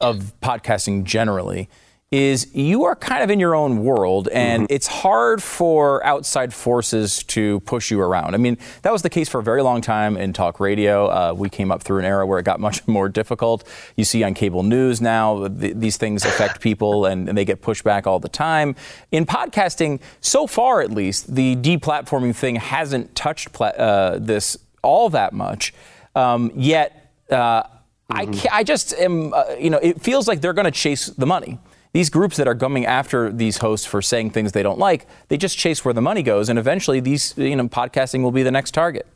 of 0.00 0.32
podcasting 0.42 1.04
generally 1.04 1.68
is 2.10 2.54
you 2.54 2.84
are 2.84 2.96
kind 2.96 3.22
of 3.22 3.28
in 3.28 3.38
your 3.38 3.54
own 3.54 3.84
world 3.84 4.28
and 4.28 4.66
it's 4.70 4.86
hard 4.86 5.42
for 5.42 6.04
outside 6.06 6.54
forces 6.54 7.22
to 7.24 7.60
push 7.60 7.90
you 7.90 8.00
around. 8.00 8.34
I 8.34 8.38
mean, 8.38 8.56
that 8.80 8.92
was 8.92 9.02
the 9.02 9.10
case 9.10 9.28
for 9.28 9.40
a 9.40 9.42
very 9.42 9.62
long 9.62 9.82
time 9.82 10.16
in 10.16 10.32
talk 10.32 10.58
radio. 10.58 11.06
Uh, 11.08 11.34
we 11.36 11.50
came 11.50 11.70
up 11.70 11.82
through 11.82 11.98
an 11.98 12.06
era 12.06 12.26
where 12.26 12.38
it 12.38 12.44
got 12.44 12.60
much 12.68 12.86
more 12.88 13.10
difficult. 13.10 13.64
You 13.96 14.04
see 14.04 14.22
on 14.22 14.32
cable 14.32 14.62
news 14.62 15.02
now, 15.02 15.48
th- 15.48 15.76
these 15.76 15.98
things 15.98 16.24
affect 16.24 16.60
people 16.62 17.04
and, 17.04 17.28
and 17.28 17.36
they 17.36 17.44
get 17.44 17.60
pushed 17.60 17.84
back 17.84 18.06
all 18.06 18.18
the 18.18 18.30
time. 18.30 18.74
In 19.12 19.26
podcasting, 19.26 20.00
so 20.22 20.46
far 20.46 20.80
at 20.80 20.90
least, 20.90 21.34
the 21.34 21.56
deplatforming 21.56 22.34
thing 22.34 22.56
hasn't 22.56 23.14
touched 23.14 23.52
pla- 23.52 23.66
uh, 23.68 24.18
this 24.18 24.56
all 24.82 25.10
that 25.10 25.34
much. 25.34 25.74
Um, 26.14 26.52
yet, 26.54 27.12
uh, 27.30 27.64
I, 28.08 28.24
ca 28.24 28.48
I 28.50 28.64
just 28.64 28.94
am, 28.94 29.34
uh, 29.34 29.44
you 29.58 29.68
know, 29.68 29.78
it 29.78 30.00
feels 30.00 30.26
like 30.26 30.40
they're 30.40 30.54
going 30.54 30.64
to 30.64 30.70
chase 30.70 31.06
the 31.08 31.26
money. 31.26 31.58
These 31.92 32.10
groups 32.10 32.36
that 32.36 32.46
are 32.46 32.54
coming 32.54 32.86
after 32.86 33.32
these 33.32 33.58
hosts 33.58 33.86
for 33.86 34.02
saying 34.02 34.30
things 34.30 34.52
they 34.52 34.62
don't 34.62 34.78
like, 34.78 35.06
they 35.28 35.36
just 35.36 35.58
chase 35.58 35.84
where 35.84 35.94
the 35.94 36.02
money 36.02 36.22
goes, 36.22 36.48
and 36.48 36.58
eventually, 36.58 37.00
these, 37.00 37.36
you 37.36 37.56
know, 37.56 37.68
podcasting 37.68 38.22
will 38.22 38.30
be 38.30 38.42
the 38.42 38.50
next 38.50 38.72
target. 38.72 39.06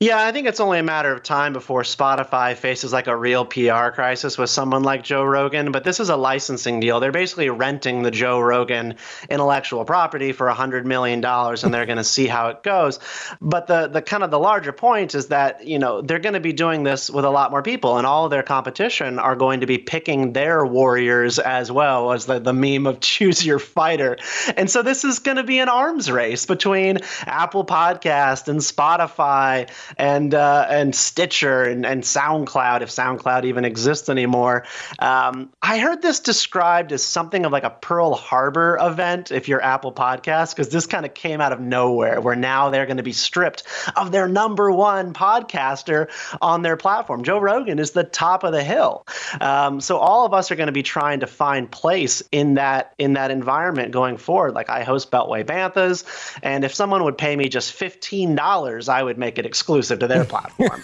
Yeah, 0.00 0.24
I 0.24 0.32
think 0.32 0.48
it's 0.48 0.60
only 0.60 0.78
a 0.78 0.82
matter 0.82 1.12
of 1.12 1.22
time 1.22 1.52
before 1.52 1.82
Spotify 1.82 2.56
faces 2.56 2.92
like 2.92 3.06
a 3.06 3.16
real 3.16 3.44
PR 3.44 3.90
crisis 3.90 4.36
with 4.36 4.50
someone 4.50 4.82
like 4.82 5.02
Joe 5.02 5.24
Rogan. 5.24 5.70
But 5.70 5.84
this 5.84 6.00
is 6.00 6.08
a 6.08 6.16
licensing 6.16 6.80
deal. 6.80 7.00
They're 7.00 7.12
basically 7.12 7.50
renting 7.50 8.02
the 8.02 8.10
Joe 8.10 8.40
Rogan 8.40 8.94
intellectual 9.30 9.84
property 9.84 10.32
for 10.32 10.48
$100 10.48 10.84
million 10.84 11.24
and 11.24 11.74
they're 11.74 11.86
going 11.86 11.98
to 11.98 12.04
see 12.04 12.26
how 12.26 12.48
it 12.48 12.62
goes. 12.62 12.98
But 13.40 13.68
the, 13.68 13.88
the 13.88 14.02
kind 14.02 14.22
of 14.22 14.30
the 14.30 14.38
larger 14.38 14.72
point 14.72 15.14
is 15.14 15.28
that, 15.28 15.66
you 15.66 15.78
know, 15.78 16.00
they're 16.00 16.18
going 16.18 16.34
to 16.34 16.40
be 16.40 16.52
doing 16.52 16.82
this 16.82 17.08
with 17.08 17.24
a 17.24 17.30
lot 17.30 17.50
more 17.50 17.62
people 17.62 17.98
and 17.98 18.06
all 18.06 18.24
of 18.24 18.30
their 18.30 18.42
competition 18.42 19.18
are 19.18 19.36
going 19.36 19.60
to 19.60 19.66
be 19.66 19.78
picking 19.78 20.32
their 20.32 20.66
warriors 20.66 21.38
as 21.38 21.70
well 21.70 22.12
as 22.12 22.26
the, 22.26 22.40
the 22.40 22.52
meme 22.52 22.86
of 22.86 23.00
choose 23.08 23.46
your 23.46 23.58
fighter. 23.60 24.16
And 24.56 24.68
so 24.68 24.82
this 24.82 25.04
is 25.04 25.20
going 25.20 25.36
to 25.36 25.44
be 25.44 25.60
an 25.60 25.68
arms 25.68 26.10
race 26.10 26.46
between 26.46 26.98
Apple 27.26 27.64
Podcast 27.64 28.48
and 28.48 28.60
Spotify 28.60 29.67
and 29.96 30.34
uh, 30.34 30.66
and 30.68 30.94
Stitcher 30.94 31.62
and, 31.62 31.86
and 31.86 32.02
SoundCloud, 32.02 32.82
if 32.82 32.90
SoundCloud 32.90 33.44
even 33.44 33.64
exists 33.64 34.08
anymore. 34.08 34.64
Um, 34.98 35.50
I 35.68 35.80
heard 35.80 36.00
this 36.00 36.20
described 36.20 36.92
as 36.92 37.02
something 37.02 37.44
of 37.44 37.52
like 37.52 37.62
a 37.62 37.68
Pearl 37.68 38.14
Harbor 38.14 38.78
event 38.80 39.30
if 39.30 39.48
you're 39.48 39.62
Apple 39.62 39.92
Podcast, 39.92 40.56
because 40.56 40.70
this 40.70 40.86
kind 40.86 41.04
of 41.04 41.12
came 41.12 41.42
out 41.42 41.52
of 41.52 41.60
nowhere, 41.60 42.22
where 42.22 42.34
now 42.34 42.70
they're 42.70 42.86
going 42.86 42.96
to 42.96 43.02
be 43.02 43.12
stripped 43.12 43.64
of 43.94 44.10
their 44.10 44.28
number 44.28 44.72
one 44.72 45.12
podcaster 45.12 46.08
on 46.40 46.62
their 46.62 46.78
platform. 46.78 47.22
Joe 47.22 47.38
Rogan 47.38 47.78
is 47.78 47.90
the 47.90 48.02
top 48.02 48.44
of 48.44 48.52
the 48.52 48.64
hill. 48.64 49.06
Um, 49.42 49.82
so 49.82 49.98
all 49.98 50.24
of 50.24 50.32
us 50.32 50.50
are 50.50 50.56
going 50.56 50.68
to 50.68 50.72
be 50.72 50.82
trying 50.82 51.20
to 51.20 51.26
find 51.26 51.70
place 51.70 52.22
in 52.32 52.54
that 52.54 52.94
in 52.96 53.12
that 53.12 53.30
environment 53.30 53.92
going 53.92 54.16
forward. 54.16 54.54
Like 54.54 54.70
I 54.70 54.84
host 54.84 55.10
Beltway 55.10 55.44
Banthas, 55.44 56.38
and 56.42 56.64
if 56.64 56.74
someone 56.74 57.04
would 57.04 57.18
pay 57.18 57.36
me 57.36 57.50
just 57.50 57.74
fifteen 57.74 58.34
dollars, 58.34 58.88
I 58.88 59.02
would 59.02 59.18
make 59.18 59.38
it 59.38 59.44
exclusive 59.44 59.98
to 59.98 60.06
their 60.06 60.24
platform. 60.28 60.82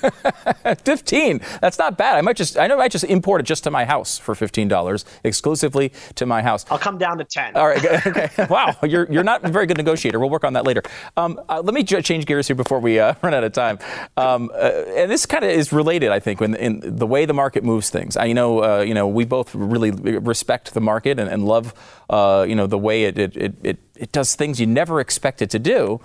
15. 0.84 1.40
That's 1.62 1.78
not 1.78 1.96
bad. 1.96 2.16
I 2.16 2.20
might 2.20 2.36
just, 2.36 2.58
I 2.58 2.66
know 2.66 2.74
I 2.74 2.78
might 2.78 2.92
just 2.92 3.04
import 3.04 3.40
it 3.40 3.44
just 3.44 3.64
to 3.64 3.70
my 3.70 3.84
house 3.86 4.18
for 4.18 4.34
$15 4.74 5.04
exclusively 5.24 5.92
to 6.16 6.26
my 6.26 6.42
house. 6.42 6.64
I'll 6.70 6.78
come 6.78 6.98
down 6.98 7.18
to 7.18 7.24
ten. 7.24 7.56
All 7.56 7.66
right. 7.68 7.84
Okay. 8.06 8.28
Wow. 8.50 8.76
You're, 8.82 9.10
you're 9.10 9.24
not 9.24 9.44
a 9.44 9.48
very 9.48 9.66
good 9.66 9.76
negotiator. 9.76 10.18
We'll 10.18 10.30
work 10.30 10.44
on 10.44 10.52
that 10.54 10.64
later. 10.66 10.82
Um, 11.16 11.40
uh, 11.48 11.62
let 11.64 11.74
me 11.74 11.82
j- 11.82 12.02
change 12.02 12.26
gears 12.26 12.46
here 12.46 12.56
before 12.56 12.78
we 12.80 12.98
uh, 12.98 13.14
run 13.22 13.34
out 13.34 13.44
of 13.44 13.52
time. 13.52 13.78
Um, 14.16 14.50
uh, 14.54 14.56
and 14.96 15.10
this 15.10 15.26
kind 15.26 15.44
of 15.44 15.50
is 15.50 15.72
related, 15.72 16.10
I 16.10 16.20
think, 16.20 16.40
when, 16.40 16.54
in 16.54 16.80
the 16.82 17.06
way 17.06 17.24
the 17.24 17.32
market 17.34 17.64
moves 17.64 17.90
things. 17.90 18.16
I 18.16 18.32
know, 18.32 18.62
uh, 18.62 18.80
you 18.82 18.94
know, 18.94 19.08
we 19.08 19.24
both 19.24 19.54
really 19.54 19.90
respect 19.90 20.74
the 20.74 20.80
market 20.80 21.18
and, 21.18 21.30
and 21.30 21.44
love, 21.44 21.74
uh, 22.10 22.44
you 22.48 22.54
know, 22.54 22.66
the 22.66 22.78
way 22.78 23.04
it, 23.04 23.18
it, 23.18 23.36
it, 23.36 23.54
it, 23.62 23.78
it 23.96 24.12
does 24.12 24.34
things 24.34 24.60
you 24.60 24.66
never 24.66 25.00
expect 25.00 25.40
it 25.42 25.50
to 25.50 25.58
do. 25.58 26.00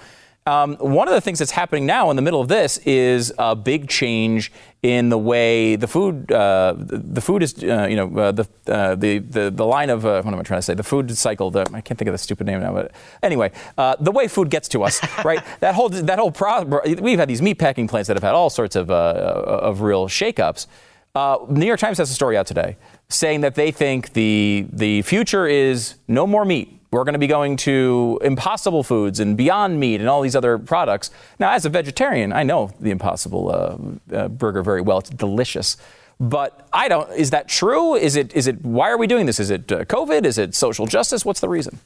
Um, 0.49 0.77
one 0.77 1.07
of 1.07 1.13
the 1.13 1.21
things 1.21 1.37
that's 1.37 1.51
happening 1.51 1.85
now 1.85 2.09
in 2.09 2.15
the 2.15 2.23
middle 2.23 2.41
of 2.41 2.47
this 2.47 2.79
is 2.79 3.31
a 3.37 3.55
big 3.55 3.87
change 3.87 4.51
in 4.81 5.09
the 5.09 5.17
way 5.17 5.75
the 5.75 5.87
food, 5.87 6.31
uh, 6.31 6.73
the, 6.75 7.21
food 7.21 7.43
is, 7.43 7.63
uh, 7.63 7.85
you 7.87 7.95
know, 7.95 8.17
uh, 8.17 8.31
the, 8.31 8.47
uh, 8.67 8.95
the 8.95 9.19
the 9.19 9.51
the 9.51 9.65
line 9.65 9.91
of 9.91 10.07
uh, 10.07 10.23
what 10.23 10.33
am 10.33 10.39
I 10.39 10.41
trying 10.41 10.57
to 10.57 10.63
say? 10.63 10.73
The 10.73 10.81
food 10.81 11.15
cycle. 11.15 11.51
The, 11.51 11.69
I 11.71 11.81
can't 11.81 11.99
think 11.99 12.07
of 12.07 12.13
the 12.13 12.17
stupid 12.17 12.47
name 12.47 12.61
now, 12.61 12.73
but 12.73 12.93
anyway, 13.21 13.51
uh, 13.77 13.95
the 13.99 14.11
way 14.11 14.27
food 14.27 14.49
gets 14.49 14.67
to 14.69 14.81
us, 14.81 14.99
right? 15.23 15.43
That 15.59 15.75
whole 15.75 15.89
that 15.89 16.17
whole 16.17 16.31
pro- 16.31 16.81
we've 16.99 17.19
had 17.19 17.29
these 17.29 17.43
meat 17.43 17.59
packing 17.59 17.87
plants 17.87 18.07
that 18.07 18.17
have 18.17 18.23
had 18.23 18.33
all 18.33 18.49
sorts 18.49 18.75
of 18.75 18.89
uh, 18.89 19.59
of 19.69 19.81
real 19.81 20.07
shakeups. 20.07 20.65
Uh, 21.13 21.37
New 21.47 21.67
York 21.67 21.79
Times 21.79 21.99
has 21.99 22.09
a 22.09 22.15
story 22.15 22.35
out 22.37 22.47
today 22.47 22.75
saying 23.07 23.41
that 23.41 23.53
they 23.53 23.69
think 23.69 24.13
the 24.13 24.65
the 24.73 25.03
future 25.03 25.45
is 25.45 25.95
no 26.07 26.25
more 26.25 26.43
meat. 26.43 26.78
We're 26.91 27.03
going 27.03 27.13
to 27.13 27.19
be 27.19 27.27
going 27.27 27.55
to 27.57 28.19
impossible 28.23 28.83
foods 28.83 29.19
and 29.19 29.37
beyond 29.37 29.79
meat 29.79 29.99
and 29.99 30.09
all 30.09 30.21
these 30.21 30.35
other 30.35 30.57
products. 30.57 31.11
Now, 31.39 31.51
as 31.51 31.65
a 31.65 31.69
vegetarian, 31.69 32.33
I 32.33 32.43
know 32.43 32.71
the 32.79 32.89
impossible 32.89 33.51
uh, 34.11 34.15
uh, 34.15 34.27
burger 34.29 34.63
very 34.63 34.81
well. 34.81 34.97
It's 34.97 35.09
delicious. 35.11 35.77
But 36.19 36.67
I 36.73 36.87
don't. 36.87 37.09
Is 37.11 37.29
that 37.29 37.47
true? 37.47 37.95
Is 37.95 38.15
it? 38.15 38.33
Is 38.35 38.47
it? 38.47 38.65
Why 38.65 38.89
are 38.89 38.97
we 38.97 39.07
doing 39.07 39.25
this? 39.25 39.39
Is 39.39 39.49
it 39.49 39.71
uh, 39.71 39.85
COVID? 39.85 40.25
Is 40.25 40.37
it 40.37 40.53
social 40.53 40.85
justice? 40.85 41.23
What's 41.23 41.39
the 41.39 41.47
reason? 41.47 41.79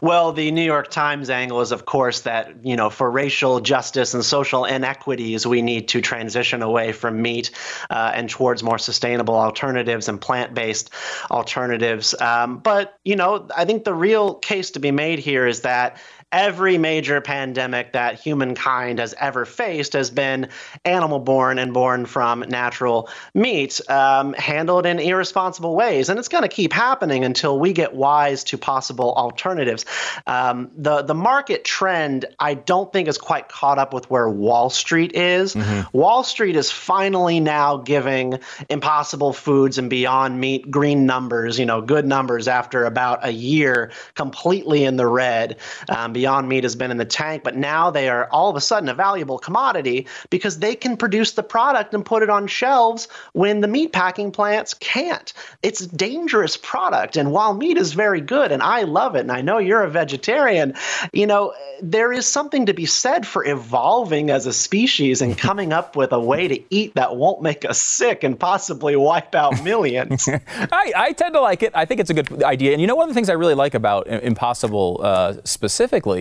Well, 0.00 0.32
the 0.32 0.50
New 0.50 0.62
York 0.62 0.90
Times 0.90 1.30
angle 1.30 1.60
is, 1.60 1.72
of 1.72 1.84
course, 1.84 2.20
that 2.20 2.64
you 2.64 2.76
know 2.76 2.90
for 2.90 3.10
racial 3.10 3.60
justice 3.60 4.14
and 4.14 4.24
social 4.24 4.64
inequities, 4.64 5.46
we 5.46 5.62
need 5.62 5.88
to 5.88 6.00
transition 6.00 6.62
away 6.62 6.92
from 6.92 7.22
meat 7.22 7.50
uh, 7.90 8.12
and 8.14 8.28
towards 8.28 8.62
more 8.62 8.78
sustainable 8.78 9.34
alternatives 9.34 10.08
and 10.08 10.20
plant-based 10.20 10.90
alternatives. 11.30 12.14
Um, 12.20 12.58
but 12.58 12.98
you 13.04 13.16
know, 13.16 13.48
I 13.56 13.64
think 13.64 13.84
the 13.84 13.94
real 13.94 14.34
case 14.34 14.72
to 14.72 14.80
be 14.80 14.90
made 14.90 15.18
here 15.18 15.46
is 15.46 15.60
that 15.60 15.98
every 16.32 16.78
major 16.78 17.20
pandemic 17.20 17.92
that 17.92 18.18
humankind 18.18 18.98
has 18.98 19.14
ever 19.20 19.44
faced 19.44 19.92
has 19.92 20.10
been 20.10 20.48
animal 20.84 21.18
born 21.18 21.58
and 21.58 21.74
born 21.74 22.06
from 22.06 22.40
natural 22.40 23.10
meat, 23.34 23.80
um, 23.90 24.32
handled 24.32 24.86
in 24.86 24.98
irresponsible 24.98 25.76
ways. 25.76 26.08
And 26.08 26.18
it's 26.18 26.28
going 26.28 26.42
to 26.42 26.48
keep 26.48 26.72
happening 26.72 27.24
until 27.24 27.58
we 27.58 27.74
get 27.74 27.94
wise 27.94 28.44
to 28.44 28.58
possible 28.58 29.12
alternatives. 29.14 29.84
Um, 30.26 30.70
the, 30.74 31.02
the 31.02 31.14
market 31.14 31.64
trend, 31.64 32.24
I 32.38 32.54
don't 32.54 32.90
think, 32.90 33.08
is 33.08 33.18
quite 33.18 33.50
caught 33.50 33.78
up 33.78 33.92
with 33.92 34.10
where 34.10 34.28
Wall 34.28 34.70
Street 34.70 35.14
is. 35.14 35.54
Mm-hmm. 35.54 35.96
Wall 35.96 36.24
Street 36.24 36.56
is 36.56 36.70
finally 36.70 37.40
now 37.40 37.76
giving 37.76 38.38
impossible 38.70 39.34
foods 39.34 39.76
and 39.76 39.90
beyond 39.90 40.40
meat 40.40 40.70
green 40.70 41.04
numbers, 41.04 41.58
you 41.58 41.66
know, 41.66 41.82
good 41.82 42.06
numbers 42.06 42.48
after 42.48 42.86
about 42.86 43.26
a 43.26 43.30
year 43.30 43.92
completely 44.14 44.84
in 44.84 44.96
the 44.96 45.06
red. 45.06 45.58
Um, 45.88 46.14
Beyond 46.22 46.48
Meat 46.48 46.62
has 46.62 46.76
been 46.76 46.92
in 46.92 46.98
the 46.98 47.04
tank, 47.04 47.42
but 47.42 47.56
now 47.56 47.90
they 47.90 48.08
are 48.08 48.28
all 48.30 48.48
of 48.48 48.54
a 48.54 48.60
sudden 48.60 48.88
a 48.88 48.94
valuable 48.94 49.38
commodity 49.38 50.06
because 50.30 50.60
they 50.60 50.76
can 50.76 50.96
produce 50.96 51.32
the 51.32 51.42
product 51.42 51.94
and 51.94 52.04
put 52.04 52.22
it 52.22 52.30
on 52.30 52.46
shelves 52.46 53.08
when 53.32 53.60
the 53.60 53.66
meat 53.66 53.92
packing 53.92 54.30
plants 54.30 54.72
can't. 54.72 55.32
It's 55.64 55.80
a 55.80 55.88
dangerous 55.88 56.56
product. 56.56 57.16
And 57.16 57.32
while 57.32 57.54
meat 57.54 57.76
is 57.76 57.92
very 57.92 58.20
good 58.20 58.52
and 58.52 58.62
I 58.62 58.82
love 58.82 59.16
it, 59.16 59.22
and 59.22 59.32
I 59.32 59.40
know 59.40 59.58
you're 59.58 59.82
a 59.82 59.90
vegetarian, 59.90 60.74
you 61.12 61.26
know, 61.26 61.54
there 61.82 62.12
is 62.12 62.24
something 62.24 62.66
to 62.66 62.72
be 62.72 62.86
said 62.86 63.26
for 63.26 63.44
evolving 63.44 64.30
as 64.30 64.46
a 64.46 64.52
species 64.52 65.22
and 65.22 65.36
coming 65.48 65.72
up 65.72 65.96
with 65.96 66.12
a 66.12 66.20
way 66.20 66.46
to 66.46 66.62
eat 66.70 66.94
that 66.94 67.16
won't 67.16 67.42
make 67.42 67.64
us 67.64 67.82
sick 67.82 68.22
and 68.22 68.38
possibly 68.38 68.94
wipe 68.94 69.34
out 69.34 69.60
millions. 69.64 70.28
I, 70.28 70.92
I, 70.94 71.12
tend 71.14 71.34
to 71.34 71.40
like 71.40 71.64
it. 71.64 71.72
I 71.74 71.84
think 71.84 72.00
it's 72.00 72.10
a 72.10 72.14
good 72.14 72.44
idea. 72.44 72.70
And 72.70 72.80
you 72.80 72.86
know, 72.86 72.94
one 72.94 73.08
of 73.08 73.10
the 73.10 73.14
things 73.14 73.28
I 73.28 73.32
really 73.32 73.54
like 73.54 73.74
about 73.74 74.06
Impossible 74.06 75.00
uh, 75.02 75.34
specifically 75.42 76.11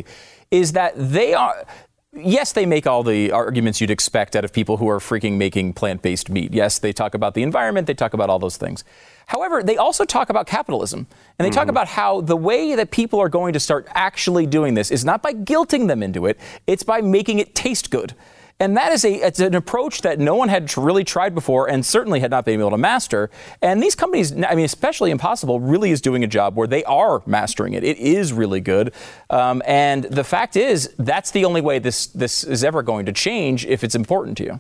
is 0.50 0.74
that 0.74 0.94
they 0.96 1.34
are 1.34 1.66
yes, 2.14 2.52
they 2.52 2.66
make 2.66 2.86
all 2.86 3.04
the 3.04 3.32
arguments 3.32 3.80
you'd 3.80 3.92
expect 3.92 4.36
out 4.36 4.44
of 4.44 4.52
people 4.52 4.78
who 4.78 4.89
are 4.89 5.00
freaking 5.00 5.38
making 5.38 5.74
plant 5.74 6.02
based 6.02 6.30
meat. 6.30 6.54
Yes, 6.54 6.80
they 6.80 6.92
talk 6.94 7.14
about 7.14 7.34
the 7.34 7.44
environment, 7.44 7.88
they 7.88 7.94
talk 7.94 8.14
about 8.14 8.30
all 8.30 8.39
those 8.39 8.58
things. 8.58 8.84
However, 9.28 9.64
they 9.64 9.78
also 9.78 10.04
talk 10.04 10.30
about 10.30 10.46
capitalism. 10.46 11.08
And 11.39 11.46
they 11.46 11.50
mm-hmm. 11.50 11.56
talk 11.56 11.68
about 11.70 11.88
how 11.88 12.22
the 12.22 12.36
way 12.36 12.76
that 12.76 12.92
people 12.92 13.20
are 13.20 13.30
going 13.30 13.54
to 13.54 13.60
start 13.60 13.88
actually 13.92 14.46
doing 14.46 14.74
this 14.74 14.92
is 14.92 15.06
not 15.06 15.22
by 15.22 15.34
guilting 15.34 15.88
them 15.88 16.04
into 16.04 16.26
it, 16.26 16.38
it's 16.68 16.84
by 16.84 17.02
making 17.02 17.39
it 17.39 17.56
taste 17.56 17.92
good. 17.92 18.14
And 18.62 18.78
that 18.78 18.91
is 18.91 19.03
a 19.03 19.12
it's 19.12 19.39
an 19.39 19.55
approach 19.55 20.03
that 20.03 20.20
no 20.20 20.36
one 20.36 20.47
had 20.47 20.78
really 20.78 21.03
tried 21.03 21.34
before 21.34 21.68
and 21.68 21.84
certainly 21.84 22.20
had 22.20 22.30
not 22.30 22.45
been 22.45 22.59
able 22.59 22.70
to 22.70 22.78
master. 22.78 23.32
And 23.59 23.82
these 23.82 23.95
companies, 23.95 24.32
I 24.32 24.53
mean, 24.53 24.66
especially 24.66 25.09
Impossible, 25.09 25.59
really 25.59 25.89
is 25.89 25.99
doing 25.99 26.24
a 26.24 26.28
job 26.28 26.55
where 26.55 26.68
they 26.68 26.84
are 26.84 27.24
mastering 27.26 27.74
it. 27.74 27.84
It 27.84 27.97
is 27.97 28.32
really 28.34 28.62
good. 28.62 28.93
Um, 29.32 29.64
and 29.66 30.03
the 30.03 30.24
fact 30.24 30.55
is, 30.55 30.93
that's 30.99 31.32
the 31.32 31.43
only 31.43 31.62
way 31.62 31.80
this, 31.80 32.05
this 32.05 32.43
is 32.43 32.64
ever 32.64 32.84
going 32.84 33.07
to 33.07 33.12
change 33.12 33.66
if 33.66 33.84
it's 33.84 33.95
important 33.95 34.38
to 34.38 34.43
you. 34.43 34.59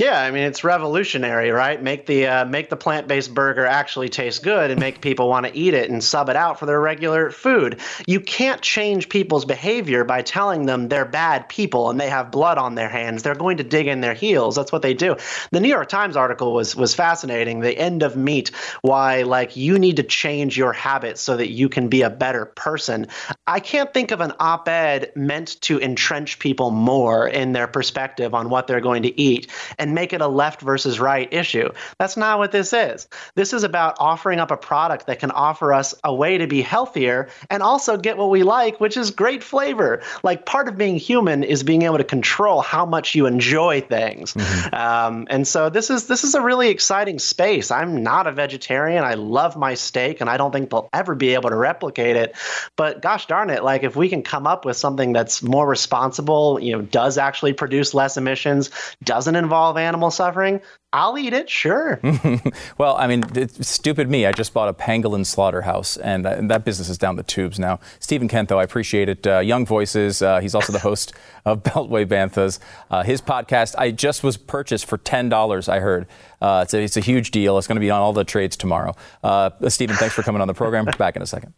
Yeah, 0.00 0.18
I 0.18 0.30
mean 0.30 0.44
it's 0.44 0.64
revolutionary, 0.64 1.50
right? 1.50 1.80
Make 1.82 2.06
the 2.06 2.26
uh, 2.26 2.44
make 2.46 2.70
the 2.70 2.76
plant 2.76 3.06
based 3.06 3.34
burger 3.34 3.66
actually 3.66 4.08
taste 4.08 4.42
good 4.42 4.70
and 4.70 4.80
make 4.80 5.02
people 5.02 5.28
want 5.28 5.44
to 5.44 5.54
eat 5.54 5.74
it 5.74 5.90
and 5.90 6.02
sub 6.02 6.30
it 6.30 6.36
out 6.36 6.58
for 6.58 6.64
their 6.64 6.80
regular 6.80 7.30
food. 7.30 7.80
You 8.06 8.18
can't 8.18 8.62
change 8.62 9.10
people's 9.10 9.44
behavior 9.44 10.04
by 10.04 10.22
telling 10.22 10.64
them 10.64 10.88
they're 10.88 11.04
bad 11.04 11.50
people 11.50 11.90
and 11.90 12.00
they 12.00 12.08
have 12.08 12.30
blood 12.30 12.56
on 12.56 12.76
their 12.76 12.88
hands. 12.88 13.22
They're 13.22 13.34
going 13.34 13.58
to 13.58 13.62
dig 13.62 13.88
in 13.88 14.00
their 14.00 14.14
heels. 14.14 14.56
That's 14.56 14.72
what 14.72 14.80
they 14.80 14.94
do. 14.94 15.16
The 15.50 15.60
New 15.60 15.68
York 15.68 15.90
Times 15.90 16.16
article 16.16 16.54
was 16.54 16.74
was 16.74 16.94
fascinating. 16.94 17.60
The 17.60 17.76
end 17.76 18.02
of 18.02 18.16
meat, 18.16 18.52
why 18.80 19.20
like 19.24 19.54
you 19.54 19.78
need 19.78 19.96
to 19.96 20.02
change 20.02 20.56
your 20.56 20.72
habits 20.72 21.20
so 21.20 21.36
that 21.36 21.50
you 21.50 21.68
can 21.68 21.88
be 21.88 22.00
a 22.00 22.10
better 22.10 22.46
person. 22.46 23.06
I 23.46 23.60
can't 23.60 23.92
think 23.92 24.12
of 24.12 24.22
an 24.22 24.32
op-ed 24.40 25.12
meant 25.14 25.60
to 25.60 25.78
entrench 25.78 26.38
people 26.38 26.70
more 26.70 27.28
in 27.28 27.52
their 27.52 27.66
perspective 27.66 28.32
on 28.32 28.48
what 28.48 28.66
they're 28.66 28.80
going 28.80 29.02
to 29.02 29.20
eat 29.20 29.48
and 29.78 29.89
and 29.90 29.94
make 29.96 30.12
it 30.12 30.20
a 30.20 30.28
left 30.28 30.60
versus 30.60 31.00
right 31.00 31.32
issue. 31.32 31.68
That's 31.98 32.16
not 32.16 32.38
what 32.38 32.52
this 32.52 32.72
is. 32.72 33.08
This 33.34 33.52
is 33.52 33.64
about 33.64 33.96
offering 33.98 34.38
up 34.38 34.52
a 34.52 34.56
product 34.56 35.08
that 35.08 35.18
can 35.18 35.32
offer 35.32 35.74
us 35.74 35.96
a 36.04 36.14
way 36.14 36.38
to 36.38 36.46
be 36.46 36.62
healthier 36.62 37.28
and 37.50 37.60
also 37.60 37.96
get 37.96 38.16
what 38.16 38.30
we 38.30 38.44
like, 38.44 38.78
which 38.78 38.96
is 38.96 39.10
great 39.10 39.42
flavor. 39.42 40.00
Like 40.22 40.46
part 40.46 40.68
of 40.68 40.78
being 40.78 40.96
human 40.96 41.42
is 41.42 41.64
being 41.64 41.82
able 41.82 41.98
to 41.98 42.04
control 42.04 42.60
how 42.60 42.86
much 42.86 43.16
you 43.16 43.26
enjoy 43.26 43.80
things. 43.80 44.34
Mm-hmm. 44.34 44.74
Um, 44.74 45.26
and 45.28 45.46
so 45.46 45.70
this 45.70 45.90
is 45.90 46.06
this 46.06 46.22
is 46.22 46.36
a 46.36 46.40
really 46.40 46.68
exciting 46.68 47.18
space. 47.18 47.72
I'm 47.72 48.04
not 48.04 48.28
a 48.28 48.32
vegetarian. 48.32 49.02
I 49.02 49.14
love 49.14 49.56
my 49.56 49.74
steak, 49.74 50.20
and 50.20 50.30
I 50.30 50.36
don't 50.36 50.52
think 50.52 50.70
they'll 50.70 50.88
ever 50.92 51.16
be 51.16 51.34
able 51.34 51.50
to 51.50 51.56
replicate 51.56 52.14
it. 52.14 52.36
But 52.76 53.02
gosh 53.02 53.26
darn 53.26 53.50
it, 53.50 53.64
like 53.64 53.82
if 53.82 53.96
we 53.96 54.08
can 54.08 54.22
come 54.22 54.46
up 54.46 54.64
with 54.64 54.76
something 54.76 55.12
that's 55.12 55.42
more 55.42 55.66
responsible, 55.66 56.60
you 56.60 56.76
know, 56.76 56.82
does 56.82 57.18
actually 57.18 57.54
produce 57.54 57.92
less 57.92 58.16
emissions, 58.16 58.70
doesn't 59.02 59.34
involve 59.34 59.76
animal 59.80 60.10
suffering, 60.10 60.60
I'll 60.92 61.16
eat 61.16 61.32
it, 61.32 61.48
sure. 61.48 62.00
well, 62.78 62.96
I 62.96 63.06
mean, 63.06 63.22
stupid 63.62 64.10
me. 64.10 64.26
I 64.26 64.32
just 64.32 64.52
bought 64.52 64.68
a 64.68 64.74
pangolin 64.74 65.24
slaughterhouse, 65.24 65.96
and, 65.96 66.26
uh, 66.26 66.30
and, 66.30 66.50
that 66.50 66.64
business 66.64 66.88
is 66.88 66.98
down 66.98 67.16
the 67.16 67.22
tubes 67.22 67.58
now. 67.58 67.78
Stephen 68.00 68.26
Kent, 68.26 68.48
though, 68.48 68.58
I 68.58 68.64
appreciate 68.64 69.08
it. 69.08 69.26
Uh, 69.26 69.38
Young 69.38 69.64
Voices. 69.64 70.20
Uh, 70.20 70.40
he's 70.40 70.54
also 70.54 70.72
the 70.72 70.80
host 70.80 71.12
of 71.44 71.62
Beltway 71.62 72.04
Banthas. 72.06 72.58
Uh, 72.90 73.04
his 73.04 73.22
podcast, 73.22 73.74
I 73.78 73.92
just 73.92 74.24
was 74.24 74.36
purchased 74.36 74.86
for 74.86 74.98
ten 74.98 75.28
dollars. 75.28 75.68
I 75.68 75.78
heard 75.78 76.06
uh, 76.40 76.60
it's 76.64 76.74
a, 76.74 76.82
it's, 76.82 76.96
a, 76.96 77.00
huge 77.00 77.30
deal. 77.30 77.56
It's 77.58 77.66
going 77.66 77.76
to 77.76 77.80
be 77.80 77.90
on 77.90 78.00
all 78.00 78.12
the 78.12 78.24
trades 78.24 78.56
tomorrow. 78.56 78.94
Uh, 79.22 79.50
Stephen, 79.68 79.96
thanks 79.96 80.14
for 80.14 80.22
coming 80.22 80.42
on 80.42 80.48
the 80.48 80.54
program. 80.54 80.86
Back 80.98 81.16
in 81.16 81.22
a 81.22 81.26
second. 81.26 81.54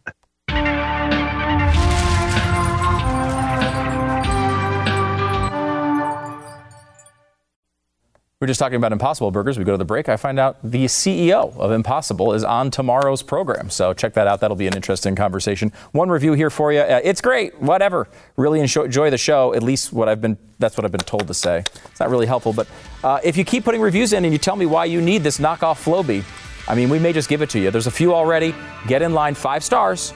We 8.42 8.46
are 8.46 8.48
just 8.48 8.58
talking 8.58 8.74
about 8.74 8.90
Impossible 8.90 9.30
Burgers. 9.30 9.56
We 9.56 9.62
go 9.62 9.70
to 9.70 9.78
the 9.78 9.84
break. 9.84 10.08
I 10.08 10.16
find 10.16 10.36
out 10.36 10.58
the 10.64 10.86
CEO 10.86 11.56
of 11.56 11.70
Impossible 11.70 12.32
is 12.32 12.42
on 12.42 12.72
tomorrow's 12.72 13.22
program. 13.22 13.70
So 13.70 13.94
check 13.94 14.14
that 14.14 14.26
out. 14.26 14.40
That'll 14.40 14.56
be 14.56 14.66
an 14.66 14.74
interesting 14.74 15.14
conversation. 15.14 15.72
One 15.92 16.08
review 16.08 16.32
here 16.32 16.50
for 16.50 16.72
you. 16.72 16.80
Uh, 16.80 17.00
it's 17.04 17.20
great. 17.20 17.62
Whatever. 17.62 18.08
Really 18.34 18.58
enjoy 18.58 19.10
the 19.10 19.16
show. 19.16 19.54
At 19.54 19.62
least 19.62 19.92
what 19.92 20.08
I've 20.08 20.20
been. 20.20 20.36
That's 20.58 20.76
what 20.76 20.84
I've 20.84 20.90
been 20.90 21.02
told 21.02 21.28
to 21.28 21.34
say. 21.34 21.58
It's 21.84 22.00
not 22.00 22.10
really 22.10 22.26
helpful, 22.26 22.52
but 22.52 22.66
uh, 23.04 23.20
if 23.22 23.36
you 23.36 23.44
keep 23.44 23.62
putting 23.62 23.80
reviews 23.80 24.12
in 24.12 24.24
and 24.24 24.32
you 24.32 24.38
tell 24.38 24.56
me 24.56 24.66
why 24.66 24.86
you 24.86 25.00
need 25.00 25.22
this 25.22 25.38
knockoff 25.38 25.80
Flowbee, 25.80 26.24
I 26.66 26.74
mean, 26.74 26.88
we 26.88 26.98
may 26.98 27.12
just 27.12 27.28
give 27.28 27.42
it 27.42 27.50
to 27.50 27.60
you. 27.60 27.70
There's 27.70 27.86
a 27.86 27.92
few 27.92 28.12
already. 28.12 28.56
Get 28.88 29.02
in 29.02 29.14
line. 29.14 29.36
Five 29.36 29.62
stars, 29.62 30.12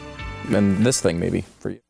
and 0.49 0.85
this 0.85 1.01
thing 1.01 1.20
maybe 1.20 1.43
for 1.61 1.70
you. 1.70 1.86